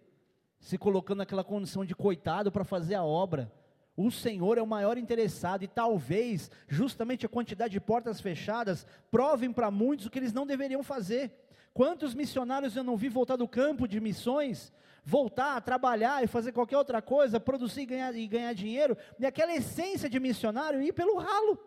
se 0.59 0.77
colocando 0.77 1.19
naquela 1.19 1.41
condição 1.41 1.85
de 1.85 1.95
coitado 1.95 2.51
para 2.51 2.65
fazer 2.65 2.95
a 2.95 3.03
obra. 3.05 3.49
O 3.95 4.11
Senhor 4.11 4.57
é 4.57 4.61
o 4.61 4.67
maior 4.67 4.97
interessado 4.97 5.63
e 5.63 5.69
talvez, 5.69 6.51
justamente 6.67 7.25
a 7.25 7.29
quantidade 7.29 7.71
de 7.71 7.79
portas 7.79 8.19
fechadas, 8.19 8.85
provem 9.09 9.53
para 9.53 9.71
muitos 9.71 10.07
o 10.07 10.09
que 10.09 10.19
eles 10.19 10.33
não 10.33 10.45
deveriam 10.45 10.83
fazer. 10.83 11.31
Quantos 11.73 12.13
missionários 12.13 12.75
eu 12.75 12.83
não 12.83 12.97
vi 12.97 13.07
voltar 13.07 13.37
do 13.37 13.47
campo 13.47 13.87
de 13.87 14.01
missões, 14.01 14.73
voltar 15.03 15.57
a 15.57 15.61
trabalhar 15.61 16.23
e 16.23 16.27
fazer 16.27 16.51
qualquer 16.51 16.77
outra 16.77 17.01
coisa, 17.01 17.39
produzir 17.39 17.81
e 17.81 17.85
ganhar, 17.85 18.15
e 18.15 18.27
ganhar 18.27 18.53
dinheiro, 18.53 18.97
e 19.19 19.25
aquela 19.25 19.53
essência 19.53 20.09
de 20.09 20.19
missionário 20.19 20.81
ir 20.81 20.93
pelo 20.93 21.17
ralo. 21.17 21.59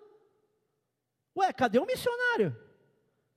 Ué, 1.36 1.52
cadê 1.52 1.78
o 1.78 1.86
missionário? 1.86 2.56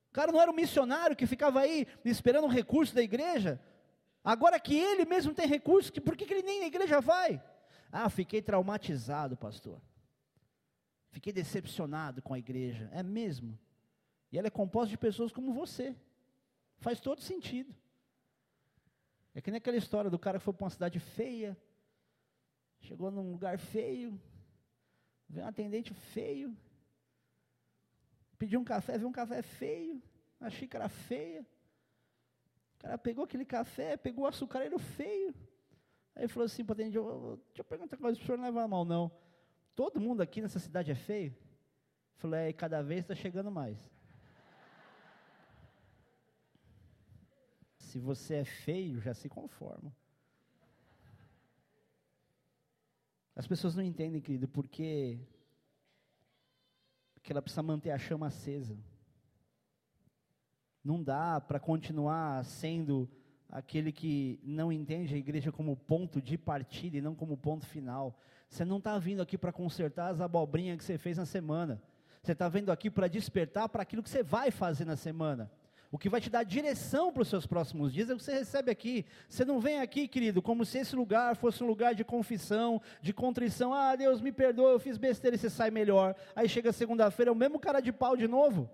O 0.10 0.14
cara 0.14 0.32
não 0.32 0.42
era 0.42 0.50
um 0.50 0.56
missionário 0.56 1.16
que 1.16 1.28
ficava 1.28 1.60
aí 1.60 1.86
esperando 2.04 2.46
um 2.46 2.50
recurso 2.50 2.96
da 2.96 3.04
igreja. 3.04 3.62
Agora 4.24 4.60
que 4.60 4.76
ele 4.76 5.06
mesmo 5.06 5.34
tem 5.34 5.46
recurso, 5.46 5.92
por 6.02 6.16
que, 6.16 6.26
que 6.26 6.34
ele 6.34 6.44
nem 6.44 6.62
na 6.62 6.68
igreja 6.68 7.02
vai? 7.02 7.44
Ah, 7.92 8.10
fiquei 8.10 8.42
traumatizado, 8.42 9.36
pastor. 9.36 9.82
Fiquei 11.12 11.34
decepcionado 11.34 12.22
com 12.22 12.34
a 12.34 12.40
igreja. 12.40 12.90
É 12.94 13.04
mesmo? 13.04 13.58
E 14.32 14.38
ela 14.38 14.48
é 14.48 14.52
composta 14.52 14.90
de 14.90 14.98
pessoas 14.98 15.32
como 15.32 15.54
você. 15.54 15.96
Faz 16.80 17.00
todo 17.00 17.22
sentido. 17.22 17.76
É 19.34 19.42
que 19.42 19.52
nem 19.52 19.58
aquela 19.58 19.78
história 19.78 20.10
do 20.10 20.20
cara 20.20 20.40
que 20.40 20.44
foi 20.46 20.54
para 20.54 20.64
uma 20.64 20.70
cidade 20.70 21.00
feia, 21.00 21.58
chegou 22.82 23.12
num 23.12 23.32
lugar 23.32 23.58
feio, 23.60 24.20
veio 25.28 25.46
um 25.46 25.50
atendente 25.50 25.94
feio, 25.94 26.56
pediu 28.38 28.60
um 28.60 28.64
café, 28.64 28.98
viu 28.98 29.08
um 29.08 29.12
café 29.12 29.42
feio, 29.42 30.02
uma 30.40 30.50
xícara 30.50 30.90
feia. 30.90 31.42
O 32.76 32.80
cara 32.80 32.98
pegou 32.98 33.26
aquele 33.26 33.46
café, 33.46 33.98
pegou 33.98 34.24
o 34.24 34.28
açucareiro 34.28 34.80
feio. 34.80 35.36
Aí 36.16 36.28
falou 36.28 36.46
assim 36.46 36.66
para 36.66 36.76
deixa 36.76 36.98
eu 36.98 37.64
perguntar 37.68 37.98
uma 37.98 38.02
coisa, 38.02 38.20
o 38.20 38.26
senhor 38.26 38.38
não 38.38 38.46
leva 38.46 38.68
mal 38.68 38.84
não. 38.84 39.12
Todo 39.76 40.02
mundo 40.02 40.22
aqui 40.22 40.42
nessa 40.42 40.60
cidade 40.60 40.92
é 40.92 40.96
feio? 40.96 41.36
Falei, 42.16 42.50
é, 42.50 42.54
cada 42.54 42.82
vez 42.82 43.02
está 43.02 43.16
chegando 43.16 43.50
mais. 43.50 43.78
Se 47.90 47.98
você 47.98 48.36
é 48.36 48.46
feio, 48.46 49.02
já 49.02 49.16
se 49.16 49.28
conforma. 49.28 49.92
As 53.36 53.48
pessoas 53.48 53.76
não 53.76 53.82
entendem, 53.82 54.22
querido, 54.22 54.48
porque 54.48 55.20
que 57.24 57.34
ela 57.34 57.42
precisa 57.42 57.64
manter 57.64 57.90
a 57.90 57.98
chama 57.98 58.28
acesa. 58.28 58.78
Não 60.84 61.02
dá 61.02 61.42
para 61.42 61.60
continuar 61.60 62.46
sendo 62.46 63.10
aquele 63.50 63.92
que 63.92 64.40
não 64.44 64.72
entende 64.72 65.16
a 65.16 65.18
igreja 65.18 65.52
como 65.52 65.76
ponto 65.76 66.22
de 66.22 66.38
partida 66.38 66.98
e 66.98 67.02
não 67.02 67.16
como 67.16 67.36
ponto 67.36 67.66
final. 67.66 68.20
Você 68.48 68.64
não 68.64 68.78
está 68.78 69.00
vindo 69.00 69.22
aqui 69.24 69.36
para 69.36 69.52
consertar 69.52 70.10
as 70.10 70.22
abobrinhas 70.22 70.78
que 70.78 70.84
você 70.84 71.00
fez 71.00 71.18
na 71.18 71.26
semana. 71.26 71.82
Você 72.22 72.34
está 72.34 72.48
vindo 72.48 72.72
aqui 72.72 72.92
para 72.92 73.08
despertar 73.08 73.68
para 73.68 73.82
aquilo 73.82 74.04
que 74.04 74.10
você 74.12 74.22
vai 74.22 74.52
fazer 74.52 74.86
na 74.86 74.96
semana. 74.96 75.52
O 75.92 75.98
que 75.98 76.10
vai 76.10 76.22
te 76.22 76.30
dar 76.30 76.44
direção 76.44 77.12
para 77.12 77.24
os 77.24 77.28
seus 77.28 77.48
próximos 77.48 77.92
dias 77.92 78.10
é 78.10 78.14
o 78.14 78.18
que 78.18 78.24
você 78.24 78.34
recebe 78.34 78.70
aqui. 78.70 79.06
Você 79.28 79.44
não 79.44 79.60
vem 79.60 79.80
aqui, 79.80 80.08
querido, 80.08 80.40
como 80.40 80.64
se 80.64 80.78
esse 80.78 80.96
lugar 80.96 81.36
fosse 81.36 81.64
um 81.64 81.68
lugar 81.68 81.96
de 81.96 82.04
confissão, 82.04 82.80
de 83.02 83.12
contrição. 83.12 83.74
Ah, 83.74 83.96
Deus 83.96 84.22
me 84.22 84.32
perdoa, 84.32 84.72
eu 84.72 84.80
fiz 84.80 84.98
besteira 84.98 85.36
e 85.36 85.40
você 85.40 85.50
sai 85.50 85.72
melhor. 85.72 86.16
Aí 86.36 86.48
chega 86.48 86.72
segunda-feira, 86.72 87.30
é 87.30 87.32
o 87.32 87.36
mesmo 87.36 87.60
cara 87.60 87.80
de 87.80 87.92
pau 87.92 88.16
de 88.16 88.28
novo. 88.28 88.70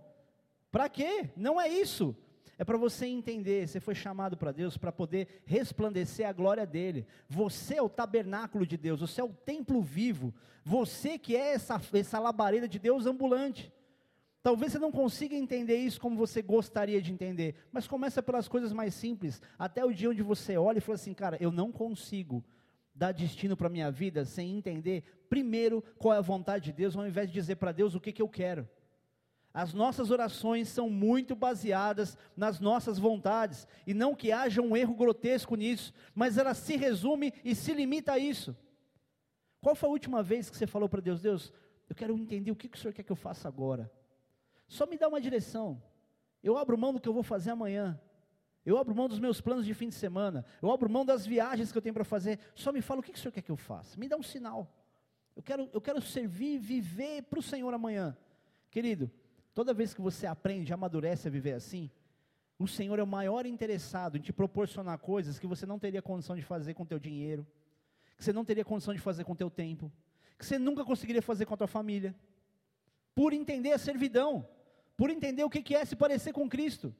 Para 0.70 0.89
quê? 0.89 1.30
Não 1.38 1.59
é 1.59 1.70
isso. 1.70 2.13
É 2.57 2.66
para 2.66 2.78
você 2.78 3.05
entender, 3.05 3.68
você 3.68 3.80
foi 3.80 3.95
chamado 3.95 4.36
para 4.36 4.51
Deus 4.51 4.78
para 4.78 4.91
poder 4.91 5.41
resplandecer 5.45 6.28
a 6.28 6.34
glória 6.34 6.66
dele. 6.66 7.07
Você 7.30 7.76
é 7.76 7.82
o 7.82 7.89
tabernáculo 7.89 8.66
de 8.66 8.76
Deus, 8.76 8.99
você 8.99 9.22
é 9.22 9.24
o 9.24 9.34
templo 9.34 9.82
vivo. 9.82 10.34
Você 10.66 11.18
que 11.18 11.36
é 11.36 11.53
essa, 11.53 11.82
essa 11.93 12.20
labareda 12.20 12.68
de 12.68 12.80
Deus 12.80 13.05
ambulante. 13.05 13.72
Talvez 14.45 14.73
você 14.73 14.77
não 14.77 14.91
consiga 14.91 15.35
entender 15.35 15.75
isso 15.75 15.99
como 15.99 16.15
você 16.15 16.39
gostaria 16.39 17.01
de 17.01 17.11
entender, 17.11 17.55
mas 17.71 17.87
começa 17.87 18.21
pelas 18.21 18.47
coisas 18.47 18.71
mais 18.71 18.93
simples, 18.93 19.41
até 19.57 19.83
o 19.83 19.91
dia 19.91 20.11
onde 20.11 20.21
você 20.21 20.55
olha 20.55 20.77
e 20.77 20.81
fala 20.81 20.97
assim, 20.97 21.15
cara, 21.15 21.35
eu 21.41 21.51
não 21.51 21.71
consigo 21.71 22.45
dar 22.93 23.11
destino 23.11 23.57
para 23.57 23.65
a 23.65 23.71
minha 23.71 23.89
vida 23.89 24.23
sem 24.23 24.55
entender 24.55 25.03
primeiro 25.27 25.83
qual 25.97 26.13
é 26.13 26.19
a 26.19 26.21
vontade 26.21 26.65
de 26.65 26.73
Deus, 26.73 26.95
ao 26.95 27.07
invés 27.07 27.27
de 27.27 27.33
dizer 27.33 27.55
para 27.55 27.71
Deus 27.71 27.95
o 27.95 27.99
que, 27.99 28.11
que 28.11 28.21
eu 28.21 28.29
quero. 28.29 28.69
As 29.51 29.73
nossas 29.73 30.11
orações 30.11 30.69
são 30.69 30.91
muito 30.91 31.35
baseadas 31.35 32.15
nas 32.37 32.59
nossas 32.59 32.99
vontades, 32.99 33.67
e 33.87 33.95
não 33.95 34.13
que 34.13 34.31
haja 34.31 34.61
um 34.61 34.77
erro 34.77 34.93
grotesco 34.93 35.55
nisso, 35.55 35.91
mas 36.13 36.37
ela 36.37 36.53
se 36.53 36.75
resume 36.75 37.33
e 37.43 37.55
se 37.55 37.73
limita 37.73 38.13
a 38.13 38.19
isso. 38.19 38.55
Qual 39.59 39.73
foi 39.73 39.89
a 39.89 39.91
última 39.91 40.21
vez 40.21 40.51
que 40.51 40.55
você 40.55 40.67
falou 40.67 40.87
para 40.87 41.01
Deus, 41.01 41.19
Deus, 41.19 41.51
eu 41.89 41.95
quero 41.95 42.15
entender 42.15 42.51
o 42.51 42.55
que, 42.55 42.69
que 42.69 42.77
o 42.77 42.79
Senhor 42.79 42.93
quer 42.93 43.01
que 43.01 43.11
eu 43.11 43.15
faça 43.15 43.47
agora? 43.47 43.91
Só 44.68 44.86
me 44.86 44.97
dá 44.97 45.07
uma 45.07 45.22
direção. 45.22 45.82
Eu 46.43 46.57
abro 46.57 46.78
mão 46.78 46.93
do 46.93 46.99
que 46.99 47.09
eu 47.09 47.13
vou 47.13 47.24
fazer 47.24 47.51
amanhã. 47.51 47.99
Eu 48.66 48.78
abro 48.78 48.95
mão 48.95 49.07
dos 49.07 49.20
meus 49.20 49.39
planos 49.41 49.66
de 49.66 49.74
fim 49.74 49.89
de 49.89 49.95
semana. 49.95 50.45
Eu 50.61 50.72
abro 50.72 50.89
mão 50.89 51.05
das 51.05 51.26
viagens 51.26 51.72
que 51.72 51.78
eu 51.78 51.82
tenho 51.82 51.93
para 51.93 52.03
fazer. 52.03 52.39
Só 52.55 52.72
me 52.72 52.82
fala 52.82 52.99
o 52.99 53.03
que, 53.03 53.11
que 53.11 53.18
o 53.18 53.22
Senhor 53.22 53.32
quer 53.32 53.41
que 53.41 53.51
eu 53.51 53.57
faça. 53.57 53.97
Me 53.99 54.07
dá 54.07 54.18
um 54.18 54.24
sinal. 54.24 54.72
Eu 55.36 55.43
quero, 55.43 55.70
eu 55.74 55.82
quero 55.82 56.01
servir, 56.01 56.57
viver 56.57 57.24
para 57.24 57.39
o 57.39 57.43
Senhor 57.43 57.74
amanhã. 57.74 58.18
Querido, 58.72 59.11
Toda 59.55 59.74
vez 59.74 59.93
que 59.93 60.01
você 60.01 60.28
aprende, 60.28 60.74
amadurece 60.74 61.30
a 61.30 61.32
viver 61.32 61.53
assim, 61.53 61.89
o 62.59 62.68
Senhor 62.68 62.99
é 62.99 63.03
o 63.03 63.07
maior 63.07 63.45
interessado 63.45 64.18
em 64.18 64.22
te 64.22 64.34
proporcionar 64.34 64.99
coisas 64.99 65.39
que 65.39 65.47
você 65.47 65.66
não 65.66 65.80
teria 65.80 66.01
condição 66.01 66.36
de 66.36 66.41
fazer 66.41 66.74
com 66.74 66.84
o 66.84 66.86
teu 66.86 66.99
dinheiro, 66.99 67.47
que 68.18 68.24
você 68.24 68.34
não 68.34 68.43
teria 68.43 68.66
condição 68.66 68.93
de 68.93 68.99
fazer 68.99 69.24
com 69.24 69.32
o 69.32 69.36
teu 69.36 69.49
tempo, 69.49 69.89
que 70.38 70.45
você 70.45 70.59
nunca 70.59 70.84
conseguiria 70.84 71.22
fazer 71.22 71.45
com 71.45 71.53
a 71.53 71.57
tua 71.57 71.68
família, 71.68 72.13
por 73.16 73.32
entender 73.32 73.72
a 73.72 73.78
servidão, 73.78 74.45
por 74.97 75.09
entender 75.09 75.43
o 75.43 75.49
que 75.49 75.75
é 75.75 75.83
se 75.85 75.95
parecer 75.95 76.33
com 76.33 76.49
Cristo. 76.49 76.95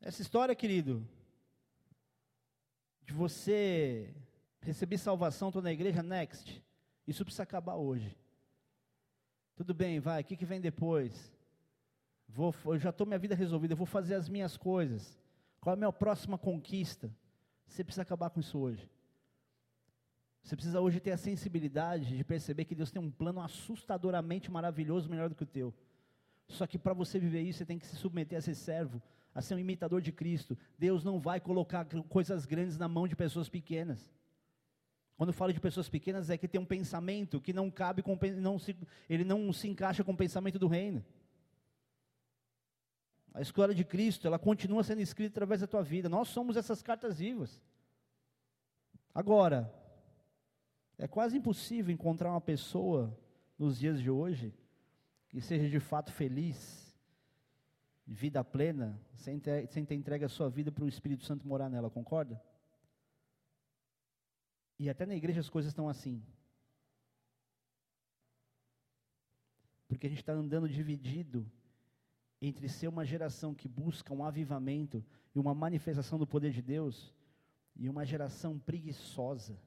Essa 0.00 0.22
história, 0.22 0.54
querido, 0.54 1.06
de 3.04 3.12
você 3.12 4.14
receber 4.60 4.98
salvação, 4.98 5.48
estou 5.48 5.62
na 5.62 5.72
igreja, 5.72 6.02
next, 6.02 6.62
isso 7.06 7.24
precisa 7.24 7.42
acabar 7.42 7.76
hoje. 7.76 8.16
Tudo 9.56 9.74
bem, 9.74 9.98
vai, 9.98 10.22
o 10.22 10.24
que, 10.24 10.36
que 10.36 10.44
vem 10.44 10.60
depois? 10.60 11.32
Vou, 12.28 12.54
eu 12.66 12.78
já 12.78 12.90
estou 12.90 13.06
minha 13.06 13.18
vida 13.18 13.34
resolvida, 13.34 13.72
eu 13.72 13.76
vou 13.78 13.86
fazer 13.86 14.14
as 14.14 14.28
minhas 14.28 14.56
coisas. 14.56 15.18
Qual 15.60 15.72
é 15.72 15.74
a 15.74 15.76
minha 15.76 15.92
próxima 15.92 16.38
conquista? 16.38 17.10
Você 17.66 17.82
precisa 17.82 18.02
acabar 18.02 18.30
com 18.30 18.40
isso 18.40 18.58
hoje. 18.58 18.88
Você 20.42 20.54
precisa 20.54 20.80
hoje 20.80 21.00
ter 21.00 21.10
a 21.10 21.16
sensibilidade 21.16 22.16
de 22.16 22.24
perceber 22.24 22.64
que 22.64 22.74
Deus 22.74 22.90
tem 22.90 23.02
um 23.02 23.10
plano 23.10 23.40
assustadoramente 23.40 24.50
maravilhoso, 24.50 25.10
melhor 25.10 25.28
do 25.28 25.34
que 25.34 25.42
o 25.42 25.46
teu. 25.46 25.74
Só 26.48 26.66
que 26.66 26.78
para 26.78 26.94
você 26.94 27.18
viver 27.18 27.42
isso, 27.42 27.58
você 27.58 27.66
tem 27.66 27.78
que 27.78 27.86
se 27.86 27.96
submeter 27.96 28.38
a 28.38 28.42
ser 28.42 28.54
servo, 28.54 29.02
a 29.34 29.42
ser 29.42 29.54
um 29.54 29.58
imitador 29.58 30.00
de 30.00 30.10
Cristo. 30.10 30.56
Deus 30.78 31.04
não 31.04 31.20
vai 31.20 31.40
colocar 31.40 31.86
coisas 32.08 32.46
grandes 32.46 32.78
na 32.78 32.88
mão 32.88 33.06
de 33.06 33.14
pessoas 33.14 33.48
pequenas. 33.48 34.10
Quando 35.16 35.30
eu 35.30 35.34
falo 35.34 35.52
de 35.52 35.60
pessoas 35.60 35.88
pequenas, 35.88 36.30
é 36.30 36.38
que 36.38 36.48
tem 36.48 36.60
um 36.60 36.64
pensamento 36.64 37.40
que 37.40 37.52
não 37.52 37.70
cabe 37.70 38.02
com, 38.02 38.18
não 38.36 38.58
se, 38.58 38.76
ele 39.10 39.24
não 39.24 39.52
se 39.52 39.68
encaixa 39.68 40.02
com 40.02 40.12
o 40.12 40.16
pensamento 40.16 40.58
do 40.58 40.68
reino. 40.68 41.04
A 43.34 43.42
história 43.42 43.74
de 43.74 43.84
Cristo, 43.84 44.26
ela 44.26 44.38
continua 44.38 44.82
sendo 44.82 45.00
escrita 45.00 45.34
através 45.34 45.60
da 45.60 45.66
tua 45.66 45.82
vida. 45.82 46.08
Nós 46.08 46.28
somos 46.28 46.56
essas 46.56 46.82
cartas 46.82 47.18
vivas. 47.18 47.60
Agora, 49.14 49.72
é 50.96 51.06
quase 51.06 51.36
impossível 51.36 51.92
encontrar 51.92 52.30
uma 52.30 52.40
pessoa 52.40 53.16
nos 53.58 53.78
dias 53.78 54.00
de 54.00 54.10
hoje 54.10 54.54
que 55.28 55.40
seja 55.40 55.68
de 55.68 55.78
fato 55.80 56.12
feliz, 56.12 56.96
vida 58.06 58.42
plena, 58.42 58.98
sem 59.14 59.38
ter, 59.38 59.66
sem 59.68 59.84
ter 59.84 59.94
entregue 59.94 60.24
a 60.24 60.28
sua 60.28 60.48
vida 60.48 60.72
para 60.72 60.84
o 60.84 60.88
Espírito 60.88 61.24
Santo 61.24 61.46
morar 61.46 61.68
nela, 61.68 61.90
concorda? 61.90 62.40
E 64.78 64.88
até 64.88 65.04
na 65.04 65.14
igreja 65.14 65.40
as 65.40 65.48
coisas 65.48 65.70
estão 65.70 65.88
assim. 65.88 66.22
Porque 69.86 70.06
a 70.06 70.10
gente 70.10 70.20
está 70.20 70.32
andando 70.32 70.68
dividido 70.68 71.50
entre 72.40 72.68
ser 72.68 72.88
uma 72.88 73.04
geração 73.04 73.54
que 73.54 73.68
busca 73.68 74.14
um 74.14 74.24
avivamento 74.24 75.04
e 75.34 75.38
uma 75.38 75.54
manifestação 75.54 76.18
do 76.18 76.26
poder 76.26 76.52
de 76.52 76.62
Deus 76.62 77.12
e 77.76 77.88
uma 77.88 78.04
geração 78.04 78.58
preguiçosa, 78.58 79.58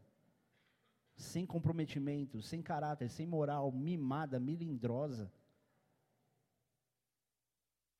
sem 1.15 1.45
comprometimento, 1.45 2.41
sem 2.41 2.61
caráter, 2.61 3.09
sem 3.09 3.25
moral, 3.27 3.71
mimada, 3.71 4.39
milindrosa. 4.39 5.31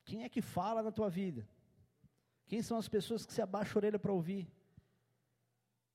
Quem 0.04 0.24
é 0.24 0.28
que 0.28 0.42
fala 0.42 0.82
na 0.82 0.90
tua 0.90 1.08
vida? 1.08 1.48
Quem 2.46 2.62
são 2.62 2.76
as 2.76 2.88
pessoas 2.88 3.24
que 3.24 3.32
se 3.32 3.40
abaixam 3.40 3.76
a 3.76 3.78
orelha 3.78 3.98
para 3.98 4.12
ouvir? 4.12 4.50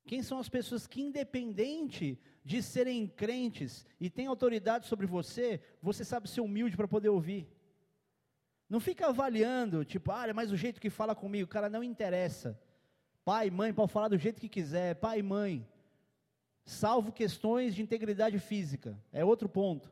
Quem 0.05 0.23
são 0.23 0.39
as 0.39 0.47
pessoas 0.47 0.87
que, 0.87 1.01
independente 1.01 2.17
de 2.43 2.63
serem 2.63 3.07
crentes 3.07 3.85
e 3.99 4.09
têm 4.09 4.27
autoridade 4.27 4.87
sobre 4.87 5.05
você, 5.05 5.61
você 5.81 6.05
sabe 6.05 6.29
ser 6.29 6.41
humilde 6.41 6.77
para 6.77 6.87
poder 6.87 7.09
ouvir? 7.09 7.47
Não 8.69 8.79
fica 8.79 9.07
avaliando, 9.07 9.83
tipo, 9.83 10.11
ah, 10.11 10.33
mas 10.33 10.51
o 10.51 10.57
jeito 10.57 10.79
que 10.79 10.89
fala 10.89 11.13
comigo, 11.13 11.49
cara, 11.49 11.69
não 11.69 11.83
interessa. 11.83 12.59
Pai, 13.23 13.49
mãe, 13.49 13.73
pode 13.73 13.91
falar 13.91 14.07
do 14.07 14.17
jeito 14.17 14.39
que 14.39 14.47
quiser, 14.47 14.95
pai, 14.95 15.21
mãe. 15.21 15.67
Salvo 16.65 17.11
questões 17.11 17.75
de 17.75 17.81
integridade 17.81 18.39
física, 18.39 18.97
é 19.11 19.23
outro 19.23 19.47
ponto. 19.47 19.91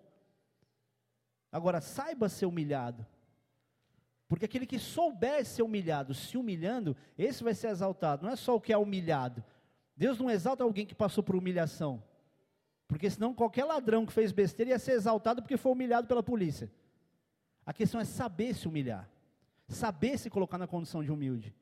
Agora, 1.51 1.79
saiba 1.79 2.27
ser 2.27 2.45
humilhado. 2.45 3.05
Porque 4.27 4.45
aquele 4.45 4.65
que 4.65 4.79
souber 4.79 5.45
ser 5.45 5.61
humilhado, 5.61 6.13
se 6.13 6.37
humilhando, 6.37 6.95
esse 7.17 7.43
vai 7.43 7.53
ser 7.53 7.67
exaltado. 7.67 8.25
Não 8.25 8.31
é 8.31 8.35
só 8.35 8.55
o 8.55 8.61
que 8.61 8.73
é 8.73 8.77
humilhado. 8.77 9.43
Deus 9.95 10.19
não 10.19 10.29
exalta 10.29 10.63
alguém 10.63 10.85
que 10.85 10.95
passou 10.95 11.23
por 11.23 11.35
humilhação. 11.35 12.03
Porque 12.87 13.09
senão 13.09 13.33
qualquer 13.33 13.65
ladrão 13.65 14.05
que 14.05 14.13
fez 14.13 14.31
besteira 14.31 14.71
ia 14.71 14.79
ser 14.79 14.93
exaltado 14.93 15.41
porque 15.41 15.57
foi 15.57 15.71
humilhado 15.71 16.07
pela 16.07 16.23
polícia. 16.23 16.71
A 17.65 17.73
questão 17.73 17.99
é 17.99 18.05
saber 18.05 18.53
se 18.53 18.67
humilhar, 18.67 19.09
saber 19.67 20.17
se 20.17 20.29
colocar 20.29 20.57
na 20.57 20.67
condição 20.67 21.03
de 21.03 21.11
humilde. 21.11 21.53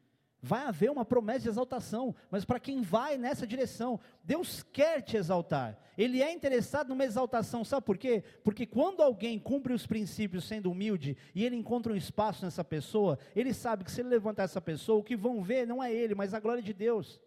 Vai 0.46 0.66
haver 0.66 0.91
uma 0.91 1.06
promessa 1.06 1.39
de 1.39 1.48
exaltação, 1.48 2.14
mas 2.30 2.44
para 2.44 2.60
quem 2.60 2.82
vai 2.82 3.18
nessa 3.18 3.48
direção, 3.48 3.98
Deus 4.22 4.62
quer 4.62 5.02
te 5.02 5.16
exaltar. 5.16 5.80
Ele 5.98 6.22
é 6.22 6.34
interessado 6.34 6.89
numa 6.89 7.06
exaltação, 7.06 7.64
sabe 7.64 7.86
por 7.86 7.98
quê? 7.98 8.22
Porque 8.44 8.66
quando 8.66 9.02
alguém 9.02 9.39
cumpre 9.39 9.72
os 9.74 9.88
princípios 9.88 10.44
sendo 10.44 10.70
humilde 10.70 11.16
e 11.34 11.46
ele 11.46 11.56
encontra 11.56 11.94
um 11.94 11.96
espaço 11.96 12.44
nessa 12.44 12.62
pessoa, 12.62 13.18
ele 13.34 13.54
sabe 13.54 13.86
que 13.86 13.91
se 13.91 14.02
ele 14.02 14.10
levantar 14.10 14.44
essa 14.44 14.60
pessoa, 14.60 15.00
o 15.00 15.04
que 15.04 15.16
vão 15.16 15.41
ver 15.41 15.66
não 15.66 15.82
é 15.82 15.94
ele, 15.94 16.14
mas 16.14 16.34
a 16.34 16.41
glória 16.41 16.62
de 16.62 16.74
Deus. 16.74 17.22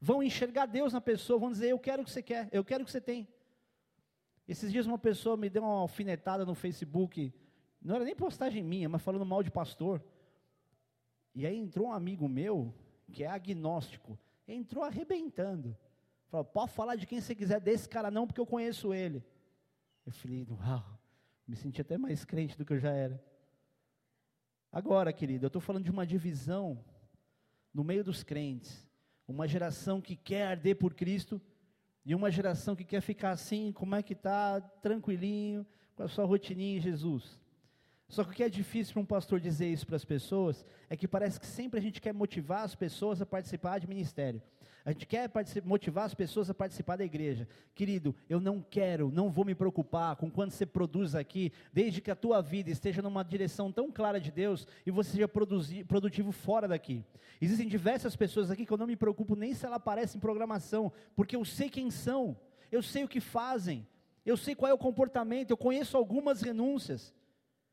Vão 0.00 0.22
enxergar 0.22 0.66
Deus 0.66 0.92
na 0.92 1.00
pessoa, 1.00 1.40
vão 1.40 1.50
dizer: 1.50 1.70
Eu 1.70 1.78
quero 1.80 2.02
o 2.02 2.04
que 2.04 2.12
você 2.12 2.22
quer, 2.22 2.48
eu 2.52 2.64
quero 2.64 2.84
o 2.84 2.86
que 2.86 2.92
você 2.92 3.00
tem. 3.00 3.26
Esses 4.46 4.70
dias 4.70 4.86
uma 4.86 4.96
pessoa 4.96 5.36
me 5.36 5.50
deu 5.50 5.64
uma 5.64 5.80
alfinetada 5.80 6.46
no 6.46 6.54
Facebook 6.54 7.34
não 7.82 7.94
era 7.94 8.04
nem 8.04 8.14
postagem 8.14 8.62
minha, 8.62 8.88
mas 8.88 9.02
falando 9.02 9.24
mal 9.24 9.42
de 9.42 9.50
pastor. 9.50 10.02
E 11.38 11.46
aí 11.46 11.56
entrou 11.56 11.86
um 11.86 11.92
amigo 11.92 12.28
meu, 12.28 12.74
que 13.12 13.22
é 13.22 13.28
agnóstico, 13.28 14.18
entrou 14.48 14.82
arrebentando. 14.82 15.78
Falou, 16.26 16.44
pode 16.44 16.72
falar 16.72 16.96
de 16.96 17.06
quem 17.06 17.20
você 17.20 17.32
quiser 17.32 17.60
desse 17.60 17.88
cara 17.88 18.10
não, 18.10 18.26
porque 18.26 18.40
eu 18.40 18.44
conheço 18.44 18.92
ele. 18.92 19.22
Eu 20.04 20.10
falei, 20.10 20.44
uau, 20.50 20.98
me 21.46 21.54
senti 21.54 21.80
até 21.80 21.96
mais 21.96 22.24
crente 22.24 22.58
do 22.58 22.64
que 22.64 22.72
eu 22.72 22.78
já 22.80 22.90
era. 22.90 23.24
Agora, 24.72 25.12
querido, 25.12 25.44
eu 25.44 25.46
estou 25.46 25.62
falando 25.62 25.84
de 25.84 25.92
uma 25.92 26.04
divisão 26.04 26.84
no 27.72 27.84
meio 27.84 28.02
dos 28.02 28.24
crentes. 28.24 28.84
Uma 29.28 29.46
geração 29.46 30.00
que 30.00 30.16
quer 30.16 30.44
arder 30.44 30.74
por 30.74 30.92
Cristo 30.92 31.40
e 32.04 32.16
uma 32.16 32.32
geração 32.32 32.74
que 32.74 32.84
quer 32.84 33.00
ficar 33.00 33.30
assim, 33.30 33.70
como 33.70 33.94
é 33.94 34.02
que 34.02 34.12
está, 34.12 34.60
tranquilinho, 34.60 35.64
com 35.94 36.02
a 36.02 36.08
sua 36.08 36.24
rotininha 36.24 36.78
em 36.78 36.80
Jesus. 36.80 37.38
Só 38.08 38.24
que 38.24 38.30
o 38.30 38.34
que 38.34 38.42
é 38.42 38.48
difícil 38.48 38.94
para 38.94 39.02
um 39.02 39.06
pastor 39.06 39.38
dizer 39.38 39.68
isso 39.68 39.86
para 39.86 39.96
as 39.96 40.04
pessoas 40.04 40.64
é 40.88 40.96
que 40.96 41.06
parece 41.06 41.38
que 41.38 41.46
sempre 41.46 41.78
a 41.78 41.82
gente 41.82 42.00
quer 42.00 42.14
motivar 42.14 42.64
as 42.64 42.74
pessoas 42.74 43.20
a 43.20 43.26
participar 43.26 43.78
de 43.78 43.86
ministério. 43.86 44.40
A 44.82 44.92
gente 44.92 45.06
quer 45.06 45.30
motivar 45.64 46.06
as 46.06 46.14
pessoas 46.14 46.48
a 46.48 46.54
participar 46.54 46.96
da 46.96 47.04
igreja. 47.04 47.46
Querido, 47.74 48.16
eu 48.26 48.40
não 48.40 48.62
quero, 48.62 49.10
não 49.10 49.28
vou 49.28 49.44
me 49.44 49.54
preocupar 49.54 50.16
com 50.16 50.30
quanto 50.30 50.54
você 50.54 50.64
produz 50.64 51.14
aqui, 51.14 51.52
desde 51.70 52.00
que 52.00 52.10
a 52.10 52.16
tua 52.16 52.40
vida 52.40 52.70
esteja 52.70 53.02
numa 53.02 53.22
direção 53.22 53.70
tão 53.70 53.92
clara 53.92 54.18
de 54.18 54.30
Deus 54.30 54.66
e 54.86 54.90
você 54.90 55.10
seja 55.10 55.28
produtivo 55.28 56.32
fora 56.32 56.66
daqui. 56.66 57.04
Existem 57.38 57.68
diversas 57.68 58.16
pessoas 58.16 58.50
aqui 58.50 58.64
que 58.64 58.72
eu 58.72 58.78
não 58.78 58.86
me 58.86 58.96
preocupo 58.96 59.36
nem 59.36 59.52
se 59.52 59.66
ela 59.66 59.76
aparece 59.76 60.16
em 60.16 60.20
programação, 60.20 60.90
porque 61.14 61.36
eu 61.36 61.44
sei 61.44 61.68
quem 61.68 61.90
são, 61.90 62.34
eu 62.72 62.82
sei 62.82 63.04
o 63.04 63.08
que 63.08 63.20
fazem, 63.20 63.86
eu 64.24 64.38
sei 64.38 64.54
qual 64.54 64.70
é 64.70 64.74
o 64.74 64.78
comportamento, 64.78 65.50
eu 65.50 65.56
conheço 65.58 65.98
algumas 65.98 66.40
renúncias. 66.40 67.12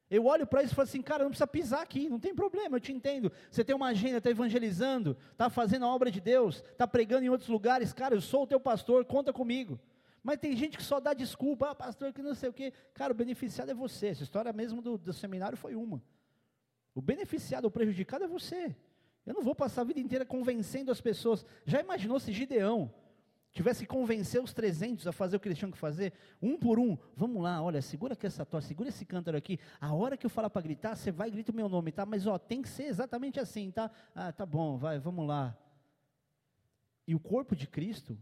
Eu 0.09 0.25
olho 0.25 0.45
para 0.45 0.61
isso 0.61 0.73
e 0.73 0.75
falo 0.75 0.87
assim, 0.87 1.01
cara, 1.01 1.23
não 1.23 1.31
precisa 1.31 1.47
pisar 1.47 1.81
aqui, 1.81 2.07
não 2.07 2.19
tem 2.19 2.33
problema, 2.33 2.77
eu 2.77 2.79
te 2.79 2.91
entendo. 2.91 3.31
Você 3.49 3.63
tem 3.63 3.75
uma 3.75 3.87
agenda, 3.87 4.19
está 4.19 4.29
evangelizando, 4.29 5.17
está 5.31 5.49
fazendo 5.49 5.85
a 5.85 5.93
obra 5.93 6.11
de 6.11 6.21
Deus, 6.21 6.63
está 6.71 6.87
pregando 6.87 7.25
em 7.25 7.29
outros 7.29 7.49
lugares, 7.49 7.91
cara, 7.91 8.13
eu 8.13 8.21
sou 8.21 8.43
o 8.43 8.47
teu 8.47 8.59
pastor, 8.59 9.03
conta 9.05 9.33
comigo. 9.33 9.79
Mas 10.21 10.39
tem 10.39 10.55
gente 10.55 10.77
que 10.77 10.83
só 10.83 10.99
dá 10.99 11.13
desculpa, 11.13 11.69
ah, 11.69 11.75
pastor, 11.75 12.11
que 12.11 12.21
não 12.21 12.33
sei 12.33 12.49
o 12.49 12.53
quê. 12.53 12.73
Cara, 12.95 13.13
o 13.13 13.15
beneficiado 13.15 13.69
é 13.69 13.75
você. 13.75 14.07
Essa 14.07 14.23
história 14.23 14.51
mesmo 14.51 14.81
do, 14.81 14.97
do 14.97 15.13
seminário 15.13 15.55
foi 15.55 15.75
uma. 15.75 16.01
O 16.95 17.01
beneficiado, 17.01 17.65
o 17.65 17.71
prejudicado 17.71 18.23
é 18.23 18.27
você. 18.27 18.75
Eu 19.23 19.35
não 19.35 19.43
vou 19.43 19.53
passar 19.53 19.81
a 19.81 19.83
vida 19.83 19.99
inteira 19.99 20.25
convencendo 20.25 20.91
as 20.91 20.99
pessoas. 20.99 21.45
Já 21.63 21.79
imaginou 21.79 22.19
se 22.19 22.31
Gideão 22.31 22.91
tivesse 23.55 23.85
que 23.85 23.87
convencer 23.87 24.43
os 24.43 24.53
300 24.53 25.07
a 25.07 25.13
fazer 25.13 25.37
o 25.37 25.39
que 25.39 25.47
eles 25.47 25.57
tinham 25.57 25.71
que 25.71 25.77
fazer, 25.77 26.11
um 26.41 26.57
por 26.57 26.77
um, 26.77 26.97
vamos 27.15 27.41
lá, 27.41 27.63
olha, 27.63 27.81
segura 27.81 28.11
aqui 28.11 28.27
essa 28.27 28.45
tosse, 28.45 28.67
segura 28.67 28.89
esse 28.89 29.05
cântaro 29.05 29.37
aqui, 29.37 29.57
a 29.79 29.93
hora 29.93 30.17
que 30.17 30.25
eu 30.25 30.29
falar 30.29 30.49
para 30.49 30.61
gritar, 30.61 30.93
você 30.93 31.09
vai 31.09 31.29
e 31.29 31.31
grita 31.31 31.53
o 31.53 31.55
meu 31.55 31.69
nome, 31.69 31.93
tá? 31.93 32.05
Mas 32.05 32.27
ó, 32.27 32.37
tem 32.37 32.61
que 32.61 32.67
ser 32.67 32.83
exatamente 32.83 33.39
assim, 33.39 33.71
tá? 33.71 33.89
Ah, 34.13 34.33
tá 34.33 34.45
bom, 34.45 34.77
vai, 34.77 34.99
vamos 34.99 35.25
lá. 35.25 35.57
E 37.07 37.15
o 37.15 37.19
corpo 37.19 37.55
de 37.55 37.65
Cristo, 37.65 38.17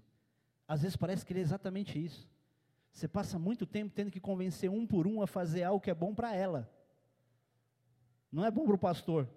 às 0.67 0.83
vezes 0.83 0.95
parece 0.95 1.25
que 1.25 1.33
ele 1.33 1.39
é 1.39 1.43
exatamente 1.43 1.97
isso. 1.97 2.29
Você 2.91 3.07
passa 3.07 3.39
muito 3.39 3.65
tempo 3.65 3.91
tendo 3.91 4.11
que 4.11 4.19
convencer 4.19 4.69
um 4.69 4.85
por 4.85 5.07
um 5.07 5.19
a 5.19 5.25
fazer 5.25 5.63
algo 5.63 5.81
que 5.81 5.89
é 5.89 5.95
bom 5.95 6.13
para 6.13 6.35
ela. 6.35 6.69
Não 8.31 8.45
é 8.45 8.51
bom 8.51 8.65
para 8.65 8.75
o 8.75 8.77
pastor. 8.77 9.27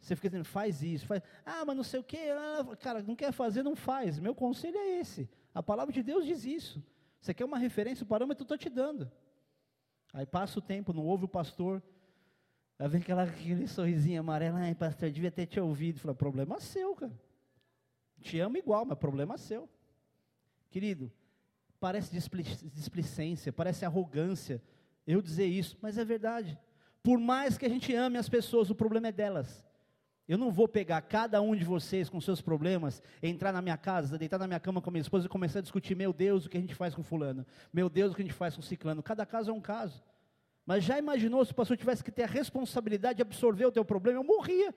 Você 0.00 0.16
fica 0.16 0.30
dizendo, 0.30 0.44
faz 0.44 0.82
isso, 0.82 1.06
faz. 1.06 1.22
Ah, 1.44 1.64
mas 1.64 1.76
não 1.76 1.84
sei 1.84 2.00
o 2.00 2.04
quê. 2.04 2.18
Ah, 2.32 2.76
cara, 2.76 3.02
não 3.02 3.14
quer 3.14 3.32
fazer, 3.32 3.62
não 3.62 3.76
faz. 3.76 4.18
Meu 4.18 4.34
conselho 4.34 4.76
é 4.78 4.98
esse. 4.98 5.28
A 5.54 5.62
palavra 5.62 5.92
de 5.92 6.02
Deus 6.02 6.24
diz 6.24 6.44
isso. 6.44 6.82
Você 7.20 7.34
quer 7.34 7.44
uma 7.44 7.58
referência, 7.58 8.02
o 8.02 8.06
parâmetro 8.06 8.42
eu 8.42 8.44
estou 8.44 8.56
te 8.56 8.70
dando. 8.70 9.10
Aí 10.12 10.24
passa 10.24 10.58
o 10.58 10.62
tempo, 10.62 10.92
não 10.92 11.04
ouve 11.04 11.26
o 11.26 11.28
pastor. 11.28 11.82
Aí 12.78 12.88
vem 12.88 13.02
aquela, 13.02 13.24
aquele 13.24 13.68
sorrisinho 13.68 14.20
amarelo. 14.20 14.56
Ai, 14.56 14.74
pastor, 14.74 15.10
devia 15.10 15.30
ter 15.30 15.46
te 15.46 15.60
ouvido. 15.60 16.00
Fala, 16.00 16.14
problema 16.14 16.58
seu, 16.60 16.94
cara. 16.94 17.12
Te 18.20 18.40
amo 18.40 18.56
igual, 18.56 18.86
mas 18.86 18.98
problema 18.98 19.36
seu. 19.36 19.68
Querido, 20.70 21.12
parece 21.78 22.10
displicência, 22.72 23.52
parece 23.52 23.84
arrogância 23.84 24.62
eu 25.06 25.20
dizer 25.20 25.46
isso, 25.46 25.76
mas 25.80 25.98
é 25.98 26.04
verdade. 26.04 26.58
Por 27.02 27.18
mais 27.18 27.58
que 27.58 27.66
a 27.66 27.68
gente 27.68 27.94
ame 27.94 28.18
as 28.18 28.28
pessoas, 28.28 28.70
o 28.70 28.74
problema 28.74 29.08
é 29.08 29.12
delas. 29.12 29.64
Eu 30.30 30.38
não 30.38 30.52
vou 30.52 30.68
pegar 30.68 31.02
cada 31.02 31.42
um 31.42 31.56
de 31.56 31.64
vocês 31.64 32.08
com 32.08 32.20
seus 32.20 32.40
problemas, 32.40 33.02
entrar 33.20 33.52
na 33.52 33.60
minha 33.60 33.76
casa, 33.76 34.16
deitar 34.16 34.38
na 34.38 34.46
minha 34.46 34.60
cama 34.60 34.80
com 34.80 34.88
a 34.88 34.92
minha 34.92 35.00
esposa 35.00 35.26
e 35.26 35.28
começar 35.28 35.58
a 35.58 35.62
discutir, 35.62 35.96
meu 35.96 36.12
Deus, 36.12 36.46
o 36.46 36.48
que 36.48 36.56
a 36.56 36.60
gente 36.60 36.72
faz 36.72 36.94
com 36.94 37.02
fulano? 37.02 37.44
Meu 37.72 37.90
Deus, 37.90 38.12
o 38.12 38.14
que 38.14 38.22
a 38.22 38.24
gente 38.24 38.36
faz 38.36 38.54
com 38.54 38.62
ciclano? 38.62 39.02
Cada 39.02 39.26
caso 39.26 39.50
é 39.50 39.52
um 39.52 39.60
caso. 39.60 40.00
Mas 40.64 40.84
já 40.84 40.96
imaginou 40.96 41.44
se 41.44 41.50
o 41.50 41.54
pastor 41.56 41.76
tivesse 41.76 42.04
que 42.04 42.12
ter 42.12 42.22
a 42.22 42.26
responsabilidade 42.28 43.16
de 43.16 43.22
absorver 43.22 43.66
o 43.66 43.72
teu 43.72 43.84
problema? 43.84 44.20
Eu 44.20 44.22
morria. 44.22 44.72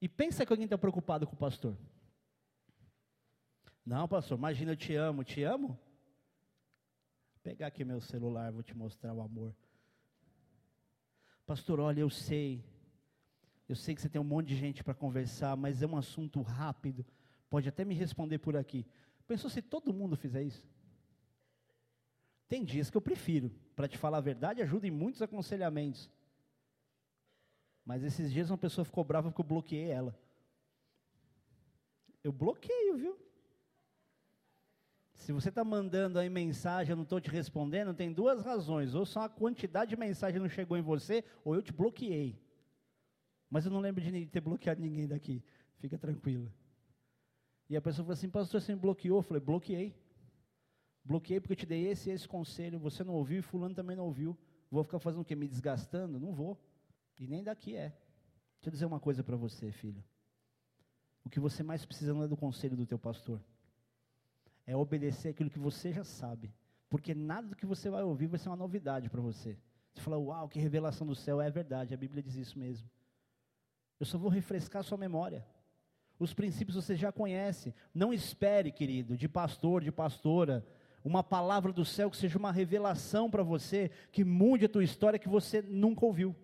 E 0.00 0.08
pensa 0.08 0.46
que 0.46 0.52
alguém 0.52 0.66
está 0.66 0.78
preocupado 0.78 1.26
com 1.26 1.34
o 1.34 1.36
pastor. 1.36 1.76
Não, 3.84 4.06
pastor, 4.06 4.38
imagina, 4.38 4.70
eu 4.70 4.76
te 4.76 4.94
amo, 4.94 5.24
te 5.24 5.42
amo? 5.42 5.70
Vou 5.70 7.40
pegar 7.42 7.66
aqui 7.66 7.84
meu 7.84 8.00
celular, 8.00 8.52
vou 8.52 8.62
te 8.62 8.76
mostrar 8.76 9.12
o 9.12 9.22
amor. 9.22 9.52
Pastor, 11.44 11.80
olha, 11.80 11.98
eu 11.98 12.10
sei 12.10 12.69
eu 13.70 13.76
sei 13.76 13.94
que 13.94 14.02
você 14.02 14.08
tem 14.08 14.20
um 14.20 14.24
monte 14.24 14.48
de 14.48 14.56
gente 14.56 14.82
para 14.82 14.92
conversar, 14.92 15.56
mas 15.56 15.80
é 15.80 15.86
um 15.86 15.96
assunto 15.96 16.42
rápido. 16.42 17.06
Pode 17.48 17.68
até 17.68 17.84
me 17.84 17.94
responder 17.94 18.38
por 18.38 18.56
aqui. 18.56 18.84
Pensou 19.28 19.48
se 19.48 19.62
todo 19.62 19.94
mundo 19.94 20.16
fizer 20.16 20.42
isso? 20.42 20.66
Tem 22.48 22.64
dias 22.64 22.90
que 22.90 22.96
eu 22.96 23.00
prefiro. 23.00 23.48
Para 23.76 23.86
te 23.86 23.96
falar 23.96 24.18
a 24.18 24.22
verdade, 24.22 24.60
ajuda 24.60 24.88
em 24.88 24.90
muitos 24.90 25.22
aconselhamentos. 25.22 26.10
Mas 27.84 28.02
esses 28.02 28.32
dias 28.32 28.50
uma 28.50 28.58
pessoa 28.58 28.84
ficou 28.84 29.04
brava 29.04 29.30
porque 29.30 29.40
eu 29.40 29.46
bloqueei 29.46 29.88
ela. 29.88 30.18
Eu 32.24 32.32
bloqueio, 32.32 32.96
viu? 32.96 33.16
Se 35.14 35.30
você 35.30 35.48
está 35.48 35.62
mandando 35.62 36.18
aí 36.18 36.28
mensagem, 36.28 36.90
eu 36.90 36.96
não 36.96 37.04
estou 37.04 37.20
te 37.20 37.30
respondendo, 37.30 37.94
tem 37.94 38.12
duas 38.12 38.42
razões. 38.42 38.96
Ou 38.96 39.06
só 39.06 39.26
a 39.26 39.28
quantidade 39.28 39.90
de 39.90 39.96
mensagem 39.96 40.40
não 40.40 40.48
chegou 40.48 40.76
em 40.76 40.82
você, 40.82 41.24
ou 41.44 41.54
eu 41.54 41.62
te 41.62 41.72
bloqueei. 41.72 42.49
Mas 43.50 43.66
eu 43.66 43.72
não 43.72 43.80
lembro 43.80 44.00
de 44.02 44.26
ter 44.26 44.40
bloqueado 44.40 44.80
ninguém 44.80 45.08
daqui. 45.08 45.42
Fica 45.78 45.98
tranquila. 45.98 46.50
E 47.68 47.76
a 47.76 47.80
pessoa 47.82 48.04
falou 48.04 48.14
assim, 48.14 48.30
pastor, 48.30 48.60
você 48.60 48.74
me 48.74 48.80
bloqueou? 48.80 49.18
Eu 49.18 49.22
falei, 49.22 49.42
bloqueei. 49.42 49.94
Bloqueei 51.04 51.40
porque 51.40 51.54
eu 51.54 51.56
te 51.56 51.66
dei 51.66 51.88
esse 51.88 52.10
e 52.10 52.12
esse 52.12 52.28
conselho, 52.28 52.78
você 52.78 53.02
não 53.02 53.14
ouviu 53.14 53.40
e 53.40 53.42
fulano 53.42 53.74
também 53.74 53.96
não 53.96 54.04
ouviu. 54.04 54.38
Vou 54.70 54.84
ficar 54.84 55.00
fazendo 55.00 55.22
o 55.22 55.24
quê? 55.24 55.34
Me 55.34 55.48
desgastando? 55.48 56.20
Não 56.20 56.32
vou. 56.32 56.56
E 57.18 57.26
nem 57.26 57.42
daqui 57.42 57.74
é. 57.74 57.88
Deixa 57.88 58.68
eu 58.68 58.70
dizer 58.70 58.86
uma 58.86 59.00
coisa 59.00 59.24
para 59.24 59.36
você, 59.36 59.72
filho. 59.72 60.02
O 61.24 61.30
que 61.30 61.40
você 61.40 61.62
mais 61.62 61.84
precisa 61.84 62.14
não 62.14 62.22
é 62.22 62.28
do 62.28 62.36
conselho 62.36 62.76
do 62.76 62.86
teu 62.86 62.98
pastor. 62.98 63.42
É 64.66 64.76
obedecer 64.76 65.30
aquilo 65.30 65.50
que 65.50 65.58
você 65.58 65.92
já 65.92 66.04
sabe. 66.04 66.52
Porque 66.88 67.14
nada 67.14 67.48
do 67.48 67.56
que 67.56 67.66
você 67.66 67.90
vai 67.90 68.02
ouvir 68.02 68.26
vai 68.26 68.38
ser 68.38 68.48
uma 68.48 68.56
novidade 68.56 69.08
para 69.08 69.20
você. 69.20 69.58
Você 69.94 70.02
fala, 70.02 70.18
uau, 70.18 70.48
que 70.48 70.58
revelação 70.58 71.06
do 71.06 71.14
céu. 71.14 71.40
É 71.40 71.50
verdade, 71.50 71.94
a 71.94 71.96
Bíblia 71.96 72.22
diz 72.22 72.36
isso 72.36 72.58
mesmo. 72.58 72.88
Eu 74.00 74.06
só 74.06 74.16
vou 74.16 74.30
refrescar 74.30 74.82
sua 74.82 74.96
memória. 74.96 75.46
Os 76.18 76.32
princípios 76.32 76.74
você 76.74 76.96
já 76.96 77.12
conhece. 77.12 77.74
Não 77.94 78.12
espere, 78.12 78.72
querido, 78.72 79.16
de 79.16 79.28
pastor, 79.28 79.82
de 79.82 79.92
pastora, 79.92 80.66
uma 81.04 81.22
palavra 81.22 81.72
do 81.72 81.84
céu 81.84 82.10
que 82.10 82.16
seja 82.16 82.38
uma 82.38 82.50
revelação 82.50 83.30
para 83.30 83.42
você, 83.42 83.90
que 84.10 84.24
mude 84.24 84.64
a 84.64 84.68
tua 84.68 84.82
história 84.82 85.18
que 85.18 85.28
você 85.28 85.60
nunca 85.60 86.04
ouviu. 86.04 86.34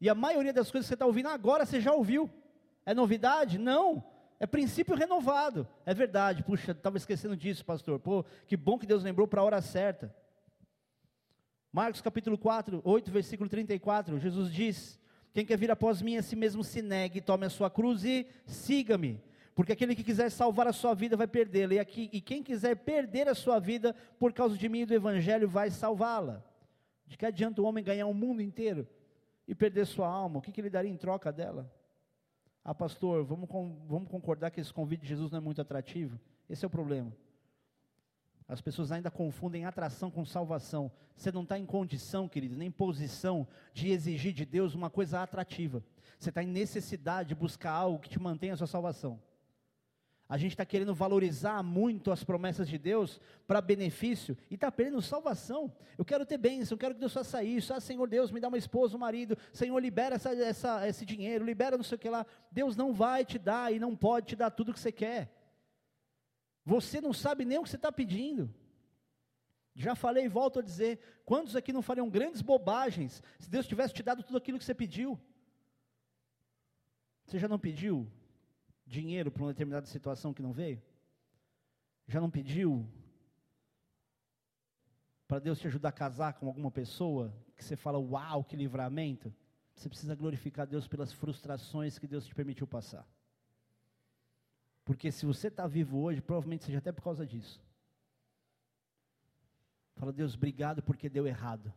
E 0.00 0.08
a 0.08 0.14
maioria 0.14 0.52
das 0.52 0.70
coisas 0.70 0.86
que 0.86 0.88
você 0.88 0.94
está 0.94 1.06
ouvindo 1.06 1.28
agora 1.28 1.66
você 1.66 1.80
já 1.80 1.92
ouviu. 1.92 2.30
É 2.84 2.94
novidade? 2.94 3.58
Não. 3.58 4.02
É 4.40 4.46
princípio 4.46 4.96
renovado. 4.96 5.68
É 5.86 5.94
verdade. 5.94 6.42
Puxa, 6.42 6.72
estava 6.72 6.96
esquecendo 6.96 7.36
disso, 7.36 7.64
pastor. 7.64 8.00
Pô, 8.00 8.24
que 8.46 8.56
bom 8.56 8.78
que 8.78 8.86
Deus 8.86 9.04
lembrou 9.04 9.28
para 9.28 9.40
a 9.40 9.44
hora 9.44 9.62
certa. 9.62 10.14
Marcos 11.70 12.00
capítulo 12.00 12.36
4, 12.36 12.82
8, 12.84 13.10
versículo 13.10 13.48
34, 13.48 14.18
Jesus 14.18 14.52
diz: 14.52 15.00
quem 15.32 15.46
quer 15.46 15.56
vir 15.56 15.70
após 15.70 16.02
mim, 16.02 16.16
a 16.16 16.22
si 16.22 16.36
mesmo 16.36 16.62
se 16.62 16.82
negue, 16.82 17.20
tome 17.20 17.46
a 17.46 17.50
sua 17.50 17.70
cruz 17.70 18.04
e 18.04 18.26
siga-me. 18.46 19.20
Porque 19.54 19.72
aquele 19.72 19.94
que 19.94 20.04
quiser 20.04 20.30
salvar 20.30 20.66
a 20.66 20.72
sua 20.72 20.94
vida 20.94 21.16
vai 21.16 21.26
perdê-la, 21.26 21.74
e, 21.74 22.10
e 22.12 22.20
quem 22.20 22.42
quiser 22.42 22.76
perder 22.76 23.28
a 23.28 23.34
sua 23.34 23.58
vida 23.58 23.94
por 24.18 24.32
causa 24.32 24.56
de 24.56 24.68
mim 24.68 24.80
e 24.80 24.86
do 24.86 24.94
Evangelho 24.94 25.48
vai 25.48 25.70
salvá-la. 25.70 26.44
De 27.06 27.16
que 27.16 27.26
adianta 27.26 27.60
o 27.60 27.64
homem 27.64 27.84
ganhar 27.84 28.06
o 28.06 28.14
mundo 28.14 28.40
inteiro 28.40 28.86
e 29.46 29.54
perder 29.54 29.86
sua 29.86 30.08
alma? 30.08 30.38
O 30.38 30.42
que, 30.42 30.52
que 30.52 30.60
ele 30.60 30.70
daria 30.70 30.90
em 30.90 30.96
troca 30.96 31.32
dela? 31.32 31.70
Ah, 32.64 32.74
pastor, 32.74 33.24
vamos, 33.24 33.48
vamos 33.86 34.08
concordar 34.08 34.50
que 34.50 34.60
esse 34.60 34.72
convite 34.72 35.02
de 35.02 35.08
Jesus 35.08 35.30
não 35.30 35.38
é 35.38 35.40
muito 35.40 35.60
atrativo? 35.60 36.18
Esse 36.48 36.64
é 36.64 36.68
o 36.68 36.70
problema. 36.70 37.12
As 38.52 38.60
pessoas 38.60 38.92
ainda 38.92 39.10
confundem 39.10 39.64
atração 39.64 40.10
com 40.10 40.26
salvação. 40.26 40.92
Você 41.16 41.32
não 41.32 41.42
está 41.42 41.58
em 41.58 41.64
condição, 41.64 42.28
querido, 42.28 42.54
nem 42.54 42.70
posição 42.70 43.48
de 43.72 43.88
exigir 43.88 44.34
de 44.34 44.44
Deus 44.44 44.74
uma 44.74 44.90
coisa 44.90 45.22
atrativa. 45.22 45.82
Você 46.18 46.28
está 46.28 46.42
em 46.42 46.48
necessidade 46.48 47.30
de 47.30 47.34
buscar 47.34 47.70
algo 47.70 47.98
que 47.98 48.10
te 48.10 48.20
mantenha 48.20 48.52
a 48.52 48.56
sua 48.58 48.66
salvação. 48.66 49.18
A 50.28 50.36
gente 50.36 50.52
está 50.52 50.66
querendo 50.66 50.94
valorizar 50.94 51.62
muito 51.62 52.10
as 52.10 52.22
promessas 52.24 52.68
de 52.68 52.76
Deus 52.76 53.18
para 53.46 53.62
benefício 53.62 54.36
e 54.50 54.54
está 54.56 54.70
perdendo 54.70 55.00
salvação. 55.00 55.72
Eu 55.96 56.04
quero 56.04 56.26
ter 56.26 56.36
bênção, 56.36 56.74
eu 56.74 56.78
quero 56.78 56.92
que 56.92 57.00
Deus 57.00 57.14
faça 57.14 57.42
isso. 57.42 57.72
Ah, 57.72 57.80
Senhor 57.80 58.06
Deus, 58.06 58.30
me 58.30 58.38
dá 58.38 58.48
uma 58.48 58.58
esposa, 58.58 58.94
um 58.94 59.00
marido. 59.00 59.34
Senhor, 59.50 59.78
libera 59.78 60.16
essa, 60.16 60.30
essa, 60.34 60.86
esse 60.86 61.06
dinheiro, 61.06 61.42
libera 61.42 61.78
não 61.78 61.84
sei 61.84 61.96
o 61.96 61.98
que 61.98 62.10
lá. 62.10 62.26
Deus 62.50 62.76
não 62.76 62.92
vai 62.92 63.24
te 63.24 63.38
dar 63.38 63.72
e 63.72 63.78
não 63.78 63.96
pode 63.96 64.26
te 64.26 64.36
dar 64.36 64.50
tudo 64.50 64.72
o 64.72 64.74
que 64.74 64.80
você 64.80 64.92
quer. 64.92 65.41
Você 66.64 67.00
não 67.00 67.12
sabe 67.12 67.44
nem 67.44 67.58
o 67.58 67.62
que 67.62 67.70
você 67.70 67.76
está 67.76 67.90
pedindo. 67.90 68.52
Já 69.74 69.94
falei 69.94 70.24
e 70.24 70.28
volto 70.28 70.58
a 70.58 70.62
dizer: 70.62 71.00
quantos 71.24 71.56
aqui 71.56 71.72
não 71.72 71.82
fariam 71.82 72.08
grandes 72.08 72.42
bobagens 72.42 73.22
se 73.38 73.50
Deus 73.50 73.66
tivesse 73.66 73.94
te 73.94 74.02
dado 74.02 74.22
tudo 74.22 74.38
aquilo 74.38 74.58
que 74.58 74.64
você 74.64 74.74
pediu? 74.74 75.18
Você 77.24 77.38
já 77.38 77.48
não 77.48 77.58
pediu 77.58 78.10
dinheiro 78.86 79.30
para 79.30 79.42
uma 79.42 79.52
determinada 79.52 79.86
situação 79.86 80.34
que 80.34 80.42
não 80.42 80.52
veio? 80.52 80.82
Já 82.06 82.20
não 82.20 82.30
pediu 82.30 82.86
para 85.26 85.38
Deus 85.38 85.58
te 85.58 85.66
ajudar 85.66 85.88
a 85.88 85.92
casar 85.92 86.34
com 86.34 86.46
alguma 86.46 86.70
pessoa 86.70 87.34
que 87.56 87.64
você 87.64 87.74
fala, 87.74 87.98
uau, 87.98 88.44
que 88.44 88.54
livramento? 88.54 89.34
Você 89.74 89.88
precisa 89.88 90.14
glorificar 90.14 90.66
Deus 90.66 90.86
pelas 90.86 91.10
frustrações 91.10 91.98
que 91.98 92.06
Deus 92.06 92.26
te 92.26 92.34
permitiu 92.34 92.66
passar. 92.66 93.08
Porque 94.84 95.12
se 95.12 95.24
você 95.24 95.48
está 95.48 95.66
vivo 95.66 96.00
hoje, 96.00 96.20
provavelmente 96.20 96.64
seja 96.64 96.78
até 96.78 96.90
por 96.90 97.02
causa 97.02 97.26
disso. 97.26 97.62
Fala, 99.96 100.12
Deus, 100.12 100.34
obrigado 100.34 100.82
porque 100.82 101.08
deu 101.08 101.26
errado. 101.26 101.72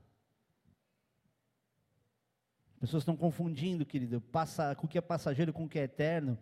Pessoas 2.79 3.01
estão 3.01 3.15
confundindo, 3.15 3.85
querido, 3.85 4.19
passa, 4.19 4.75
com 4.75 4.85
o 4.85 4.89
que 4.89 4.97
é 4.97 5.01
passageiro 5.01 5.53
com 5.53 5.65
o 5.65 5.69
que 5.69 5.79
é 5.79 5.83
eterno, 5.83 6.37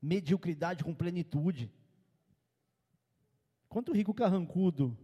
mediocridade 0.00 0.84
com 0.84 0.94
plenitude. 0.94 1.72
Quanto 3.68 3.92
rico 3.92 4.14
carrancudo 4.14 4.96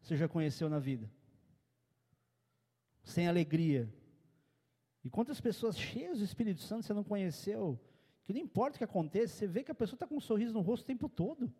você 0.00 0.16
já 0.16 0.28
conheceu 0.28 0.68
na 0.68 0.78
vida? 0.78 1.10
Sem 3.02 3.26
alegria. 3.26 3.92
E 5.04 5.10
quantas 5.10 5.40
pessoas 5.40 5.78
cheias 5.78 6.18
do 6.18 6.24
Espírito 6.24 6.60
Santo 6.60 6.84
você 6.84 6.92
não 6.92 7.04
conheceu, 7.04 7.80
que 8.28 8.34
não 8.34 8.42
importa 8.42 8.76
o 8.76 8.78
que 8.78 8.84
aconteça, 8.84 9.34
você 9.34 9.46
vê 9.46 9.64
que 9.64 9.70
a 9.70 9.74
pessoa 9.74 9.96
está 9.96 10.06
com 10.06 10.18
um 10.18 10.20
sorriso 10.20 10.52
no 10.52 10.60
rosto 10.60 10.82
o 10.82 10.86
tempo 10.86 11.08
todo. 11.08 11.50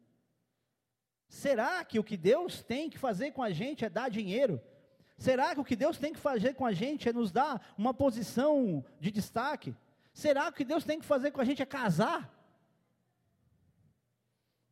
Será 1.27 1.83
que 1.83 1.99
o 1.99 2.05
que 2.05 2.15
Deus 2.15 2.63
tem 2.63 2.91
que 2.91 2.99
fazer 2.99 3.31
com 3.31 3.43
a 3.43 3.51
gente 3.51 3.87
é 3.87 3.89
dar 3.89 4.11
dinheiro? 4.11 4.61
Será 5.17 5.55
que 5.55 5.61
o 5.63 5.65
que 5.65 5.75
Deus 5.75 5.97
tem 5.97 6.13
que 6.13 6.19
fazer 6.19 6.53
com 6.53 6.67
a 6.67 6.73
gente 6.75 7.09
é 7.09 7.13
nos 7.15 7.33
dar 7.33 7.75
uma 7.79 7.95
posição 7.95 8.85
de 9.01 9.11
destaque? 9.11 9.75
Será 10.13 10.43
que 10.43 10.51
o 10.51 10.55
que 10.57 10.65
Deus 10.67 10.85
tem 10.85 11.01
que 11.01 11.07
fazer 11.07 11.31
com 11.31 11.41
a 11.41 11.45
gente 11.45 11.63
é 11.63 11.65
casar? 11.65 12.31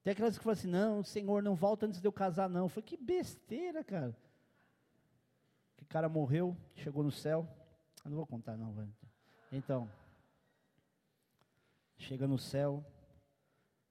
Tem 0.04 0.12
aquelas 0.12 0.36
que 0.36 0.44
falam 0.44 0.52
assim: 0.58 0.68
não, 0.68 1.02
Senhor, 1.02 1.42
não 1.42 1.54
volta 1.54 1.86
antes 1.86 1.98
de 1.98 2.06
eu 2.06 2.12
casar, 2.12 2.46
não. 2.46 2.68
Falei, 2.68 2.84
que 2.84 2.98
besteira, 2.98 3.82
cara. 3.82 4.14
Que 5.78 5.86
cara 5.86 6.10
morreu, 6.10 6.54
chegou 6.74 7.02
no 7.02 7.10
céu. 7.10 7.48
Eu 8.04 8.10
não 8.10 8.18
vou 8.18 8.26
contar, 8.26 8.54
não. 8.54 8.86
Então, 9.50 9.90
chega 11.96 12.26
no 12.26 12.38
céu, 12.38 12.84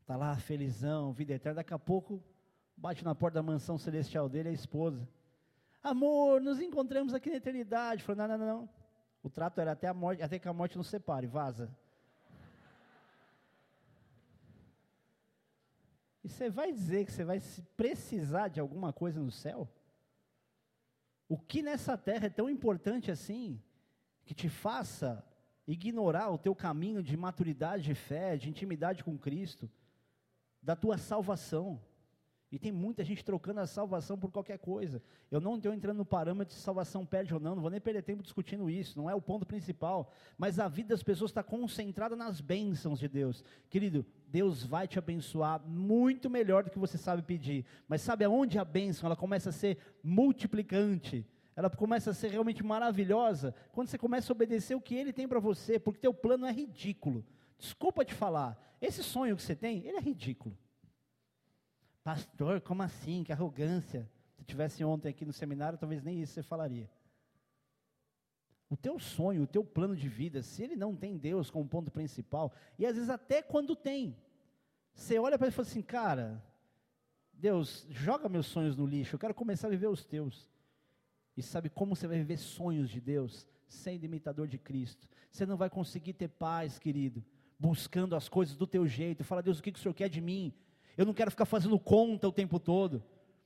tá 0.05 0.15
lá 0.15 0.35
felizão, 0.37 1.11
vida 1.11 1.33
eterna. 1.33 1.57
Daqui 1.57 1.73
a 1.73 1.79
pouco, 1.79 2.23
bate 2.75 3.03
na 3.03 3.15
porta 3.15 3.35
da 3.35 3.43
mansão 3.43 3.77
celestial 3.77 4.29
dele 4.29 4.49
a 4.49 4.53
esposa. 4.53 5.07
Amor, 5.81 6.41
nos 6.41 6.59
encontramos 6.59 7.13
aqui 7.13 7.29
na 7.29 7.37
eternidade. 7.37 8.03
Falou, 8.03 8.27
não, 8.27 8.37
não, 8.37 8.45
não. 8.45 8.69
O 9.21 9.29
trato 9.29 9.59
era 9.59 9.71
até 9.71 9.87
a 9.87 9.93
morte, 9.93 10.21
até 10.21 10.37
que 10.37 10.47
a 10.47 10.53
morte 10.53 10.77
nos 10.77 10.87
separe, 10.87 11.27
vaza. 11.27 11.75
E 16.23 16.29
você 16.29 16.49
vai 16.49 16.71
dizer 16.71 17.05
que 17.05 17.11
você 17.11 17.23
vai 17.23 17.39
precisar 17.77 18.47
de 18.47 18.59
alguma 18.59 18.91
coisa 18.91 19.19
no 19.19 19.31
céu? 19.31 19.69
O 21.29 21.37
que 21.37 21.61
nessa 21.61 21.95
terra 21.97 22.25
é 22.25 22.29
tão 22.31 22.49
importante 22.49 23.11
assim, 23.11 23.61
que 24.23 24.33
te 24.33 24.49
faça 24.49 25.23
ignorar 25.68 26.30
o 26.30 26.38
teu 26.38 26.55
caminho 26.55 27.01
de 27.01 27.16
maturidade 27.18 27.84
de 27.84 27.95
fé, 27.95 28.38
de 28.38 28.49
intimidade 28.49 29.03
com 29.03 29.18
Cristo, 29.18 29.70
da 30.61 30.76
tua 30.76 30.97
salvação? 30.97 31.82
E 32.51 32.59
tem 32.59 32.72
muita 32.72 33.03
gente 33.03 33.26
trocando 33.26 33.59
a 33.59 33.68
salvação 33.68 34.18
por 34.18 34.32
qualquer 34.32 34.59
coisa. 34.59 35.01
Eu 35.30 35.41
não 35.41 35.57
estou 35.57 35.74
entrando 35.74 35.97
no 35.97 36.05
parâmetro 36.05 36.55
de 36.55 36.61
salvação 36.61 37.05
perde 37.05 37.34
ou 37.34 37.39
não, 37.39 37.55
não 37.55 37.61
vou 37.61 37.72
nem 37.72 37.82
perder 37.82 38.03
tempo 38.03 38.24
discutindo 38.24 38.70
isso, 38.70 38.97
não 38.97 39.09
é 39.09 39.13
o 39.16 39.22
ponto 39.22 39.45
principal. 39.45 40.09
Mas 40.38 40.57
a 40.57 40.68
vida 40.68 40.89
das 40.89 41.03
pessoas 41.03 41.32
está 41.32 41.43
concentrada 41.43 42.16
nas 42.16 42.39
bênçãos 42.39 42.99
de 42.99 43.09
Deus. 43.09 43.43
Querido, 43.70 44.05
Deus 44.28 44.63
vai 44.63 44.88
te 44.88 44.97
abençoar 44.97 45.59
muito 45.68 46.30
melhor 46.30 46.63
do 46.63 46.70
que 46.70 46.80
você 46.80 46.97
sabe 46.97 47.24
pedir. 47.24 47.66
Mas 47.89 48.01
sabe 48.01 48.24
aonde 48.24 48.57
a 48.57 48.63
bênção 48.63 49.07
ela 49.07 49.18
começa 49.18 49.49
a 49.49 49.53
ser 49.53 49.78
multiplicante? 50.01 51.26
Ela 51.55 51.69
começa 51.69 52.11
a 52.11 52.13
ser 52.13 52.29
realmente 52.31 52.63
maravilhosa 52.63 53.55
quando 53.71 53.87
você 53.87 53.97
começa 53.97 54.31
a 54.31 54.35
obedecer 54.35 54.75
o 54.75 54.81
que 54.81 54.95
Ele 54.95 55.13
tem 55.13 55.27
para 55.27 55.39
você, 55.39 55.79
porque 55.79 56.01
teu 56.01 56.13
plano 56.13 56.45
é 56.45 56.51
ridículo. 56.51 57.25
Desculpa 57.57 58.03
te 58.03 58.13
falar, 58.13 58.59
esse 58.81 59.01
sonho 59.01 59.35
que 59.35 59.41
você 59.41 59.55
tem, 59.55 59.85
ele 59.85 59.97
é 59.97 60.01
ridículo. 60.01 60.57
Pastor, 62.03 62.61
como 62.61 62.83
assim? 62.83 63.23
Que 63.23 63.31
arrogância. 63.31 64.09
Se 64.37 64.43
tivesse 64.43 64.83
ontem 64.83 65.09
aqui 65.09 65.25
no 65.25 65.33
seminário, 65.33 65.77
talvez 65.77 66.03
nem 66.03 66.21
isso 66.21 66.33
você 66.33 66.43
falaria. 66.43 66.89
O 68.69 68.75
teu 68.75 68.99
sonho, 68.99 69.43
o 69.43 69.47
teu 69.47 69.63
plano 69.63 69.95
de 69.95 70.09
vida, 70.09 70.41
se 70.41 70.61
ele 70.61 70.75
não 70.75 70.95
tem 70.95 71.17
Deus 71.17 71.49
como 71.49 71.67
ponto 71.67 71.89
principal, 71.91 72.51
e 72.77 72.85
às 72.85 72.95
vezes 72.95 73.09
até 73.09 73.41
quando 73.41 73.75
tem, 73.75 74.17
você 74.93 75.17
olha 75.17 75.37
para 75.37 75.47
ele 75.47 75.53
e 75.53 75.55
fala 75.55 75.67
assim, 75.67 75.81
cara, 75.81 76.43
Deus, 77.31 77.85
joga 77.89 78.27
meus 78.27 78.47
sonhos 78.47 78.75
no 78.75 78.85
lixo, 78.85 79.15
eu 79.15 79.19
quero 79.19 79.33
começar 79.33 79.67
a 79.67 79.71
viver 79.71 79.87
os 79.87 80.03
teus. 80.03 80.49
E 81.36 81.41
sabe 81.41 81.69
como 81.69 81.95
você 81.95 82.07
vai 82.07 82.17
viver 82.17 82.38
sonhos 82.38 82.89
de 82.89 83.01
Deus? 83.01 83.47
Sendo 83.67 84.05
imitador 84.05 84.47
de 84.47 84.57
Cristo. 84.57 85.07
Você 85.29 85.45
não 85.45 85.57
vai 85.57 85.69
conseguir 85.69 86.13
ter 86.13 86.29
paz, 86.29 86.79
querido, 86.79 87.23
buscando 87.59 88.15
as 88.15 88.29
coisas 88.29 88.55
do 88.55 88.65
teu 88.65 88.88
jeito. 88.88 89.23
Fala, 89.23 89.43
Deus, 89.43 89.59
o 89.59 89.63
que, 89.63 89.71
que 89.71 89.79
o 89.79 89.81
Senhor 89.81 89.93
quer 89.93 90.09
de 90.09 90.21
mim? 90.21 90.53
Eu 90.95 91.05
não 91.05 91.13
quero 91.13 91.31
ficar 91.31 91.45
fazendo 91.45 91.77
conta 91.77 92.27
o 92.27 92.31
tempo 92.31 92.59
todo. 92.59 93.03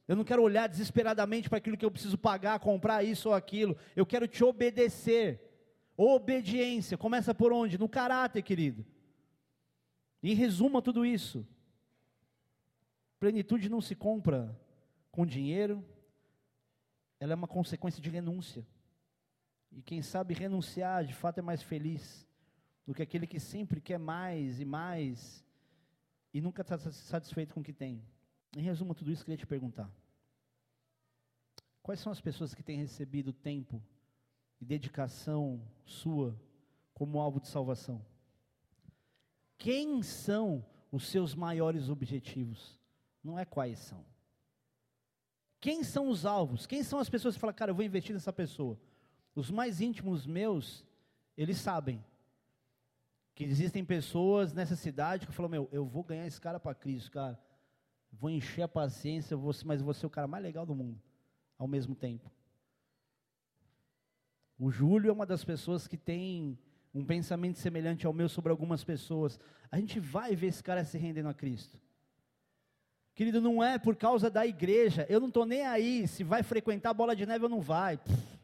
Eu 0.08 0.16
não 0.16 0.24
quero 0.24 0.42
olhar 0.42 0.68
desesperadamente 0.68 1.50
para 1.50 1.58
aquilo 1.58 1.78
que 1.78 1.86
eu 1.86 1.92
preciso 1.92 2.18
pagar, 2.18 2.60
comprar 2.60 3.04
isso 3.04 3.30
ou 3.30 3.36
aquilo. 3.36 3.78
Eu 3.96 4.06
quero 4.06 4.28
te 4.28 4.44
obedecer. 4.44 5.40
Obediência 5.96 6.98
começa 6.98 7.34
por 7.34 7.52
onde? 7.52 7.78
No 7.78 7.90
caráter, 7.90 8.42
querido. 8.42 8.86
Em 10.22 10.34
resumo 10.34 10.82
tudo 10.82 11.06
isso. 11.06 11.46
Plenitude 13.20 13.70
não 13.70 13.82
se 13.82 13.96
compra 13.96 14.58
com 15.12 15.26
dinheiro, 15.26 15.84
ela 17.20 17.34
é 17.34 17.36
uma 17.36 17.48
consequência 17.48 18.02
de 18.02 18.10
renúncia. 18.10 18.66
E 19.72 19.82
quem 19.82 20.02
sabe 20.02 20.34
renunciar, 20.34 21.06
de 21.06 21.14
fato, 21.14 21.40
é 21.40 21.42
mais 21.42 21.62
feliz 21.62 22.28
do 22.86 22.94
que 22.94 23.04
aquele 23.04 23.28
que 23.28 23.40
sempre 23.40 23.82
quer 23.82 24.00
mais 24.00 24.60
e 24.60 24.66
mais 24.66 25.46
e 26.34 26.42
nunca 26.42 26.62
está 26.62 26.78
satisfeito 26.78 27.54
com 27.54 27.60
o 27.60 27.64
que 27.64 27.74
tem. 27.74 28.04
Em 28.56 28.62
resumo, 28.62 28.96
tudo 28.96 29.12
isso, 29.12 29.24
queria 29.24 29.38
te 29.38 29.46
perguntar: 29.46 29.92
quais 31.84 32.00
são 32.00 32.12
as 32.12 32.22
pessoas 32.22 32.54
que 32.54 32.64
têm 32.64 32.78
recebido 32.78 33.34
tempo 33.34 33.82
e 34.60 34.66
dedicação 34.66 35.62
sua 35.86 36.40
como 36.94 37.20
alvo 37.20 37.40
de 37.40 37.48
salvação? 37.48 38.04
Quem 39.58 40.02
são 40.02 40.66
os 40.92 41.08
seus 41.08 41.36
maiores 41.36 41.90
objetivos? 41.90 42.80
Não 43.24 43.38
é 43.38 43.46
quais 43.46 43.78
são. 43.80 44.04
Quem 45.60 45.84
são 45.84 46.10
os 46.10 46.26
alvos? 46.26 46.66
Quem 46.66 46.84
são 46.84 46.99
as 46.99 47.10
pessoas 47.10 47.36
que 47.36 47.41
falam, 47.41 47.53
cara, 47.53 47.72
eu 47.72 47.76
vou 47.76 47.84
investir 47.84 48.14
nessa 48.14 48.32
pessoa? 48.32 48.80
Os 49.36 49.51
mais 49.51 49.82
íntimos 49.82 50.26
meus, 50.26 50.86
eles 51.38 51.57
sabem 51.57 52.03
que 53.36 53.43
existem 53.43 53.86
pessoas 53.86 54.53
nessa 54.53 54.76
cidade 54.76 55.26
que 55.26 55.34
falam, 55.34 55.49
meu, 55.49 55.70
eu 55.72 55.86
vou 55.86 56.03
ganhar 56.03 56.28
esse 56.28 56.39
cara 56.39 56.60
para 56.60 56.76
Cristo, 56.76 57.12
cara. 57.12 57.39
Vou 58.12 58.30
encher 58.30 58.64
a 58.64 58.68
paciência, 58.68 59.38
vou, 59.38 59.53
mas 59.66 59.82
vou 59.82 59.93
ser 59.93 60.05
o 60.05 60.10
cara 60.10 60.28
mais 60.28 60.43
legal 60.43 60.66
do 60.66 60.76
mundo, 60.76 61.01
ao 61.57 61.68
mesmo 61.68 61.95
tempo. 61.95 62.30
O 64.57 64.70
Júlio 64.70 65.10
é 65.10 65.14
uma 65.14 65.26
das 65.26 65.43
pessoas 65.43 65.88
que 65.88 65.95
tem 65.95 66.57
um 66.93 67.05
pensamento 67.05 67.57
semelhante 67.60 68.05
ao 68.05 68.14
meu 68.14 68.28
sobre 68.28 68.51
algumas 68.51 68.84
pessoas. 68.84 69.39
A 69.72 69.78
gente 69.80 69.99
vai 69.99 70.36
ver 70.36 70.47
esse 70.47 70.64
cara 70.64 70.84
se 70.84 70.97
rendendo 70.97 71.30
a 71.30 71.34
Cristo. 71.34 71.80
Querido, 73.20 73.42
não 73.42 73.62
é 73.62 73.78
por 73.78 73.98
causa 73.98 74.30
da 74.30 74.48
igreja. 74.48 75.06
Eu 75.10 75.20
não 75.20 75.28
estou 75.28 75.46
nem 75.46 75.66
aí 75.66 76.08
se 76.08 76.24
vai 76.24 76.42
frequentar 76.42 76.94
bola 76.94 77.14
de 77.14 77.26
neve 77.26 77.44
ou 77.44 77.50
não 77.50 77.60
vai. 77.60 77.98
Pff, 77.98 78.40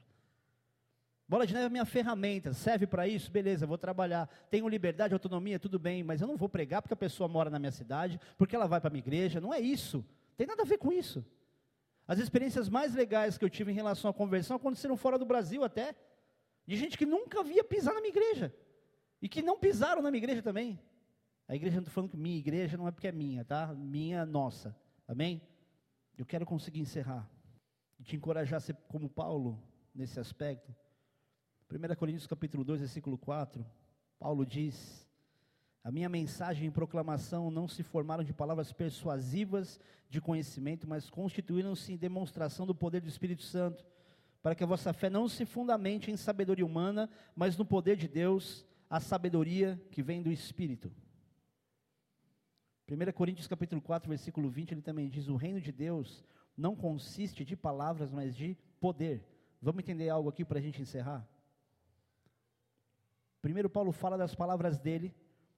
Bola 1.25 1.47
de 1.47 1.53
neve 1.53 1.67
é 1.67 1.69
minha 1.69 1.85
ferramenta, 1.85 2.51
serve 2.51 2.85
para 2.85 3.07
isso? 3.07 3.31
Beleza, 3.31 3.65
vou 3.65 3.77
trabalhar. 3.77 4.27
Tenho 4.49 4.67
liberdade, 4.67 5.13
autonomia, 5.13 5.57
tudo 5.57 5.79
bem, 5.79 6.03
mas 6.03 6.19
eu 6.19 6.27
não 6.27 6.35
vou 6.35 6.49
pregar 6.49 6.81
porque 6.81 6.93
a 6.93 6.97
pessoa 6.97 7.29
mora 7.29 7.49
na 7.49 7.57
minha 7.57 7.71
cidade, 7.71 8.19
porque 8.37 8.53
ela 8.53 8.67
vai 8.67 8.81
para 8.81 8.89
a 8.89 8.91
minha 8.91 8.99
igreja. 8.99 9.39
Não 9.39 9.53
é 9.53 9.61
isso. 9.61 10.05
Tem 10.35 10.45
nada 10.45 10.63
a 10.63 10.65
ver 10.65 10.77
com 10.77 10.91
isso. 10.91 11.25
As 12.05 12.19
experiências 12.19 12.67
mais 12.67 12.93
legais 12.93 13.37
que 13.37 13.45
eu 13.45 13.49
tive 13.49 13.71
em 13.71 13.75
relação 13.75 14.11
à 14.11 14.13
conversão 14.13 14.57
aconteceram 14.57 14.97
fora 14.97 15.17
do 15.17 15.25
Brasil 15.25 15.63
até. 15.63 15.95
De 16.67 16.75
gente 16.75 16.97
que 16.97 17.05
nunca 17.05 17.41
via 17.45 17.63
pisar 17.63 17.93
na 17.93 18.01
minha 18.01 18.11
igreja. 18.11 18.53
E 19.21 19.29
que 19.29 19.41
não 19.41 19.57
pisaram 19.57 20.01
na 20.01 20.11
minha 20.11 20.21
igreja 20.21 20.41
também. 20.41 20.77
A 21.47 21.55
igreja 21.55 21.75
não 21.75 21.81
estou 21.81 21.93
falando 21.93 22.09
que 22.09 22.17
minha 22.17 22.37
igreja 22.37 22.75
não 22.75 22.87
é 22.87 22.91
porque 22.91 23.07
é 23.07 23.11
minha, 23.11 23.45
tá? 23.45 23.67
Minha, 23.73 24.25
nossa. 24.25 24.75
Amém? 25.07 25.41
Eu 26.17 26.25
quero 26.25 26.45
conseguir 26.45 26.79
encerrar. 26.79 27.29
E 27.99 28.03
te 28.03 28.15
encorajar 28.15 28.57
a 28.57 28.59
ser 28.59 28.75
como 28.87 29.07
Paulo 29.07 29.61
nesse 29.93 30.19
aspecto. 30.19 30.73
1 31.69 31.95
Coríntios 31.95 32.27
capítulo 32.27 32.63
2, 32.63 32.79
versículo 32.79 33.17
4, 33.17 33.65
Paulo 34.17 34.45
diz: 34.45 35.07
A 35.83 35.91
minha 35.91 36.09
mensagem 36.09 36.67
e 36.67 36.71
proclamação 36.71 37.51
não 37.51 37.67
se 37.67 37.83
formaram 37.83 38.23
de 38.23 38.33
palavras 38.33 38.73
persuasivas 38.73 39.79
de 40.09 40.19
conhecimento, 40.19 40.87
mas 40.87 41.09
constituíram-se 41.09 41.93
em 41.93 41.97
demonstração 41.97 42.65
do 42.65 42.73
poder 42.73 43.01
do 43.01 43.07
Espírito 43.07 43.43
Santo, 43.43 43.85
para 44.41 44.55
que 44.55 44.63
a 44.63 44.67
vossa 44.67 44.93
fé 44.93 45.09
não 45.09 45.27
se 45.27 45.45
fundamente 45.45 46.09
em 46.09 46.17
sabedoria 46.17 46.65
humana, 46.65 47.09
mas 47.35 47.55
no 47.55 47.65
poder 47.65 47.97
de 47.97 48.07
Deus, 48.07 48.65
a 48.89 48.99
sabedoria 48.99 49.81
que 49.91 50.01
vem 50.01 50.21
do 50.21 50.31
Espírito. 50.31 50.91
1 52.87 53.11
Coríntios 53.13 53.47
capítulo 53.47 53.81
4, 53.81 54.07
versículo 54.07 54.49
20, 54.49 54.71
ele 54.71 54.81
também 54.81 55.09
diz: 55.09 55.27
O 55.27 55.35
reino 55.35 55.59
de 55.59 55.71
Deus 55.71 56.23
não 56.55 56.75
consiste 56.75 57.43
de 57.43 57.55
palavras, 57.55 58.11
mas 58.11 58.35
de 58.35 58.55
poder. 58.79 59.25
Vamos 59.61 59.79
entender 59.79 60.09
algo 60.09 60.29
aqui 60.29 60.45
para 60.45 60.59
a 60.59 60.61
gente 60.61 60.81
encerrar? 60.81 61.27
Primeiro, 63.41 63.69
Paulo 63.69 63.91
fala 63.91 64.17
das 64.17 64.35
palavras 64.35 64.77
dele, 64.77 65.13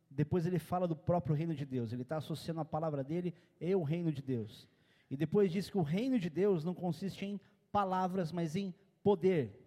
depois 0.09 0.45
ele 0.45 0.59
fala 0.59 0.87
do 0.87 0.95
próprio 0.95 1.35
reino 1.35 1.53
de 1.53 1.65
Deus. 1.65 1.91
Ele 1.91 2.01
está 2.01 2.17
associando 2.17 2.61
a 2.61 2.65
palavra 2.65 3.03
dele 3.03 3.33
e 3.59 3.75
o 3.75 3.83
reino 3.83 4.11
de 4.11 4.21
Deus. 4.21 4.67
E 5.09 5.17
depois 5.17 5.51
diz 5.51 5.69
que 5.69 5.77
o 5.77 5.81
reino 5.81 6.19
de 6.19 6.29
Deus 6.29 6.63
não 6.63 6.73
consiste 6.73 7.25
em 7.25 7.39
palavras, 7.71 8.31
mas 8.31 8.55
em 8.55 8.73
poder. 9.03 9.63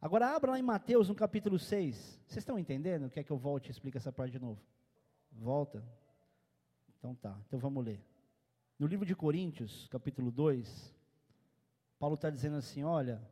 Agora 0.00 0.34
abra 0.34 0.52
lá 0.52 0.58
em 0.58 0.62
Mateus, 0.62 1.08
no 1.08 1.14
capítulo 1.14 1.58
6. 1.58 2.20
Vocês 2.26 2.38
estão 2.38 2.58
entendendo? 2.58 3.10
Quer 3.10 3.22
que 3.22 3.30
eu 3.30 3.36
volte 3.36 3.68
e 3.68 3.70
explique 3.70 3.98
essa 3.98 4.12
parte 4.12 4.32
de 4.32 4.38
novo? 4.38 4.60
Volta. 5.32 5.84
Então 7.00 7.14
tá, 7.14 7.34
então 7.46 7.58
vamos 7.58 7.82
ler. 7.82 7.98
No 8.78 8.86
livro 8.86 9.06
de 9.06 9.16
Coríntios, 9.16 9.88
capítulo 9.88 10.30
2, 10.30 10.94
Paulo 11.98 12.14
está 12.14 12.28
dizendo 12.28 12.56
assim: 12.56 12.84
olha, 12.84 13.26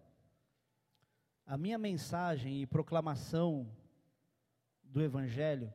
a 1.44 1.58
minha 1.58 1.76
mensagem 1.76 2.62
e 2.62 2.66
proclamação 2.66 3.70
do 4.82 5.02
Evangelho, 5.02 5.70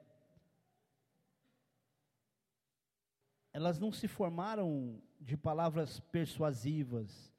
elas 3.53 3.77
não 3.77 3.91
se 3.91 4.07
formaram 4.07 4.99
de 5.19 5.37
palavras 5.37 5.99
persuasivas, 5.99 7.31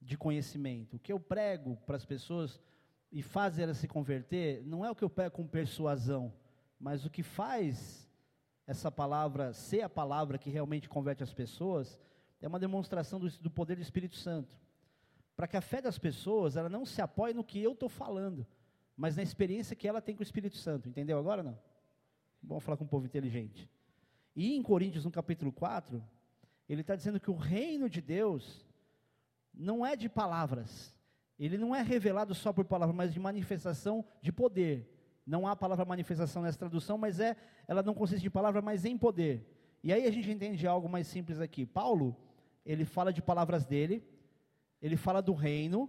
de 0.00 0.16
conhecimento. 0.16 0.96
O 0.96 0.98
que 0.98 1.12
eu 1.12 1.20
prego 1.20 1.76
para 1.84 1.96
as 1.96 2.06
pessoas 2.06 2.58
e 3.12 3.20
faz 3.20 3.58
elas 3.58 3.76
se 3.76 3.86
converter, 3.86 4.64
não 4.64 4.82
é 4.82 4.90
o 4.90 4.94
que 4.96 5.04
eu 5.04 5.10
prego 5.10 5.36
com 5.36 5.46
persuasão, 5.46 6.32
mas 6.80 7.04
o 7.04 7.10
que 7.10 7.22
faz 7.22 8.10
essa 8.66 8.90
palavra 8.90 9.52
ser 9.52 9.82
a 9.82 9.88
palavra 9.88 10.38
que 10.38 10.50
realmente 10.50 10.88
converte 10.88 11.22
as 11.22 11.32
pessoas, 11.32 11.98
é 12.40 12.48
uma 12.48 12.58
demonstração 12.58 13.18
do, 13.18 13.28
do 13.40 13.50
poder 13.50 13.76
do 13.76 13.82
Espírito 13.82 14.16
Santo. 14.16 14.56
Para 15.36 15.48
que 15.48 15.56
a 15.56 15.60
fé 15.60 15.80
das 15.80 15.98
pessoas, 15.98 16.56
ela 16.56 16.68
não 16.68 16.86
se 16.86 17.02
apoie 17.02 17.34
no 17.34 17.44
que 17.44 17.60
eu 17.62 17.72
estou 17.72 17.88
falando, 17.88 18.46
mas 18.96 19.16
na 19.16 19.22
experiência 19.22 19.74
que 19.74 19.88
ela 19.88 20.00
tem 20.00 20.14
com 20.14 20.20
o 20.20 20.24
Espírito 20.24 20.56
Santo. 20.56 20.88
Entendeu 20.88 21.18
agora 21.18 21.42
não? 21.42 21.58
Vamos 22.42 22.62
falar 22.62 22.76
com 22.76 22.84
um 22.84 22.88
povo 22.88 23.06
inteligente. 23.06 23.68
E 24.36 24.54
em 24.54 24.62
Coríntios, 24.62 25.04
no 25.04 25.10
capítulo 25.10 25.52
4, 25.52 26.02
ele 26.68 26.80
está 26.80 26.94
dizendo 26.94 27.20
que 27.20 27.30
o 27.30 27.36
reino 27.36 27.88
de 27.88 28.00
Deus 28.00 28.64
não 29.52 29.84
é 29.84 29.96
de 29.96 30.08
palavras. 30.08 30.94
Ele 31.38 31.58
não 31.58 31.74
é 31.74 31.82
revelado 31.82 32.34
só 32.34 32.52
por 32.52 32.64
palavras, 32.64 32.96
mas 32.96 33.12
de 33.12 33.20
manifestação 33.20 34.04
de 34.20 34.32
poder. 34.32 34.93
Não 35.26 35.46
há 35.46 35.56
palavra 35.56 35.84
manifestação 35.84 36.42
nessa 36.42 36.58
tradução, 36.58 36.98
mas 36.98 37.18
é, 37.18 37.36
ela 37.66 37.82
não 37.82 37.94
consiste 37.94 38.22
de 38.22 38.30
palavra, 38.30 38.60
mas 38.60 38.84
em 38.84 38.98
poder. 38.98 39.46
E 39.82 39.92
aí 39.92 40.06
a 40.06 40.10
gente 40.10 40.30
entende 40.30 40.66
algo 40.66 40.88
mais 40.88 41.06
simples 41.06 41.40
aqui. 41.40 41.64
Paulo, 41.64 42.16
ele 42.64 42.84
fala 42.84 43.12
de 43.12 43.22
palavras 43.22 43.64
dele, 43.64 44.06
ele 44.80 44.96
fala 44.96 45.22
do 45.22 45.32
reino. 45.32 45.88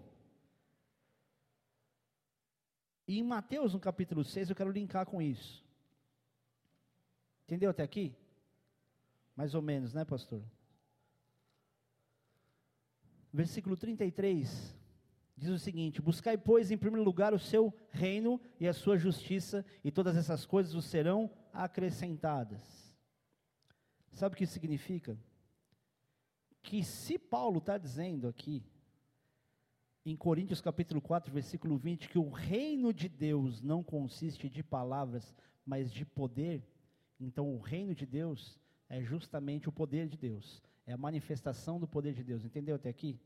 E 3.07 3.19
em 3.19 3.23
Mateus, 3.23 3.73
no 3.73 3.79
capítulo 3.79 4.23
6, 4.23 4.49
eu 4.49 4.55
quero 4.55 4.71
linkar 4.71 5.05
com 5.05 5.21
isso. 5.21 5.63
Entendeu 7.43 7.69
até 7.69 7.83
aqui? 7.83 8.15
Mais 9.35 9.53
ou 9.53 9.61
menos, 9.61 9.93
né, 9.93 10.05
pastor? 10.05 10.41
Versículo 13.31 13.75
33 13.75 14.75
diz 15.35 15.49
o 15.49 15.59
seguinte: 15.59 16.01
Buscai, 16.01 16.37
pois, 16.37 16.71
em 16.71 16.77
primeiro 16.77 17.03
lugar 17.03 17.33
o 17.33 17.39
seu 17.39 17.73
reino 17.89 18.39
e 18.59 18.67
a 18.67 18.73
sua 18.73 18.97
justiça, 18.97 19.65
e 19.83 19.91
todas 19.91 20.15
essas 20.15 20.45
coisas 20.45 20.73
vos 20.73 20.85
serão 20.85 21.29
acrescentadas. 21.51 22.95
Sabe 24.11 24.33
o 24.33 24.37
que 24.37 24.45
isso 24.45 24.53
significa? 24.53 25.17
Que 26.61 26.83
se 26.83 27.19
Paulo 27.19 27.59
está 27.59 27.77
dizendo 27.77 28.27
aqui, 28.27 28.63
em 30.05 30.15
Coríntios 30.15 30.61
capítulo 30.61 31.01
4, 31.01 31.33
versículo 31.33 31.77
20, 31.77 32.09
que 32.09 32.17
o 32.17 32.29
reino 32.29 32.93
de 32.93 33.09
Deus 33.09 33.61
não 33.61 33.83
consiste 33.83 34.47
de 34.47 34.63
palavras, 34.63 35.35
mas 35.65 35.91
de 35.91 36.05
poder, 36.05 36.63
então 37.19 37.53
o 37.53 37.59
reino 37.59 37.93
de 37.93 38.05
Deus 38.05 38.59
é 38.87 39.01
justamente 39.01 39.67
o 39.67 39.71
poder 39.71 40.07
de 40.07 40.15
Deus, 40.15 40.61
é 40.85 40.93
a 40.93 40.97
manifestação 40.97 41.79
do 41.79 41.87
poder 41.87 42.13
de 42.13 42.23
Deus. 42.23 42.45
Entendeu 42.45 42.75
até 42.75 42.89
aqui? 42.89 43.19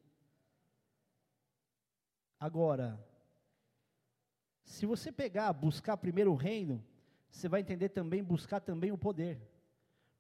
Agora, 2.40 3.04
se 4.64 4.86
você 4.86 5.12
pegar, 5.12 5.52
buscar 5.52 5.98
primeiro 5.98 6.32
o 6.32 6.36
reino, 6.36 6.84
você 7.30 7.50
vai 7.50 7.60
entender 7.60 7.90
também, 7.90 8.24
buscar 8.24 8.60
também 8.60 8.92
o 8.92 8.98
poder. 8.98 9.42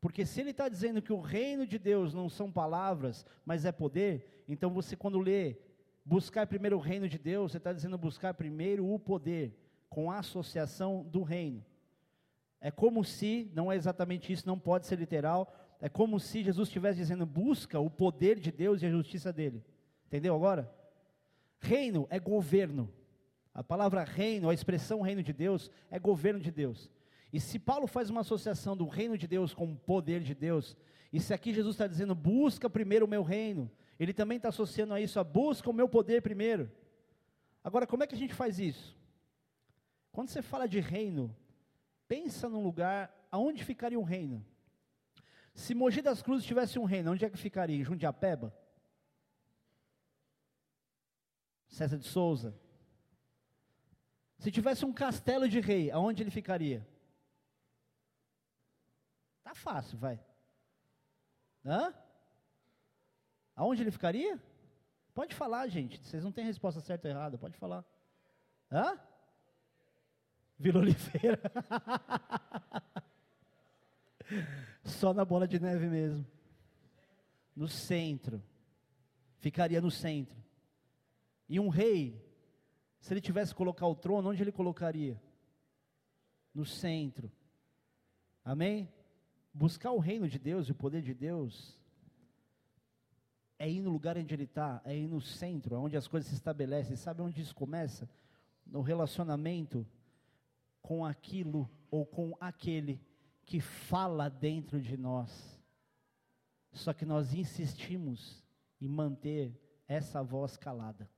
Porque 0.01 0.25
se 0.25 0.41
ele 0.41 0.51
está 0.51 0.67
dizendo 0.67 1.01
que 1.01 1.13
o 1.13 1.19
reino 1.19 1.65
de 1.65 1.77
Deus 1.77 2.13
não 2.13 2.29
são 2.29 2.51
palavras, 2.51 3.25
mas 3.45 3.65
é 3.65 3.71
poder, 3.71 4.43
então 4.47 4.69
você 4.71 4.95
quando 4.95 5.19
lê, 5.19 5.57
buscar 6.05 6.47
primeiro 6.47 6.77
o 6.77 6.81
reino 6.81 7.07
de 7.07 7.17
Deus, 7.17 7.51
você 7.51 7.57
está 7.57 7.73
dizendo 7.73 7.97
buscar 7.97 8.33
primeiro 8.33 8.91
o 8.91 8.97
poder, 8.97 9.57
com 9.89 10.09
a 10.09 10.19
associação 10.19 11.03
do 11.03 11.23
reino. 11.23 11.63
É 12.61 12.71
como 12.71 13.03
se, 13.03 13.49
não 13.53 13.71
é 13.71 13.75
exatamente 13.75 14.31
isso, 14.31 14.47
não 14.47 14.59
pode 14.59 14.87
ser 14.87 14.97
literal, 14.97 15.53
é 15.79 15.87
como 15.87 16.19
se 16.19 16.43
Jesus 16.43 16.67
estivesse 16.67 16.97
dizendo, 16.97 17.25
busca 17.25 17.79
o 17.79 17.89
poder 17.89 18.39
de 18.39 18.51
Deus 18.51 18.81
e 18.81 18.85
a 18.85 18.89
justiça 18.89 19.31
dele. 19.31 19.63
Entendeu 20.07 20.35
agora? 20.35 20.78
Reino 21.59 22.07
é 22.09 22.19
governo. 22.19 22.91
A 23.53 23.63
palavra 23.63 24.03
reino, 24.03 24.49
a 24.49 24.53
expressão 24.53 25.01
reino 25.01 25.21
de 25.21 25.33
Deus, 25.33 25.69
é 25.91 25.99
governo 25.99 26.39
de 26.39 26.51
Deus. 26.51 26.89
E 27.31 27.39
se 27.39 27.59
Paulo 27.59 27.87
faz 27.87 28.09
uma 28.09 28.21
associação 28.21 28.75
do 28.75 28.87
reino 28.87 29.17
de 29.17 29.27
Deus 29.27 29.53
com 29.53 29.71
o 29.71 29.75
poder 29.75 30.21
de 30.21 30.33
Deus, 30.33 30.75
e 31.11 31.19
se 31.19 31.33
aqui 31.33 31.53
Jesus 31.53 31.75
está 31.75 31.87
dizendo, 31.87 32.15
busca 32.15 32.69
primeiro 32.69 33.05
o 33.05 33.09
meu 33.09 33.23
reino, 33.23 33.69
ele 33.99 34.13
também 34.13 34.37
está 34.37 34.49
associando 34.49 34.93
a 34.93 35.01
isso, 35.01 35.19
a 35.19 35.23
busca 35.23 35.69
o 35.69 35.73
meu 35.73 35.89
poder 35.89 36.21
primeiro. 36.21 36.71
Agora, 37.63 37.85
como 37.85 38.03
é 38.03 38.07
que 38.07 38.15
a 38.15 38.17
gente 38.17 38.33
faz 38.33 38.59
isso? 38.59 38.97
Quando 40.11 40.29
você 40.29 40.41
fala 40.41 40.67
de 40.67 40.79
reino, 40.79 41.35
pensa 42.07 42.47
num 42.47 42.63
lugar, 42.63 43.13
aonde 43.31 43.63
ficaria 43.63 43.99
um 43.99 44.03
reino? 44.03 44.45
Se 45.53 45.75
Mogi 45.75 46.01
das 46.01 46.21
Cruzes 46.21 46.45
tivesse 46.45 46.79
um 46.79 46.85
reino, 46.85 47.11
onde 47.11 47.25
é 47.25 47.29
que 47.29 47.37
ficaria? 47.37 47.75
Em 47.75 47.83
Jundiapeba? 47.83 48.55
César 51.69 51.97
de 51.97 52.07
Souza. 52.07 52.53
Se 54.37 54.51
tivesse 54.51 54.85
um 54.85 54.93
castelo 54.93 55.47
de 55.47 55.59
rei, 55.59 55.91
aonde 55.91 56.23
ele 56.23 56.31
ficaria? 56.31 56.87
Tá 59.43 59.53
fácil, 59.53 59.97
vai. 59.97 60.19
Hã? 61.65 61.93
Aonde 63.55 63.83
ele 63.83 63.91
ficaria? 63.91 64.41
Pode 65.13 65.35
falar, 65.35 65.67
gente. 65.67 65.99
Vocês 65.99 66.23
não 66.23 66.31
têm 66.31 66.45
resposta 66.45 66.79
certa 66.79 67.07
ou 67.07 67.13
errada, 67.13 67.37
pode 67.37 67.57
falar. 67.57 67.83
Hã? 68.71 68.97
Vila 70.57 70.79
Oliveira. 70.79 71.39
Só 74.83 75.13
na 75.13 75.25
bola 75.25 75.47
de 75.47 75.59
neve 75.59 75.87
mesmo. 75.87 76.25
No 77.55 77.67
centro. 77.67 78.41
Ficaria 79.39 79.81
no 79.81 79.91
centro. 79.91 80.37
E 81.49 81.59
um 81.59 81.67
rei, 81.67 82.23
se 82.99 83.11
ele 83.11 83.19
tivesse 83.19 83.51
que 83.51 83.57
colocar 83.57 83.87
o 83.87 83.95
trono, 83.95 84.29
onde 84.29 84.43
ele 84.43 84.51
colocaria? 84.51 85.19
No 86.53 86.63
centro. 86.63 87.31
Amém? 88.45 88.87
Buscar 89.51 89.91
o 89.91 89.99
reino 89.99 90.27
de 90.27 90.37
Deus 90.37 90.67
e 90.67 90.71
o 90.71 90.75
poder 90.75 91.01
de 91.01 91.13
Deus 91.13 91.79
é 93.57 93.69
ir 93.69 93.81
no 93.81 93.89
lugar 93.89 94.17
onde 94.17 94.33
ele 94.33 94.43
está, 94.43 94.81
é 94.85 94.95
ir 94.95 95.07
no 95.07 95.19
centro, 95.19 95.75
onde 95.77 95.97
as 95.97 96.07
coisas 96.07 96.29
se 96.29 96.35
estabelecem. 96.35 96.95
Sabe 96.95 97.21
onde 97.21 97.41
isso 97.41 97.55
começa? 97.55 98.09
No 98.65 98.81
relacionamento 98.81 99.85
com 100.81 101.03
aquilo 101.03 101.69
ou 101.89 102.05
com 102.05 102.37
aquele 102.39 103.01
que 103.43 103.59
fala 103.59 104.29
dentro 104.29 104.79
de 104.79 104.95
nós. 104.95 105.59
Só 106.71 106.93
que 106.93 107.05
nós 107.05 107.33
insistimos 107.33 108.43
em 108.79 108.87
manter 108.87 109.59
essa 109.87 110.21
voz 110.21 110.55
calada. 110.55 111.09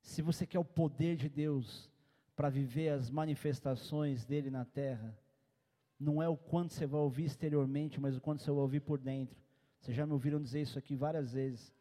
Se 0.00 0.22
você 0.22 0.46
quer 0.46 0.58
o 0.58 0.64
poder 0.64 1.16
de 1.16 1.28
Deus 1.28 1.90
para 2.34 2.48
viver 2.48 2.88
as 2.90 3.10
manifestações 3.10 4.24
dele 4.24 4.50
na 4.50 4.64
terra, 4.64 5.16
não 5.98 6.22
é 6.22 6.28
o 6.28 6.36
quanto 6.36 6.72
você 6.72 6.86
vai 6.86 7.00
ouvir 7.00 7.24
exteriormente, 7.24 8.00
mas 8.00 8.16
o 8.16 8.20
quanto 8.20 8.42
você 8.42 8.50
vai 8.50 8.60
ouvir 8.60 8.80
por 8.80 8.98
dentro. 8.98 9.38
Vocês 9.78 9.96
já 9.96 10.06
me 10.06 10.12
ouviram 10.12 10.40
dizer 10.40 10.62
isso 10.62 10.78
aqui 10.78 10.96
várias 10.96 11.32
vezes. 11.32 11.74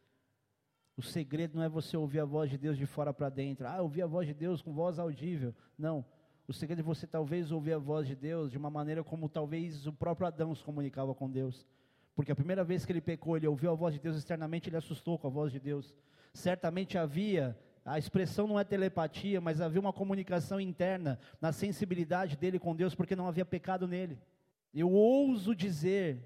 O 0.98 1.02
segredo 1.02 1.56
não 1.56 1.64
é 1.64 1.70
você 1.70 1.96
ouvir 1.96 2.20
a 2.20 2.26
voz 2.26 2.50
de 2.50 2.58
Deus 2.58 2.78
de 2.78 2.86
fora 2.86 3.14
para 3.14 3.30
dentro. 3.30 3.66
Ah, 3.66 3.82
ouvir 3.82 4.02
a 4.02 4.08
voz 4.08 4.28
de 4.28 4.34
Deus 4.34 4.62
com 4.62 4.74
voz 4.74 5.00
audível. 5.00 5.56
Não. 5.78 6.04
O 6.46 6.52
segredo 6.52 6.80
é 6.80 6.84
você 6.84 7.08
talvez 7.08 7.52
ouvir 7.52 7.74
a 7.74 7.78
voz 7.78 8.06
de 8.06 8.16
Deus 8.16 8.52
de 8.52 8.58
uma 8.58 8.70
maneira 8.70 9.04
como 9.04 9.30
talvez 9.30 9.88
o 9.88 9.94
próprio 9.94 10.28
Adão 10.28 10.54
se 10.54 10.64
comunicava 10.64 11.16
com 11.16 11.30
Deus. 11.30 11.66
Porque 12.16 12.34
a 12.34 12.36
primeira 12.36 12.66
vez 12.66 12.86
que 12.86 12.92
ele 12.92 13.00
pecou, 13.00 13.38
ele 13.38 13.48
ouviu 13.48 13.72
a 13.72 13.76
voz 13.76 13.94
de 13.94 14.00
Deus 14.02 14.18
externamente, 14.18 14.68
ele 14.68 14.76
assustou 14.76 15.18
com 15.18 15.28
a 15.28 15.30
voz 15.30 15.54
de 15.54 15.60
Deus. 15.60 15.96
Certamente 16.34 16.98
havia 16.98 17.58
a 17.90 17.98
expressão 17.98 18.46
não 18.46 18.60
é 18.60 18.64
telepatia, 18.64 19.42
mas 19.42 19.60
havia 19.60 19.82
uma 19.82 19.92
comunicação 19.92 20.60
interna 20.60 21.20
na 21.42 21.52
sensibilidade 21.52 22.38
dele 22.38 22.60
com 22.60 22.76
Deus, 22.76 22.94
porque 22.94 23.16
não 23.16 23.28
havia 23.28 23.44
pecado 23.44 23.88
nele. 23.88 24.20
Eu 24.72 24.92
ouso 24.92 25.56
dizer, 25.56 26.20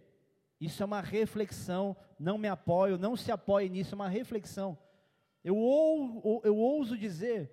isso 0.60 0.84
é 0.84 0.86
uma 0.86 1.00
reflexão, 1.00 1.96
não 2.20 2.38
me 2.38 2.50
apoio, 2.50 2.98
não 2.98 3.16
se 3.16 3.32
apoie 3.32 3.70
nisso, 3.70 3.94
é 3.94 3.96
uma 3.96 4.10
reflexão. 4.10 4.78
Eu, 5.42 5.56
ou, 5.56 6.42
eu 6.44 6.58
ouso 6.58 6.98
dizer 6.98 7.50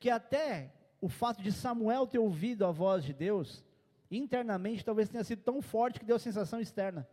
que 0.00 0.10
até 0.10 0.74
o 1.00 1.08
fato 1.08 1.40
de 1.40 1.52
Samuel 1.52 2.04
ter 2.08 2.18
ouvido 2.18 2.66
a 2.66 2.72
voz 2.72 3.04
de 3.04 3.12
Deus, 3.12 3.64
internamente 4.10 4.84
talvez 4.84 5.08
tenha 5.08 5.22
sido 5.22 5.40
tão 5.40 5.62
forte 5.62 6.00
que 6.00 6.06
deu 6.06 6.16
a 6.16 6.18
sensação 6.18 6.58
externa. 6.58 7.08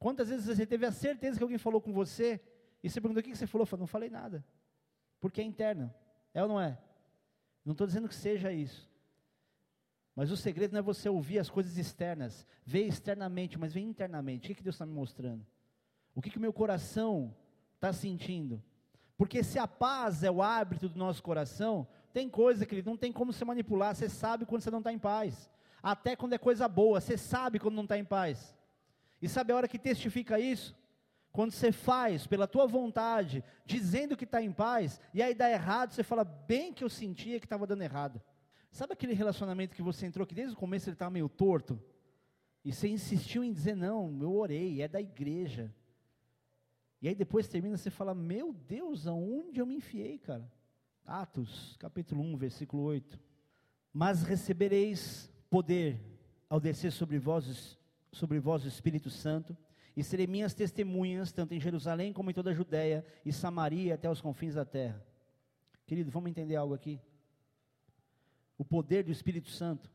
Quantas 0.00 0.30
vezes 0.30 0.46
você 0.46 0.66
teve 0.66 0.84
a 0.84 0.90
certeza 0.90 1.38
que 1.38 1.44
alguém 1.44 1.58
falou 1.58 1.80
com 1.80 1.92
você, 1.92 2.40
e 2.82 2.90
você 2.90 3.00
perguntou 3.00 3.20
o 3.20 3.24
que 3.24 3.36
você 3.36 3.46
falou? 3.46 3.62
Eu 3.62 3.66
falei, 3.66 3.80
não 3.80 3.86
falei 3.86 4.10
nada 4.10 4.44
porque 5.20 5.40
é 5.40 5.44
interno. 5.44 5.92
É 6.32 6.42
ou 6.42 6.48
não 6.48 6.60
é? 6.60 6.78
Não 7.64 7.72
estou 7.72 7.86
dizendo 7.86 8.08
que 8.08 8.14
seja 8.14 8.52
isso. 8.52 8.88
Mas 10.14 10.30
o 10.30 10.36
segredo 10.36 10.72
não 10.72 10.80
é 10.80 10.82
você 10.82 11.08
ouvir 11.08 11.38
as 11.38 11.48
coisas 11.48 11.76
externas, 11.78 12.46
ver 12.64 12.86
externamente, 12.86 13.58
mas 13.58 13.72
ver 13.72 13.80
internamente. 13.80 14.46
O 14.46 14.48
que, 14.48 14.54
que 14.56 14.62
Deus 14.62 14.74
está 14.74 14.84
me 14.84 14.92
mostrando? 14.92 15.46
O 16.14 16.20
que, 16.20 16.36
o 16.36 16.40
meu 16.40 16.52
coração 16.52 17.32
está 17.76 17.92
sentindo? 17.92 18.60
Porque 19.16 19.44
se 19.44 19.58
a 19.58 19.68
paz 19.68 20.24
é 20.24 20.30
o 20.30 20.42
hábito 20.42 20.88
do 20.88 20.98
nosso 20.98 21.22
coração, 21.22 21.86
tem 22.12 22.28
coisa 22.28 22.66
que 22.66 22.82
não 22.82 22.96
tem 22.96 23.12
como 23.12 23.32
se 23.32 23.44
manipular. 23.44 23.94
Você 23.94 24.08
sabe 24.08 24.44
quando 24.44 24.62
você 24.62 24.70
não 24.70 24.78
está 24.78 24.92
em 24.92 24.98
paz. 24.98 25.48
Até 25.80 26.16
quando 26.16 26.32
é 26.32 26.38
coisa 26.38 26.66
boa, 26.66 27.00
você 27.00 27.16
sabe 27.16 27.60
quando 27.60 27.76
não 27.76 27.84
está 27.84 27.96
em 27.96 28.04
paz. 28.04 28.56
E 29.22 29.28
sabe 29.28 29.52
a 29.52 29.56
hora 29.56 29.68
que 29.68 29.78
testifica 29.78 30.40
isso? 30.40 30.74
Quando 31.32 31.52
você 31.52 31.70
faz 31.70 32.26
pela 32.26 32.46
tua 32.46 32.66
vontade, 32.66 33.44
dizendo 33.64 34.16
que 34.16 34.24
está 34.24 34.42
em 34.42 34.52
paz, 34.52 35.00
e 35.12 35.22
aí 35.22 35.34
dá 35.34 35.50
errado, 35.50 35.92
você 35.92 36.02
fala, 36.02 36.24
bem 36.24 36.72
que 36.72 36.82
eu 36.82 36.88
sentia 36.88 37.38
que 37.38 37.46
estava 37.46 37.66
dando 37.66 37.82
errado. 37.82 38.20
Sabe 38.70 38.92
aquele 38.92 39.12
relacionamento 39.12 39.74
que 39.74 39.82
você 39.82 40.06
entrou 40.06 40.26
que 40.26 40.34
desde 40.34 40.54
o 40.54 40.58
começo 40.58 40.88
ele 40.88 40.94
estava 40.94 41.10
meio 41.10 41.28
torto? 41.28 41.80
E 42.64 42.72
você 42.72 42.88
insistiu 42.88 43.44
em 43.44 43.52
dizer, 43.52 43.74
não, 43.74 44.18
eu 44.20 44.34
orei, 44.34 44.82
é 44.82 44.88
da 44.88 45.00
igreja. 45.00 45.74
E 47.00 47.08
aí 47.08 47.14
depois 47.14 47.48
termina, 47.48 47.76
você 47.76 47.90
fala, 47.90 48.14
meu 48.14 48.52
Deus, 48.52 49.06
aonde 49.06 49.60
eu 49.60 49.66
me 49.66 49.76
enfiei, 49.76 50.18
cara? 50.18 50.50
Atos, 51.06 51.76
capítulo 51.78 52.22
1, 52.22 52.36
versículo 52.36 52.82
8. 52.82 53.18
Mas 53.92 54.22
recebereis 54.22 55.30
poder 55.48 56.00
ao 56.48 56.60
descer 56.60 56.92
sobre 56.92 57.18
vós, 57.18 57.78
sobre 58.12 58.38
vós 58.38 58.64
o 58.64 58.68
Espírito 58.68 59.08
Santo, 59.08 59.56
e 59.98 60.04
serei 60.04 60.28
minhas 60.28 60.54
testemunhas, 60.54 61.32
tanto 61.32 61.54
em 61.54 61.60
Jerusalém 61.60 62.12
como 62.12 62.30
em 62.30 62.32
toda 62.32 62.50
a 62.50 62.54
Judéia 62.54 63.04
e 63.26 63.32
Samaria 63.32 63.96
até 63.96 64.08
os 64.08 64.20
confins 64.20 64.54
da 64.54 64.64
terra. 64.64 65.04
Querido, 65.84 66.08
vamos 66.08 66.30
entender 66.30 66.54
algo 66.54 66.72
aqui? 66.72 67.00
O 68.56 68.64
poder 68.64 69.02
do 69.02 69.10
Espírito 69.10 69.50
Santo 69.50 69.90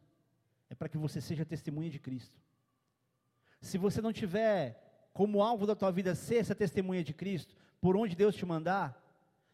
é 0.70 0.76
para 0.76 0.90
que 0.90 0.98
você 0.98 1.22
seja 1.22 1.46
testemunha 1.46 1.90
de 1.90 2.00
Cristo. 2.00 2.38
Se 3.62 3.78
você 3.78 4.02
não 4.02 4.12
tiver 4.12 5.08
como 5.14 5.42
alvo 5.42 5.66
da 5.66 5.74
tua 5.74 5.90
vida 5.90 6.14
ser 6.16 6.36
essa 6.36 6.54
testemunha 6.54 7.02
de 7.02 7.14
Cristo, 7.14 7.56
por 7.80 7.96
onde 7.96 8.14
Deus 8.14 8.36
te 8.36 8.46
mandar, 8.46 9.02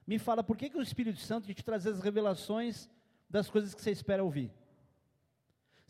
me 0.08 0.18
fala 0.18 0.44
por 0.44 0.58
que, 0.58 0.72
que 0.72 0.78
o 0.80 0.82
Espírito 0.82 1.20
Santo 1.20 1.54
te 1.54 1.64
trazer 1.64 1.92
as 1.92 2.00
revelações 2.00 2.90
das 3.30 3.48
coisas 3.52 3.76
que 3.76 3.82
você 3.84 3.92
espera 3.92 4.24
ouvir. 4.24 4.52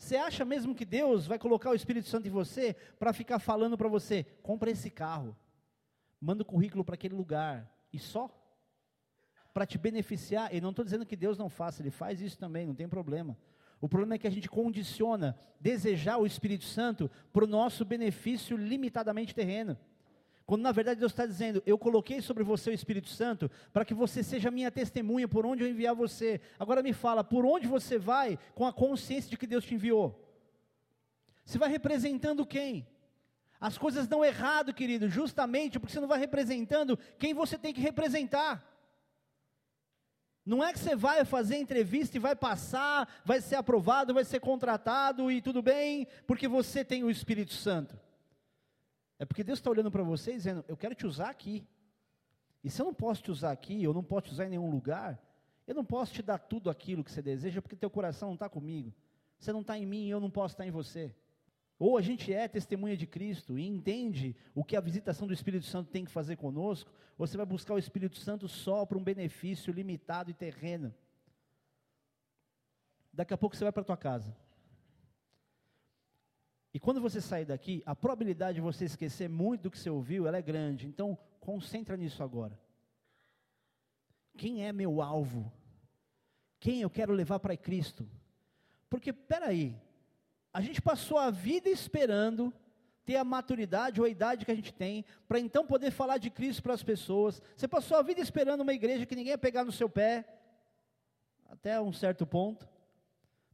Você 0.00 0.16
acha 0.16 0.46
mesmo 0.46 0.74
que 0.74 0.86
Deus 0.86 1.26
vai 1.26 1.38
colocar 1.38 1.68
o 1.68 1.74
Espírito 1.74 2.08
Santo 2.08 2.26
em 2.26 2.30
você 2.30 2.74
para 2.98 3.12
ficar 3.12 3.38
falando 3.38 3.76
para 3.76 3.86
você: 3.86 4.24
compra 4.42 4.70
esse 4.70 4.88
carro, 4.88 5.36
manda 6.18 6.42
o 6.42 6.46
currículo 6.46 6.82
para 6.82 6.94
aquele 6.94 7.14
lugar, 7.14 7.70
e 7.92 7.98
só? 7.98 8.34
Para 9.52 9.66
te 9.66 9.76
beneficiar, 9.76 10.54
e 10.54 10.60
não 10.60 10.70
estou 10.70 10.86
dizendo 10.86 11.04
que 11.04 11.14
Deus 11.14 11.36
não 11.36 11.50
faça, 11.50 11.82
Ele 11.82 11.90
faz 11.90 12.22
isso 12.22 12.38
também, 12.38 12.66
não 12.66 12.74
tem 12.74 12.88
problema. 12.88 13.36
O 13.78 13.90
problema 13.90 14.14
é 14.14 14.18
que 14.18 14.26
a 14.26 14.30
gente 14.30 14.48
condiciona 14.48 15.38
desejar 15.60 16.16
o 16.16 16.24
Espírito 16.24 16.64
Santo 16.64 17.10
para 17.30 17.44
o 17.44 17.48
nosso 17.48 17.84
benefício 17.84 18.56
limitadamente 18.56 19.34
terreno. 19.34 19.76
Quando 20.50 20.62
na 20.62 20.72
verdade 20.72 20.98
Deus 20.98 21.12
está 21.12 21.24
dizendo, 21.24 21.62
eu 21.64 21.78
coloquei 21.78 22.20
sobre 22.20 22.42
você 22.42 22.70
o 22.70 22.72
Espírito 22.72 23.08
Santo 23.08 23.48
para 23.72 23.84
que 23.84 23.94
você 23.94 24.20
seja 24.20 24.50
minha 24.50 24.68
testemunha 24.68 25.28
por 25.28 25.46
onde 25.46 25.62
eu 25.62 25.70
enviar 25.70 25.94
você. 25.94 26.40
Agora 26.58 26.82
me 26.82 26.92
fala, 26.92 27.22
por 27.22 27.46
onde 27.46 27.68
você 27.68 27.96
vai 27.96 28.36
com 28.52 28.66
a 28.66 28.72
consciência 28.72 29.30
de 29.30 29.36
que 29.36 29.46
Deus 29.46 29.64
te 29.64 29.76
enviou? 29.76 30.28
Você 31.44 31.56
vai 31.56 31.68
representando 31.68 32.44
quem? 32.44 32.84
As 33.60 33.78
coisas 33.78 34.08
dão 34.08 34.24
errado, 34.24 34.74
querido, 34.74 35.08
justamente 35.08 35.78
porque 35.78 35.92
você 35.92 36.00
não 36.00 36.08
vai 36.08 36.18
representando 36.18 36.98
quem 37.16 37.32
você 37.32 37.56
tem 37.56 37.72
que 37.72 37.80
representar. 37.80 38.60
Não 40.44 40.64
é 40.64 40.72
que 40.72 40.80
você 40.80 40.96
vai 40.96 41.24
fazer 41.24 41.58
entrevista 41.58 42.16
e 42.16 42.18
vai 42.18 42.34
passar, 42.34 43.08
vai 43.24 43.40
ser 43.40 43.54
aprovado, 43.54 44.12
vai 44.12 44.24
ser 44.24 44.40
contratado 44.40 45.30
e 45.30 45.40
tudo 45.40 45.62
bem, 45.62 46.08
porque 46.26 46.48
você 46.48 46.84
tem 46.84 47.04
o 47.04 47.10
Espírito 47.10 47.52
Santo. 47.52 48.09
É 49.20 49.26
porque 49.26 49.44
Deus 49.44 49.58
está 49.58 49.68
olhando 49.68 49.90
para 49.90 50.02
você 50.02 50.32
e 50.32 50.36
dizendo: 50.36 50.64
Eu 50.66 50.78
quero 50.78 50.94
te 50.94 51.06
usar 51.06 51.28
aqui. 51.28 51.68
E 52.64 52.70
se 52.70 52.80
eu 52.80 52.86
não 52.86 52.94
posso 52.94 53.22
te 53.22 53.30
usar 53.30 53.52
aqui, 53.52 53.82
eu 53.82 53.92
não 53.92 54.02
posso 54.02 54.28
te 54.28 54.32
usar 54.32 54.46
em 54.46 54.50
nenhum 54.50 54.70
lugar, 54.70 55.22
eu 55.66 55.74
não 55.74 55.84
posso 55.84 56.12
te 56.12 56.22
dar 56.22 56.38
tudo 56.38 56.70
aquilo 56.70 57.04
que 57.04 57.12
você 57.12 57.20
deseja, 57.20 57.60
porque 57.60 57.76
teu 57.76 57.90
coração 57.90 58.30
não 58.30 58.34
está 58.34 58.48
comigo. 58.48 58.94
Você 59.38 59.52
não 59.52 59.60
está 59.60 59.78
em 59.78 59.84
mim 59.84 60.06
e 60.06 60.10
eu 60.10 60.20
não 60.20 60.30
posso 60.30 60.54
estar 60.54 60.66
em 60.66 60.70
você. 60.70 61.14
Ou 61.78 61.98
a 61.98 62.02
gente 62.02 62.32
é 62.32 62.48
testemunha 62.48 62.96
de 62.96 63.06
Cristo 63.06 63.58
e 63.58 63.66
entende 63.66 64.34
o 64.54 64.64
que 64.64 64.74
a 64.74 64.80
visitação 64.80 65.26
do 65.26 65.34
Espírito 65.34 65.66
Santo 65.66 65.90
tem 65.90 66.04
que 66.04 66.10
fazer 66.10 66.36
conosco, 66.36 66.90
ou 67.18 67.26
você 67.26 67.36
vai 67.36 67.46
buscar 67.46 67.74
o 67.74 67.78
Espírito 67.78 68.16
Santo 68.16 68.48
só 68.48 68.86
para 68.86 68.98
um 68.98 69.04
benefício 69.04 69.72
limitado 69.72 70.30
e 70.30 70.34
terreno. 70.34 70.94
Daqui 73.12 73.34
a 73.34 73.38
pouco 73.38 73.54
você 73.54 73.64
vai 73.64 73.72
para 73.72 73.82
a 73.82 73.86
tua 73.86 73.96
casa. 73.98 74.34
E 76.72 76.78
quando 76.78 77.00
você 77.00 77.20
sair 77.20 77.44
daqui, 77.44 77.82
a 77.84 77.96
probabilidade 77.96 78.56
de 78.56 78.60
você 78.60 78.84
esquecer 78.84 79.28
muito 79.28 79.62
do 79.62 79.70
que 79.70 79.78
você 79.78 79.90
ouviu, 79.90 80.26
ela 80.26 80.38
é 80.38 80.42
grande. 80.42 80.86
Então, 80.86 81.18
concentra 81.40 81.96
nisso 81.96 82.22
agora. 82.22 82.58
Quem 84.36 84.64
é 84.64 84.72
meu 84.72 85.02
alvo? 85.02 85.52
Quem 86.60 86.80
eu 86.82 86.90
quero 86.90 87.12
levar 87.12 87.40
para 87.40 87.56
Cristo? 87.56 88.08
Porque, 88.88 89.12
peraí, 89.12 89.76
a 90.52 90.60
gente 90.60 90.80
passou 90.80 91.18
a 91.18 91.30
vida 91.30 91.68
esperando 91.68 92.52
ter 93.04 93.16
a 93.16 93.24
maturidade 93.24 94.00
ou 94.00 94.06
a 94.06 94.10
idade 94.10 94.44
que 94.44 94.52
a 94.52 94.54
gente 94.54 94.72
tem, 94.72 95.04
para 95.26 95.40
então 95.40 95.66
poder 95.66 95.90
falar 95.90 96.18
de 96.18 96.30
Cristo 96.30 96.62
para 96.62 96.74
as 96.74 96.82
pessoas. 96.82 97.42
Você 97.56 97.66
passou 97.66 97.96
a 97.96 98.02
vida 98.02 98.20
esperando 98.20 98.60
uma 98.60 98.72
igreja 98.72 99.06
que 99.06 99.16
ninguém 99.16 99.32
ia 99.32 99.38
pegar 99.38 99.64
no 99.64 99.72
seu 99.72 99.88
pé, 99.88 100.24
até 101.48 101.80
um 101.80 101.92
certo 101.92 102.24
ponto, 102.24 102.68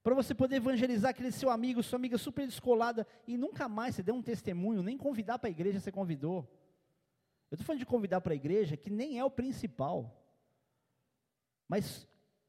para 0.07 0.14
você 0.14 0.36
poder 0.36 0.54
evangelizar 0.54 1.11
aquele 1.11 1.32
seu 1.32 1.50
amigo, 1.50 1.82
sua 1.82 1.96
amiga 1.96 2.16
super 2.16 2.46
descolada, 2.46 3.04
e 3.26 3.36
nunca 3.36 3.68
mais 3.68 3.96
você 3.96 4.04
deu 4.04 4.14
um 4.14 4.22
testemunho, 4.22 4.80
nem 4.80 4.96
convidar 4.96 5.36
para 5.36 5.48
a 5.48 5.50
igreja 5.50 5.80
você 5.80 5.90
convidou. 5.90 6.48
Eu 7.50 7.57
estou 7.57 7.66
falando 7.66 7.80
de 7.80 7.86
convidar 7.86 8.20
para 8.20 8.32
a 8.32 8.36
igreja, 8.36 8.76
que 8.76 8.88
nem 8.88 9.18
é 9.18 9.24
o 9.24 9.30
principal. 9.32 10.16
Mas 11.66 12.07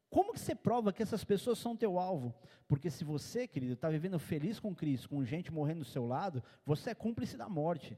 como 0.07 0.33
que 0.33 0.39
você 0.39 0.53
prova 0.53 0.93
que 0.93 1.01
essas 1.01 1.23
pessoas 1.23 1.57
são 1.57 1.75
teu 1.75 1.97
alvo? 1.97 2.31
Porque 2.67 2.91
se 2.91 3.03
você, 3.03 3.47
querido, 3.47 3.73
está 3.73 3.89
vivendo 3.89 4.19
feliz 4.19 4.59
com 4.59 4.75
Cristo, 4.75 5.09
com 5.09 5.25
gente 5.25 5.51
morrendo 5.51 5.79
do 5.79 5.85
seu 5.85 6.05
lado, 6.05 6.43
você 6.63 6.91
é 6.91 6.93
cúmplice 6.93 7.35
da 7.35 7.49
morte. 7.49 7.97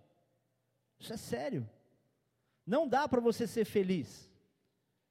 Isso 0.98 1.12
é 1.12 1.18
sério. 1.18 1.70
Não 2.66 2.88
dá 2.88 3.10
para 3.10 3.20
você 3.20 3.46
ser 3.46 3.66
feliz 3.66 4.29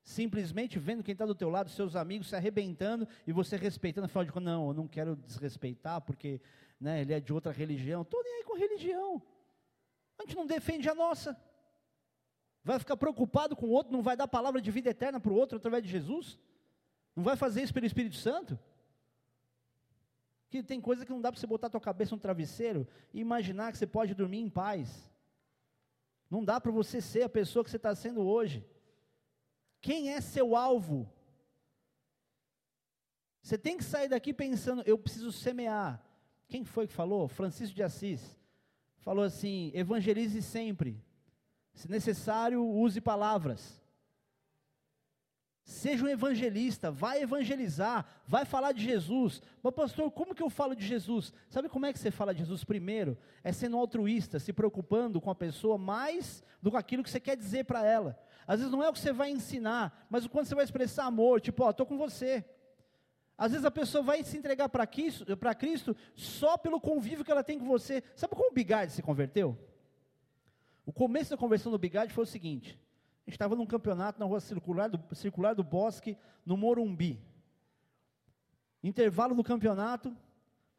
simplesmente 0.09 0.79
vendo 0.79 1.03
quem 1.03 1.13
está 1.13 1.27
do 1.27 1.35
teu 1.35 1.51
lado, 1.51 1.69
seus 1.69 1.95
amigos 1.95 2.29
se 2.29 2.35
arrebentando 2.35 3.07
e 3.27 3.33
você 3.33 3.59
respeitando, 3.59 4.07
afinal 4.07 4.25
de 4.25 4.33
contas, 4.33 4.47
não, 4.47 4.69
eu 4.69 4.75
não 4.75 4.89
quero 4.89 5.15
desrespeitar 5.15 6.01
porque 6.01 6.41
né, 6.81 7.03
ele 7.03 7.13
é 7.13 7.21
de 7.21 7.31
outra 7.31 7.53
religião. 7.53 8.01
Estou 8.01 8.25
nem 8.25 8.37
aí 8.37 8.43
com 8.43 8.57
religião. 8.57 9.23
A 10.19 10.23
gente 10.23 10.35
não 10.35 10.47
defende 10.47 10.89
a 10.89 10.95
nossa. 10.95 11.39
Vai 12.65 12.79
ficar 12.79 12.97
preocupado 12.97 13.55
com 13.55 13.67
o 13.67 13.71
outro, 13.71 13.93
não 13.93 14.01
vai 14.01 14.17
dar 14.17 14.27
palavra 14.27 14.63
de 14.63 14.71
vida 14.71 14.89
eterna 14.89 15.21
para 15.21 15.31
o 15.31 15.37
outro 15.37 15.59
através 15.59 15.83
de 15.83 15.91
Jesus? 15.91 16.41
Não 17.15 17.23
vai 17.23 17.37
fazer 17.37 17.63
isso 17.63 17.75
pelo 17.75 17.85
Espírito 17.85 18.17
Santo? 18.17 18.59
Que 20.49 20.63
tem 20.63 20.81
coisa 20.81 21.05
que 21.05 21.13
não 21.13 21.21
dá 21.21 21.31
para 21.31 21.39
você 21.39 21.47
botar 21.47 21.67
a 21.67 21.71
tua 21.71 21.83
cabeça 21.83 22.15
no 22.15 22.21
travesseiro 22.21 22.89
e 23.13 23.21
imaginar 23.21 23.73
que 23.73 23.79
você 23.79 23.87
pode 23.87 24.15
dormir 24.15 24.39
em 24.39 24.49
paz. 24.49 25.13
Não 26.31 26.43
dá 26.43 26.59
para 26.59 26.73
você 26.73 26.99
ser 26.99 27.25
a 27.25 27.29
pessoa 27.29 27.63
que 27.63 27.71
você 27.71 27.77
está 27.77 27.95
sendo 27.95 28.23
hoje. 28.23 28.65
Quem 29.81 30.13
é 30.13 30.21
seu 30.21 30.57
alvo? 30.57 31.11
Você 33.43 33.57
tem 33.57 33.77
que 33.77 33.85
sair 33.85 34.09
daqui 34.09 34.35
pensando, 34.35 34.83
eu 34.85 34.99
preciso 34.99 35.33
semear. 35.33 36.03
Quem 36.49 36.65
foi 36.65 36.87
que 36.87 36.93
falou? 36.93 37.29
Francisco 37.29 37.75
de 37.75 37.83
Assis. 37.83 38.37
Falou 38.99 39.25
assim: 39.25 39.71
evangelize 39.75 40.43
sempre. 40.43 41.03
Se 41.73 41.91
necessário, 41.91 42.65
use 42.65 43.01
palavras. 43.01 43.81
Seja 45.63 46.03
um 46.03 46.09
evangelista, 46.09 46.91
vai 46.91 47.23
evangelizar, 47.23 48.07
vai 48.27 48.47
falar 48.47 48.73
de 48.73 48.83
Jesus. 48.83 49.43
Mas, 49.63 49.75
pastor, 49.75 50.11
como 50.11 50.35
que 50.35 50.43
eu 50.43 50.49
falo 50.49 50.75
de 50.75 50.85
Jesus? 50.85 51.31
Sabe 51.51 51.69
como 51.69 51.85
é 51.85 51.93
que 51.93 51.99
você 51.99 52.11
fala 52.11 52.33
de 52.33 52.41
Jesus 52.41 52.65
primeiro? 52.65 53.19
É 53.45 53.53
sendo 53.53 53.77
altruísta, 53.77 54.39
se 54.39 54.51
preocupando 54.51 55.21
com 55.21 55.31
a 55.31 55.35
pessoa 55.35 55.77
mais 55.77 56.43
do 56.63 56.71
que 56.71 56.77
aquilo 56.79 57.05
que 57.05 57.11
você 57.11 57.21
quer 57.21 57.37
dizer 57.37 57.65
para 57.65 57.85
ela. 57.85 58.19
Às 58.49 58.61
vezes 58.61 58.73
não 58.73 58.83
é 58.83 58.89
o 58.89 58.93
que 58.95 58.99
você 58.99 59.13
vai 59.13 59.31
ensinar, 59.31 60.07
mas 60.09 60.25
o 60.25 60.31
quanto 60.31 60.49
você 60.49 60.55
vai 60.55 60.65
expressar 60.65 61.05
amor, 61.05 61.39
tipo, 61.39 61.63
ó, 61.63 61.69
estou 61.69 61.85
com 61.85 61.99
você. 61.99 62.43
Às 63.37 63.53
vezes 63.53 63.67
a 63.67 63.71
pessoa 63.71 64.03
vai 64.03 64.25
se 64.25 64.39
entregar 64.39 64.71
para 64.71 64.87
Cristo, 64.87 65.27
Cristo 65.59 65.95
só 66.15 66.57
pelo 66.57 66.81
convívio 66.81 67.27
que 67.27 67.31
ela 67.31 67.45
tem 67.45 67.59
com 67.59 67.67
você. 67.67 68.03
Sabe 68.17 68.35
como 68.35 68.49
o 68.49 68.55
Bigard 68.55 68.91
se 68.91 69.03
converteu? 69.03 69.57
O 70.87 70.93
começo 70.95 71.31
da 71.31 71.37
conversão 71.37 71.71
do 71.71 71.77
Bigard 71.77 72.11
foi 72.11 72.25
o 72.25 72.27
seguinte: 72.27 72.81
estava 73.27 73.55
num 73.55 73.67
campeonato 73.67 74.19
na 74.19 74.25
rua 74.25 74.41
circular 74.41 74.89
do, 74.89 75.15
circular 75.15 75.55
do 75.55 75.63
Bosque, 75.63 76.17
no 76.45 76.57
Morumbi. 76.57 77.21
Intervalo 78.83 79.35
do 79.35 79.45
campeonato, 79.45 80.17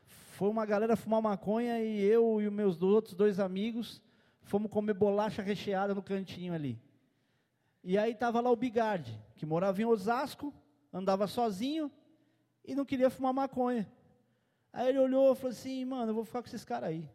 foi 0.07 0.49
uma 0.49 0.65
galera 0.65 0.95
fumar 0.95 1.22
maconha 1.22 1.80
e 1.84 2.01
eu 2.01 2.41
e 2.41 2.47
os 2.47 2.53
meus 2.53 2.82
outros 2.82 3.13
dois 3.13 3.39
amigos 3.39 4.01
fomos 4.41 4.72
comer 4.72 4.95
bolacha 4.95 5.43
recheada 5.43 5.93
no 5.93 6.01
cantinho 6.01 6.55
ali. 6.55 6.82
E 7.84 7.97
aí 7.97 8.11
estava 8.11 8.41
lá 8.41 8.51
o 8.51 8.55
Bigard, 8.55 9.17
que 9.36 9.45
morava 9.45 9.82
em 9.82 9.86
Osasco, 9.86 10.53
andava 10.91 11.27
sozinho 11.27 11.91
e 12.65 12.75
não 12.75 12.86
queria 12.86 13.09
fumar 13.09 13.34
maconha. 13.34 13.89
Aí 14.71 14.89
ele 14.89 14.99
olhou 14.99 15.32
e 15.32 15.36
falou 15.36 15.51
assim, 15.51 15.86
mano, 15.86 16.11
eu 16.11 16.15
vou 16.15 16.25
ficar 16.25 16.41
com 16.41 16.47
esses 16.47 16.65
caras 16.65 16.89
aí. 16.89 17.09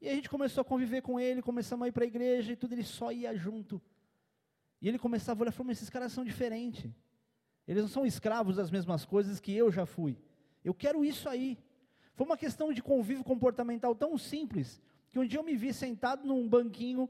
E 0.00 0.08
a 0.08 0.14
gente 0.14 0.28
começou 0.28 0.62
a 0.62 0.64
conviver 0.64 1.02
com 1.02 1.20
ele, 1.20 1.42
começamos 1.42 1.84
a 1.84 1.88
ir 1.88 1.92
para 1.92 2.04
a 2.04 2.06
igreja 2.06 2.52
e 2.52 2.56
tudo, 2.56 2.72
ele 2.72 2.82
só 2.82 3.12
ia 3.12 3.36
junto. 3.36 3.80
E 4.80 4.88
ele 4.88 4.98
começava 4.98 5.40
a 5.40 5.42
olhar 5.42 5.52
e 5.52 5.54
falou: 5.54 5.70
esses 5.72 5.90
caras 5.90 6.12
são 6.12 6.24
diferentes. 6.24 6.90
Eles 7.68 7.82
não 7.82 7.90
são 7.90 8.06
escravos 8.06 8.56
das 8.56 8.70
mesmas 8.70 9.04
coisas 9.04 9.38
que 9.38 9.54
eu 9.54 9.70
já 9.70 9.84
fui. 9.84 10.18
Eu 10.64 10.74
quero 10.74 11.04
isso 11.04 11.28
aí. 11.28 11.58
Foi 12.14 12.26
uma 12.26 12.36
questão 12.36 12.72
de 12.72 12.82
convívio 12.82 13.22
comportamental 13.22 13.94
tão 13.94 14.16
simples 14.18 14.80
que 15.10 15.18
um 15.18 15.26
dia 15.26 15.38
eu 15.38 15.44
me 15.44 15.54
vi 15.54 15.72
sentado 15.72 16.26
num 16.26 16.48
banquinho 16.48 17.08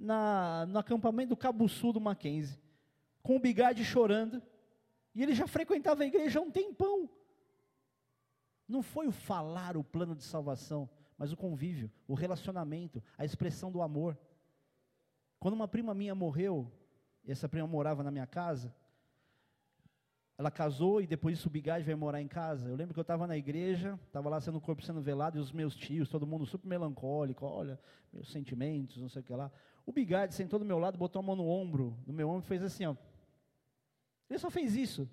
na, 0.00 0.64
no 0.66 0.78
acampamento 0.78 1.28
do 1.28 1.36
Cabo 1.36 1.68
Sul 1.68 1.92
do 1.92 2.00
Mackenzie, 2.00 2.58
com 3.22 3.36
o 3.36 3.40
bigade 3.40 3.84
chorando, 3.84 4.42
e 5.14 5.22
ele 5.22 5.34
já 5.34 5.46
frequentava 5.46 6.02
a 6.02 6.06
igreja 6.06 6.38
há 6.38 6.42
um 6.42 6.50
tempão. 6.50 7.08
Não 8.66 8.82
foi 8.82 9.06
o 9.06 9.12
falar 9.12 9.76
o 9.76 9.84
plano 9.84 10.16
de 10.16 10.24
salvação, 10.24 10.88
mas 11.18 11.32
o 11.32 11.36
convívio, 11.36 11.90
o 12.08 12.14
relacionamento, 12.14 13.02
a 13.18 13.24
expressão 13.24 13.70
do 13.70 13.82
amor. 13.82 14.16
Quando 15.38 15.54
uma 15.54 15.68
prima 15.68 15.92
minha 15.92 16.14
morreu, 16.14 16.72
essa 17.26 17.48
prima 17.48 17.66
morava 17.66 18.02
na 18.02 18.10
minha 18.10 18.26
casa, 18.26 18.74
ela 20.38 20.50
casou 20.50 21.02
e 21.02 21.06
depois 21.06 21.36
disso 21.36 21.48
o 21.48 21.52
Bigade 21.52 21.84
veio 21.84 21.98
morar 21.98 22.22
em 22.22 22.28
casa. 22.28 22.70
Eu 22.70 22.74
lembro 22.74 22.94
que 22.94 22.98
eu 22.98 23.02
estava 23.02 23.26
na 23.26 23.36
igreja, 23.36 24.00
estava 24.06 24.30
lá 24.30 24.40
sendo 24.40 24.56
o 24.56 24.60
corpo 24.60 24.82
sendo 24.82 25.02
velado 25.02 25.36
e 25.36 25.40
os 25.40 25.52
meus 25.52 25.76
tios, 25.76 26.08
todo 26.08 26.26
mundo 26.26 26.46
super 26.46 26.66
melancólico, 26.66 27.44
olha, 27.44 27.78
meus 28.10 28.32
sentimentos, 28.32 28.96
não 28.96 29.08
sei 29.10 29.20
o 29.20 29.24
que 29.24 29.34
lá. 29.34 29.52
O 29.86 29.92
Bigade 29.92 30.34
sentou 30.34 30.58
do 30.58 30.64
meu 30.64 30.78
lado, 30.78 30.98
botou 30.98 31.20
a 31.20 31.22
mão 31.22 31.36
no 31.36 31.48
ombro, 31.48 31.96
no 32.06 32.12
meu 32.12 32.28
ombro 32.28 32.44
e 32.44 32.48
fez 32.48 32.62
assim, 32.62 32.86
ó. 32.86 32.94
Ele 34.28 34.38
só 34.38 34.50
fez 34.50 34.76
isso. 34.76 35.08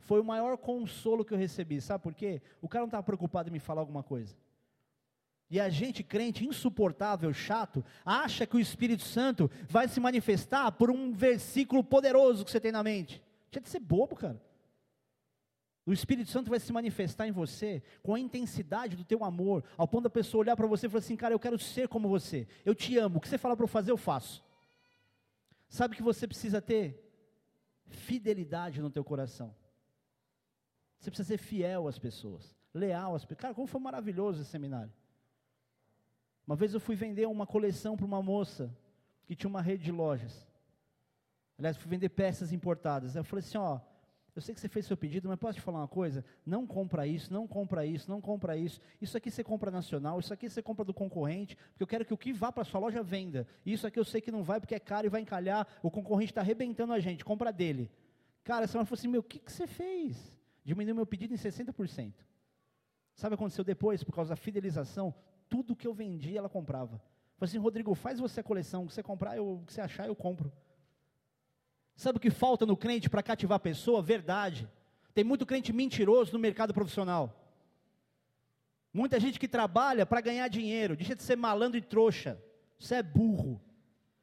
Foi 0.00 0.20
o 0.20 0.24
maior 0.24 0.56
consolo 0.56 1.24
que 1.24 1.34
eu 1.34 1.38
recebi, 1.38 1.80
sabe 1.80 2.02
por 2.02 2.14
quê? 2.14 2.40
O 2.60 2.68
cara 2.68 2.82
não 2.82 2.88
estava 2.88 3.02
preocupado 3.02 3.48
em 3.48 3.52
me 3.52 3.58
falar 3.58 3.80
alguma 3.80 4.02
coisa. 4.02 4.36
E 5.50 5.58
a 5.58 5.68
gente, 5.68 6.02
crente, 6.02 6.46
insuportável, 6.46 7.32
chato, 7.32 7.82
acha 8.04 8.46
que 8.46 8.56
o 8.56 8.60
Espírito 8.60 9.02
Santo 9.02 9.50
vai 9.68 9.88
se 9.88 9.98
manifestar 9.98 10.70
por 10.72 10.90
um 10.90 11.12
versículo 11.12 11.82
poderoso 11.82 12.44
que 12.44 12.50
você 12.50 12.60
tem 12.60 12.70
na 12.70 12.82
mente. 12.82 13.22
Tinha 13.50 13.62
de 13.62 13.68
ser 13.68 13.80
bobo, 13.80 14.14
cara. 14.14 14.40
O 15.88 15.92
Espírito 15.94 16.30
Santo 16.30 16.50
vai 16.50 16.60
se 16.60 16.70
manifestar 16.70 17.26
em 17.26 17.32
você 17.32 17.82
com 18.02 18.14
a 18.14 18.20
intensidade 18.20 18.94
do 18.94 19.04
teu 19.04 19.24
amor, 19.24 19.64
ao 19.74 19.88
ponto 19.88 20.02
da 20.02 20.10
pessoa 20.10 20.42
olhar 20.42 20.54
para 20.54 20.66
você 20.66 20.84
e 20.84 20.90
falar 20.90 20.98
assim: 20.98 21.16
Cara, 21.16 21.32
eu 21.32 21.38
quero 21.38 21.58
ser 21.58 21.88
como 21.88 22.10
você, 22.10 22.46
eu 22.62 22.74
te 22.74 22.98
amo, 22.98 23.16
o 23.16 23.20
que 23.22 23.26
você 23.26 23.38
fala 23.38 23.56
para 23.56 23.64
eu 23.64 23.68
fazer, 23.68 23.90
eu 23.90 23.96
faço. 23.96 24.44
Sabe 25.66 25.96
que 25.96 26.02
você 26.02 26.26
precisa 26.26 26.60
ter? 26.60 27.02
Fidelidade 27.86 28.82
no 28.82 28.90
teu 28.90 29.02
coração. 29.02 29.54
Você 30.98 31.10
precisa 31.10 31.26
ser 31.26 31.38
fiel 31.38 31.88
às 31.88 31.98
pessoas, 31.98 32.54
leal 32.74 33.14
às 33.14 33.24
pessoas. 33.24 33.40
Cara, 33.40 33.54
como 33.54 33.66
foi 33.66 33.80
maravilhoso 33.80 34.42
esse 34.42 34.50
seminário. 34.50 34.92
Uma 36.46 36.54
vez 36.54 36.74
eu 36.74 36.80
fui 36.80 36.96
vender 36.96 37.26
uma 37.26 37.46
coleção 37.46 37.96
para 37.96 38.04
uma 38.04 38.22
moça 38.22 38.70
que 39.24 39.34
tinha 39.34 39.48
uma 39.48 39.62
rede 39.62 39.84
de 39.84 39.92
lojas. 39.92 40.46
Aliás, 41.56 41.78
fui 41.78 41.88
vender 41.88 42.10
peças 42.10 42.52
importadas. 42.52 43.16
Eu 43.16 43.24
falei 43.24 43.42
assim: 43.42 43.56
Ó 43.56 43.80
eu 44.38 44.42
sei 44.42 44.54
que 44.54 44.60
você 44.60 44.68
fez 44.68 44.86
seu 44.86 44.96
pedido, 44.96 45.28
mas 45.28 45.36
posso 45.36 45.54
te 45.54 45.60
falar 45.60 45.80
uma 45.80 45.88
coisa? 45.88 46.24
Não 46.46 46.64
compra 46.64 47.08
isso, 47.08 47.32
não 47.32 47.44
compra 47.44 47.84
isso, 47.84 48.08
não 48.08 48.20
compra 48.20 48.56
isso. 48.56 48.80
Isso 49.00 49.16
aqui 49.16 49.32
você 49.32 49.42
compra 49.42 49.68
nacional, 49.68 50.20
isso 50.20 50.32
aqui 50.32 50.48
você 50.48 50.62
compra 50.62 50.84
do 50.84 50.94
concorrente, 50.94 51.56
porque 51.56 51.82
eu 51.82 51.86
quero 51.88 52.04
que 52.04 52.14
o 52.14 52.16
que 52.16 52.32
vá 52.32 52.52
para 52.52 52.62
sua 52.62 52.78
loja 52.78 53.02
venda. 53.02 53.48
Isso 53.66 53.84
aqui 53.84 53.98
eu 53.98 54.04
sei 54.04 54.20
que 54.20 54.30
não 54.30 54.44
vai 54.44 54.60
porque 54.60 54.76
é 54.76 54.78
caro 54.78 55.08
e 55.08 55.10
vai 55.10 55.20
encalhar, 55.20 55.66
o 55.82 55.90
concorrente 55.90 56.30
está 56.30 56.40
arrebentando 56.40 56.92
a 56.92 57.00
gente, 57.00 57.24
compra 57.24 57.52
dele. 57.52 57.90
Cara, 58.44 58.62
essa 58.62 58.78
mulher 58.78 58.86
falou 58.86 58.98
assim: 58.98 59.08
meu, 59.08 59.20
o 59.20 59.24
que, 59.24 59.40
que 59.40 59.50
você 59.50 59.66
fez? 59.66 60.32
Diminuiu 60.64 60.94
meu 60.94 61.06
pedido 61.06 61.34
em 61.34 61.36
60%. 61.36 62.12
Sabe 63.16 63.34
o 63.34 63.36
que 63.36 63.42
aconteceu 63.42 63.64
depois? 63.64 64.04
Por 64.04 64.14
causa 64.14 64.30
da 64.30 64.36
fidelização, 64.36 65.12
tudo 65.48 65.74
que 65.74 65.88
eu 65.88 65.92
vendia 65.92 66.38
ela 66.38 66.48
comprava. 66.48 67.02
Falei 67.36 67.50
assim, 67.50 67.58
Rodrigo, 67.58 67.92
faz 67.96 68.20
você 68.20 68.38
a 68.38 68.44
coleção, 68.44 68.84
o 68.84 68.86
que 68.86 68.94
você 68.94 69.02
comprar, 69.02 69.36
eu, 69.36 69.54
o 69.54 69.64
que 69.66 69.72
você 69.72 69.80
achar, 69.80 70.06
eu 70.06 70.14
compro. 70.14 70.52
Sabe 71.98 72.18
o 72.18 72.20
que 72.20 72.30
falta 72.30 72.64
no 72.64 72.76
crente 72.76 73.10
para 73.10 73.24
cativar 73.24 73.56
a 73.56 73.58
pessoa? 73.58 74.00
Verdade. 74.00 74.68
Tem 75.12 75.24
muito 75.24 75.44
crente 75.44 75.72
mentiroso 75.72 76.32
no 76.32 76.38
mercado 76.38 76.72
profissional. 76.72 77.44
Muita 78.94 79.18
gente 79.18 79.36
que 79.36 79.48
trabalha 79.48 80.06
para 80.06 80.20
ganhar 80.20 80.46
dinheiro. 80.46 80.96
Deixa 80.96 81.16
de 81.16 81.24
ser 81.24 81.34
malandro 81.34 81.76
e 81.76 81.82
trouxa. 81.82 82.40
Isso 82.78 82.94
é 82.94 83.02
burro. 83.02 83.60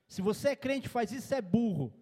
Se 0.08 0.22
você 0.22 0.52
é 0.52 0.56
crente 0.56 0.88
faz 0.88 1.12
isso, 1.12 1.36
é 1.36 1.42
burro. 1.42 1.94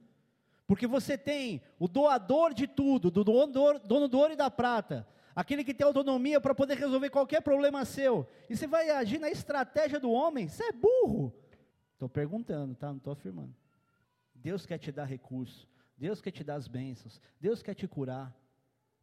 Porque 0.67 0.85
você 0.85 1.17
tem 1.17 1.59
o 1.79 1.87
doador 1.87 2.53
de 2.53 2.67
tudo, 2.67 3.09
do 3.09 3.23
dono, 3.23 3.79
dono 3.79 4.07
do 4.07 4.19
ouro 4.19 4.33
e 4.33 4.37
da 4.37 4.51
prata, 4.51 5.07
aquele 5.35 5.63
que 5.63 5.73
tem 5.73 5.87
autonomia 5.87 6.39
para 6.39 6.53
poder 6.53 6.77
resolver 6.77 7.09
qualquer 7.09 7.41
problema 7.41 7.83
seu, 7.83 8.27
e 8.47 8.55
você 8.55 8.67
vai 8.67 8.91
agir 8.91 9.19
na 9.19 9.29
estratégia 9.29 9.99
do 9.99 10.11
homem, 10.11 10.47
você 10.47 10.65
é 10.65 10.71
burro. 10.71 11.33
Estou 11.93 12.07
perguntando, 12.07 12.75
tá? 12.75 12.89
Não 12.89 12.97
estou 12.97 13.13
afirmando. 13.13 13.62
Deus 14.43 14.65
quer 14.65 14.77
te 14.77 14.91
dar 14.91 15.05
recurso, 15.05 15.67
Deus 15.97 16.19
quer 16.19 16.31
te 16.31 16.43
dar 16.43 16.55
as 16.55 16.67
bênçãos, 16.67 17.19
Deus 17.39 17.63
quer 17.63 17.73
te 17.73 17.87
curar. 17.87 18.35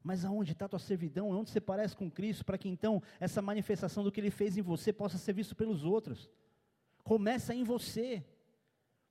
Mas 0.02 0.24
aonde 0.24 0.52
está 0.52 0.66
a 0.66 0.68
tua 0.68 0.78
servidão? 0.78 1.30
Onde 1.30 1.50
você 1.50 1.60
parece 1.60 1.96
com 1.96 2.10
Cristo? 2.10 2.44
Para 2.44 2.56
que 2.58 2.68
então 2.68 3.02
essa 3.18 3.42
manifestação 3.42 4.04
do 4.04 4.12
que 4.12 4.20
Ele 4.20 4.30
fez 4.30 4.56
em 4.56 4.62
você 4.62 4.92
possa 4.92 5.18
ser 5.18 5.32
visto 5.32 5.54
pelos 5.54 5.84
outros. 5.84 6.30
Começa 7.02 7.54
em 7.54 7.64
você. 7.64 8.24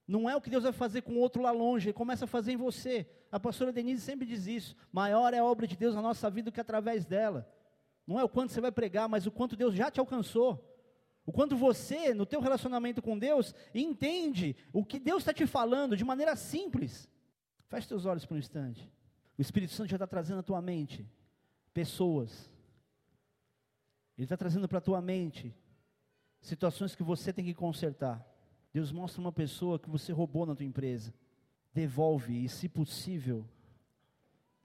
Não 0.08 0.28
é 0.28 0.36
o 0.36 0.42
que 0.42 0.50
Deus 0.50 0.64
vai 0.64 0.72
fazer 0.72 1.02
com 1.02 1.14
o 1.14 1.20
outro 1.20 1.42
lá 1.42 1.52
longe, 1.52 1.90
Ele 1.90 1.94
começa 1.94 2.26
a 2.26 2.28
fazer 2.28 2.52
em 2.54 2.58
você. 2.58 3.08
A 3.32 3.40
pastora 3.40 3.72
Denise 3.72 4.02
sempre 4.02 4.26
diz 4.26 4.48
isso: 4.48 4.76
maior 4.92 5.34
é 5.34 5.40
a 5.40 5.46
obra 5.46 5.68
de 5.68 5.76
Deus 5.76 5.96
na 5.96 6.02
nossa 6.02 6.30
vida 6.30 6.50
do 6.50 6.54
que 6.54 6.62
através 6.62 7.06
dela. 7.06 7.48
Não 8.06 8.20
é 8.20 8.24
o 8.24 8.30
quanto 8.30 8.52
você 8.52 8.62
vai 8.62 8.72
pregar, 8.72 9.08
mas 9.08 9.28
o 9.28 9.32
quanto 9.32 9.56
Deus 9.56 9.76
já 9.76 9.92
te 9.92 10.00
alcançou. 10.00 10.66
O 11.30 11.32
quanto 11.32 11.56
você, 11.56 12.12
no 12.12 12.26
teu 12.26 12.42
relacionamento 12.42 13.04
com 13.04 13.16
Deus, 13.16 13.54
entende 13.72 14.56
o 14.74 14.84
que 14.84 14.98
Deus 14.98 15.22
está 15.22 15.32
te 15.32 15.46
falando 15.46 15.96
de 15.96 16.04
maneira 16.04 16.36
simples. 16.36 17.08
Feche 17.68 17.88
teus 17.88 18.04
olhos 18.04 18.26
por 18.26 18.34
um 18.34 18.40
instante. 18.40 18.92
O 19.38 19.42
Espírito 19.44 19.72
Santo 19.74 19.92
já 19.92 19.96
está 19.96 20.08
trazendo 20.08 20.40
à 20.40 20.42
tua 20.42 20.60
mente 20.60 21.08
pessoas. 21.72 22.52
Ele 24.18 24.26
está 24.26 24.36
trazendo 24.36 24.68
para 24.68 24.80
a 24.80 24.82
tua 24.82 25.04
mente 25.04 25.56
situações 26.42 26.96
que 26.96 27.04
você 27.04 27.32
tem 27.32 27.46
que 27.46 27.54
consertar. 27.54 28.28
Deus 28.74 28.92
mostra 28.92 29.22
uma 29.22 29.32
pessoa 29.32 29.78
que 29.78 29.88
você 29.88 30.12
roubou 30.12 30.48
na 30.48 30.56
tua 30.56 30.66
empresa. 30.66 31.14
Devolve 31.72 32.44
e, 32.44 32.50
se 32.50 32.68
possível, 32.68 33.48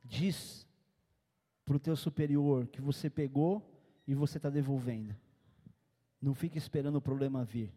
diz 0.02 0.66
para 1.62 1.76
o 1.76 1.78
teu 1.78 1.94
superior 1.94 2.66
que 2.68 2.80
você 2.80 3.10
pegou 3.10 3.70
e 4.06 4.14
você 4.14 4.38
está 4.38 4.48
devolvendo. 4.48 5.14
Não 6.24 6.34
fique 6.34 6.56
esperando 6.56 6.96
o 6.96 7.02
problema 7.02 7.44
vir. 7.44 7.70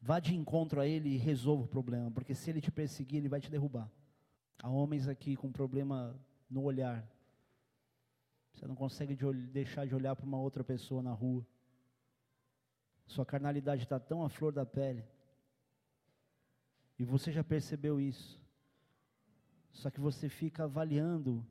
Vá 0.00 0.20
de 0.20 0.36
encontro 0.36 0.80
a 0.80 0.86
ele 0.86 1.08
e 1.08 1.16
resolva 1.16 1.64
o 1.64 1.66
problema, 1.66 2.12
porque 2.12 2.32
se 2.32 2.48
ele 2.48 2.60
te 2.60 2.70
perseguir, 2.70 3.18
ele 3.18 3.28
vai 3.28 3.40
te 3.40 3.50
derrubar. 3.50 3.90
Há 4.62 4.70
homens 4.70 5.08
aqui 5.08 5.34
com 5.34 5.50
problema 5.50 6.16
no 6.48 6.62
olhar. 6.62 7.04
Você 8.54 8.68
não 8.68 8.76
consegue 8.76 9.16
de 9.16 9.32
deixar 9.48 9.84
de 9.84 9.96
olhar 9.96 10.14
para 10.14 10.24
uma 10.24 10.38
outra 10.38 10.62
pessoa 10.62 11.02
na 11.02 11.10
rua. 11.10 11.44
Sua 13.04 13.26
carnalidade 13.26 13.82
está 13.82 13.98
tão 13.98 14.22
à 14.22 14.28
flor 14.28 14.52
da 14.52 14.64
pele. 14.64 15.04
E 17.00 17.04
você 17.04 17.32
já 17.32 17.42
percebeu 17.42 18.00
isso. 18.00 18.40
Só 19.72 19.90
que 19.90 19.98
você 19.98 20.28
fica 20.28 20.62
avaliando 20.62 21.44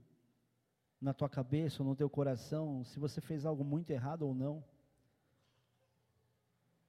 na 1.01 1.13
tua 1.13 1.27
cabeça 1.27 1.83
ou 1.83 1.89
no 1.89 1.93
teu 1.93 2.09
coração 2.09 2.85
se 2.85 2.97
você 3.01 3.19
fez 3.19 3.45
algo 3.45 3.65
muito 3.65 3.89
errado 3.89 4.21
ou 4.21 4.33
não. 4.33 4.63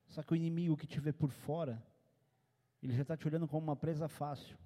Só 0.09 0.23
que 0.23 0.33
o 0.33 0.37
inimigo 0.37 0.77
que 0.77 0.87
te 0.87 1.01
vê 1.01 1.13
por 1.13 1.31
fora, 1.31 1.83
ele 2.83 2.95
já 2.95 3.03
está 3.03 3.17
te 3.17 3.27
olhando 3.27 3.49
como 3.49 3.67
uma 3.67 3.77
presa 3.77 4.09
fácil. 4.09 4.57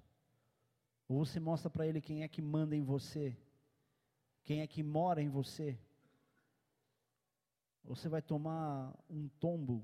Ou 1.07 1.25
você 1.25 1.39
mostra 1.39 1.69
para 1.69 1.87
ele 1.87 1.99
quem 1.99 2.23
é 2.23 2.27
que 2.27 2.41
manda 2.41 2.75
em 2.75 2.83
você, 2.83 3.37
quem 4.43 4.61
é 4.61 4.67
que 4.67 4.83
mora 4.83 5.21
em 5.21 5.29
você. 5.29 5.77
Ou 7.83 7.95
você 7.95 8.07
vai 8.07 8.21
tomar 8.21 8.93
um 9.09 9.27
tombo 9.27 9.83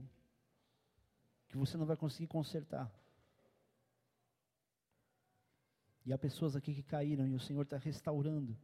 que 1.47 1.57
você 1.57 1.77
não 1.77 1.85
vai 1.85 1.97
conseguir 1.97 2.27
consertar. 2.27 2.91
E 6.05 6.13
há 6.13 6.17
pessoas 6.17 6.55
aqui 6.55 6.73
que 6.73 6.83
caíram 6.83 7.27
e 7.27 7.33
o 7.33 7.39
Senhor 7.39 7.63
está 7.63 7.77
restaurando. 7.77 8.57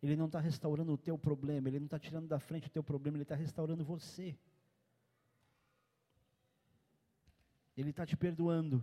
Ele 0.00 0.14
não 0.14 0.26
está 0.26 0.38
restaurando 0.38 0.92
o 0.92 0.98
teu 0.98 1.18
problema, 1.18 1.68
Ele 1.68 1.80
não 1.80 1.86
está 1.86 1.98
tirando 1.98 2.28
da 2.28 2.38
frente 2.38 2.68
o 2.68 2.70
teu 2.70 2.84
problema, 2.84 3.16
Ele 3.16 3.24
está 3.24 3.34
restaurando 3.34 3.84
você. 3.84 4.38
Ele 7.76 7.90
está 7.90 8.06
te 8.06 8.16
perdoando. 8.16 8.82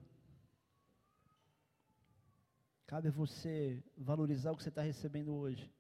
Cabe 2.86 3.08
a 3.08 3.12
você 3.12 3.82
valorizar 3.98 4.52
o 4.52 4.58
que 4.58 4.64
você 4.64 4.70
está 4.70 4.82
recebendo 4.82 5.34
hoje. 5.34 5.72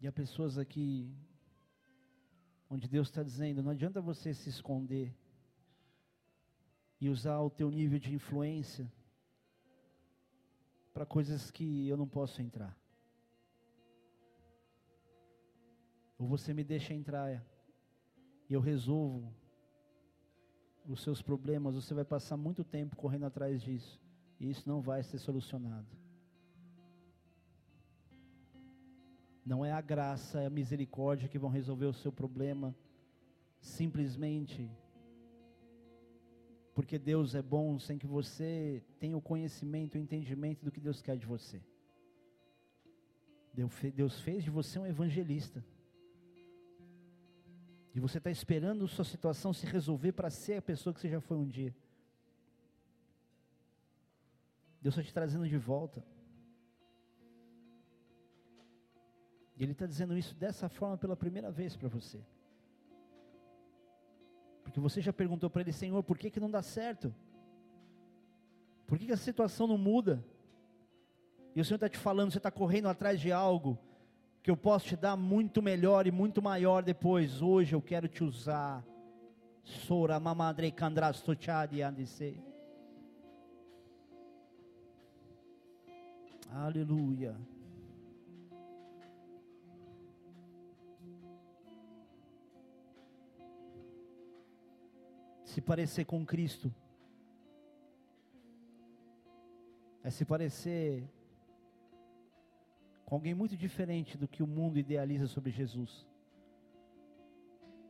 E 0.00 0.06
há 0.06 0.12
pessoas 0.12 0.58
aqui 0.58 1.16
onde 2.68 2.86
Deus 2.86 3.08
está 3.08 3.22
dizendo: 3.22 3.62
não 3.62 3.70
adianta 3.70 4.02
você 4.02 4.34
se 4.34 4.50
esconder 4.50 5.16
e 7.00 7.08
usar 7.08 7.40
o 7.40 7.48
teu 7.48 7.70
nível 7.70 7.98
de 7.98 8.14
influência 8.14 8.92
para 10.92 11.06
coisas 11.06 11.50
que 11.50 11.88
eu 11.88 11.96
não 11.96 12.06
posso 12.06 12.42
entrar. 12.42 12.76
Ou 16.18 16.26
você 16.26 16.54
me 16.54 16.64
deixa 16.64 16.94
entrar 16.94 17.44
e 18.48 18.52
eu 18.52 18.60
resolvo 18.60 19.32
os 20.86 21.02
seus 21.02 21.22
problemas, 21.22 21.74
você 21.74 21.94
vai 21.94 22.04
passar 22.04 22.36
muito 22.36 22.62
tempo 22.62 22.96
correndo 22.96 23.26
atrás 23.26 23.62
disso. 23.62 24.00
E 24.38 24.50
isso 24.50 24.68
não 24.68 24.80
vai 24.80 25.02
ser 25.02 25.18
solucionado. 25.18 25.88
Não 29.44 29.64
é 29.64 29.72
a 29.72 29.80
graça, 29.80 30.40
é 30.40 30.46
a 30.46 30.50
misericórdia 30.50 31.28
que 31.28 31.38
vão 31.38 31.50
resolver 31.50 31.86
o 31.86 31.92
seu 31.92 32.12
problema. 32.12 32.74
Simplesmente 33.60 34.70
Porque 36.74 36.98
Deus 36.98 37.36
é 37.36 37.42
bom 37.42 37.78
sem 37.78 37.96
que 37.96 38.06
você 38.06 38.82
tenha 38.98 39.16
o 39.16 39.22
conhecimento, 39.22 39.94
o 39.94 39.98
entendimento 39.98 40.64
do 40.64 40.72
que 40.72 40.80
Deus 40.80 41.00
quer 41.00 41.16
de 41.16 41.24
você. 41.24 41.62
Deus 43.94 44.20
fez 44.20 44.42
de 44.42 44.50
você 44.50 44.80
um 44.80 44.86
evangelista. 44.86 45.64
E 47.94 48.00
você 48.00 48.18
está 48.18 48.30
esperando 48.30 48.88
sua 48.88 49.04
situação 49.04 49.52
se 49.52 49.66
resolver 49.66 50.12
para 50.12 50.28
ser 50.28 50.56
a 50.56 50.62
pessoa 50.62 50.92
que 50.92 51.00
você 51.00 51.08
já 51.08 51.20
foi 51.20 51.36
um 51.36 51.46
dia. 51.46 51.74
Deus 54.82 54.94
está 54.94 55.02
te 55.02 55.14
trazendo 55.14 55.48
de 55.48 55.56
volta. 55.56 56.04
E 59.56 59.62
Ele 59.62 59.72
está 59.72 59.86
dizendo 59.86 60.18
isso 60.18 60.34
dessa 60.34 60.68
forma 60.68 60.98
pela 60.98 61.16
primeira 61.16 61.52
vez 61.52 61.76
para 61.76 61.88
você. 61.88 62.20
Porque 64.64 64.80
você 64.80 65.00
já 65.00 65.12
perguntou 65.12 65.48
para 65.48 65.62
Ele, 65.62 65.72
Senhor, 65.72 66.02
por 66.02 66.18
que, 66.18 66.30
que 66.30 66.40
não 66.40 66.50
dá 66.50 66.62
certo? 66.62 67.14
Por 68.88 68.98
que, 68.98 69.06
que 69.06 69.12
a 69.12 69.16
situação 69.16 69.68
não 69.68 69.78
muda? 69.78 70.24
E 71.54 71.60
o 71.60 71.64
Senhor 71.64 71.76
está 71.76 71.88
te 71.88 71.96
falando, 71.96 72.32
você 72.32 72.38
está 72.38 72.50
correndo 72.50 72.88
atrás 72.88 73.20
de 73.20 73.30
algo 73.30 73.78
que 74.44 74.50
eu 74.50 74.56
posso 74.58 74.88
te 74.88 74.94
dar 74.94 75.16
muito 75.16 75.62
melhor 75.62 76.06
e 76.06 76.10
muito 76.10 76.42
maior 76.42 76.82
depois. 76.82 77.40
Hoje 77.40 77.74
eu 77.74 77.80
quero 77.80 78.06
te 78.06 78.22
usar. 78.22 78.84
Sora 79.62 80.20
mamadre 80.20 80.70
kandrastochadi 80.70 81.80
andise. 81.80 82.38
Aleluia. 86.50 87.34
Se 95.42 95.62
parecer 95.62 96.04
com 96.04 96.22
Cristo 96.26 96.70
é 100.02 100.10
se 100.10 100.26
parecer 100.26 101.08
alguém 103.14 103.34
muito 103.34 103.56
diferente 103.56 104.18
do 104.18 104.28
que 104.28 104.42
o 104.42 104.46
mundo 104.46 104.78
idealiza 104.78 105.26
sobre 105.26 105.50
Jesus. 105.50 106.06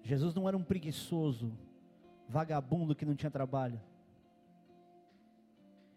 Jesus 0.03 0.35
não 0.35 0.47
era 0.47 0.57
um 0.57 0.63
preguiçoso, 0.63 1.53
vagabundo 2.29 2.95
que 2.95 3.07
não 3.07 3.15
tinha 3.15 3.31
trabalho. 3.31 3.81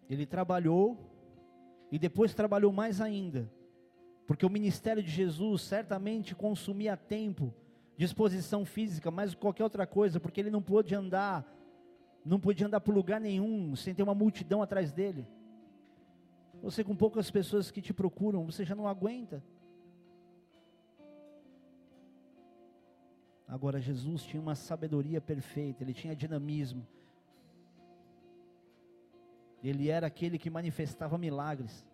Ele 0.10 0.26
trabalhou 0.26 0.98
e 1.92 2.00
depois 2.00 2.34
trabalhou 2.34 2.72
mais 2.72 3.02
ainda, 3.02 3.52
porque 4.26 4.46
o 4.46 4.50
ministério 4.50 5.04
de 5.04 5.12
Jesus 5.12 5.62
certamente 5.62 6.34
consumia 6.34 6.96
tempo, 6.96 7.54
disposição 7.98 8.66
física, 8.66 9.12
mais 9.12 9.36
qualquer 9.36 9.64
outra 9.64 9.86
coisa, 9.86 10.20
porque 10.20 10.40
ele 10.40 10.52
não 10.52 10.62
pôde 10.62 10.96
andar, 10.96 11.46
não 12.24 12.40
podia 12.40 12.68
andar 12.68 12.80
por 12.80 12.96
lugar 12.96 13.20
nenhum 13.20 13.76
sem 13.76 13.94
ter 13.94 14.04
uma 14.04 14.16
multidão 14.16 14.62
atrás 14.62 14.92
dele. 14.92 15.28
Você 16.62 16.84
com 16.84 16.96
poucas 16.96 17.30
pessoas 17.30 17.72
que 17.72 17.82
te 17.82 17.94
procuram, 17.94 18.46
você 18.46 18.66
já 18.66 18.76
não 18.76 18.88
aguenta. 18.88 19.44
Agora 23.48 23.80
Jesus 23.80 24.24
tinha 24.24 24.42
uma 24.42 24.56
sabedoria 24.56 25.22
perfeita, 25.22 25.84
ele 25.84 25.94
tinha 25.94 26.16
dinamismo. 26.16 26.86
Ele 29.64 29.90
era 29.90 30.08
aquele 30.08 30.38
que 30.38 30.50
manifestava 30.50 31.18
milagres. 31.18 31.86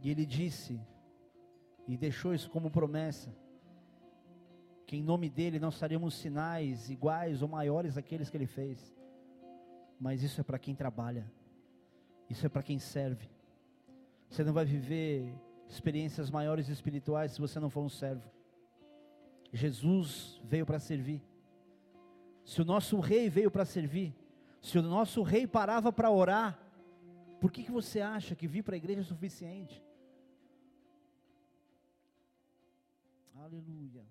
E 0.00 0.10
ele 0.10 0.24
disse, 0.24 0.80
e 1.88 1.96
deixou 1.96 2.34
isso 2.34 2.50
como 2.50 2.70
promessa, 2.70 3.34
que 4.86 4.96
em 4.96 5.02
nome 5.02 5.28
dele 5.28 5.58
nós 5.58 5.78
faremos 5.78 6.14
sinais 6.14 6.90
iguais 6.90 7.42
ou 7.42 7.48
maiores 7.48 7.96
àqueles 7.96 8.30
que 8.30 8.36
ele 8.36 8.46
fez. 8.46 8.94
Mas 9.98 10.22
isso 10.22 10.40
é 10.40 10.44
para 10.44 10.58
quem 10.58 10.74
trabalha. 10.74 11.30
Isso 12.34 12.46
é 12.46 12.48
para 12.48 12.64
quem 12.64 12.80
serve. 12.80 13.30
Você 14.28 14.42
não 14.42 14.52
vai 14.52 14.64
viver 14.64 15.32
experiências 15.68 16.32
maiores 16.32 16.68
espirituais 16.68 17.30
se 17.30 17.40
você 17.40 17.60
não 17.60 17.70
for 17.70 17.82
um 17.82 17.88
servo. 17.88 18.28
Jesus 19.52 20.40
veio 20.42 20.66
para 20.66 20.80
servir. 20.80 21.22
Se 22.44 22.60
o 22.60 22.64
nosso 22.64 22.98
rei 22.98 23.30
veio 23.30 23.52
para 23.52 23.64
servir, 23.64 24.12
se 24.60 24.76
o 24.76 24.82
nosso 24.82 25.22
rei 25.22 25.46
parava 25.46 25.92
para 25.92 26.10
orar, 26.10 26.58
por 27.40 27.52
que, 27.52 27.62
que 27.62 27.70
você 27.70 28.00
acha 28.00 28.34
que 28.34 28.48
vir 28.48 28.64
para 28.64 28.74
a 28.74 28.78
igreja 28.82 29.02
é 29.02 29.04
suficiente? 29.04 29.80
Aleluia. 33.36 34.04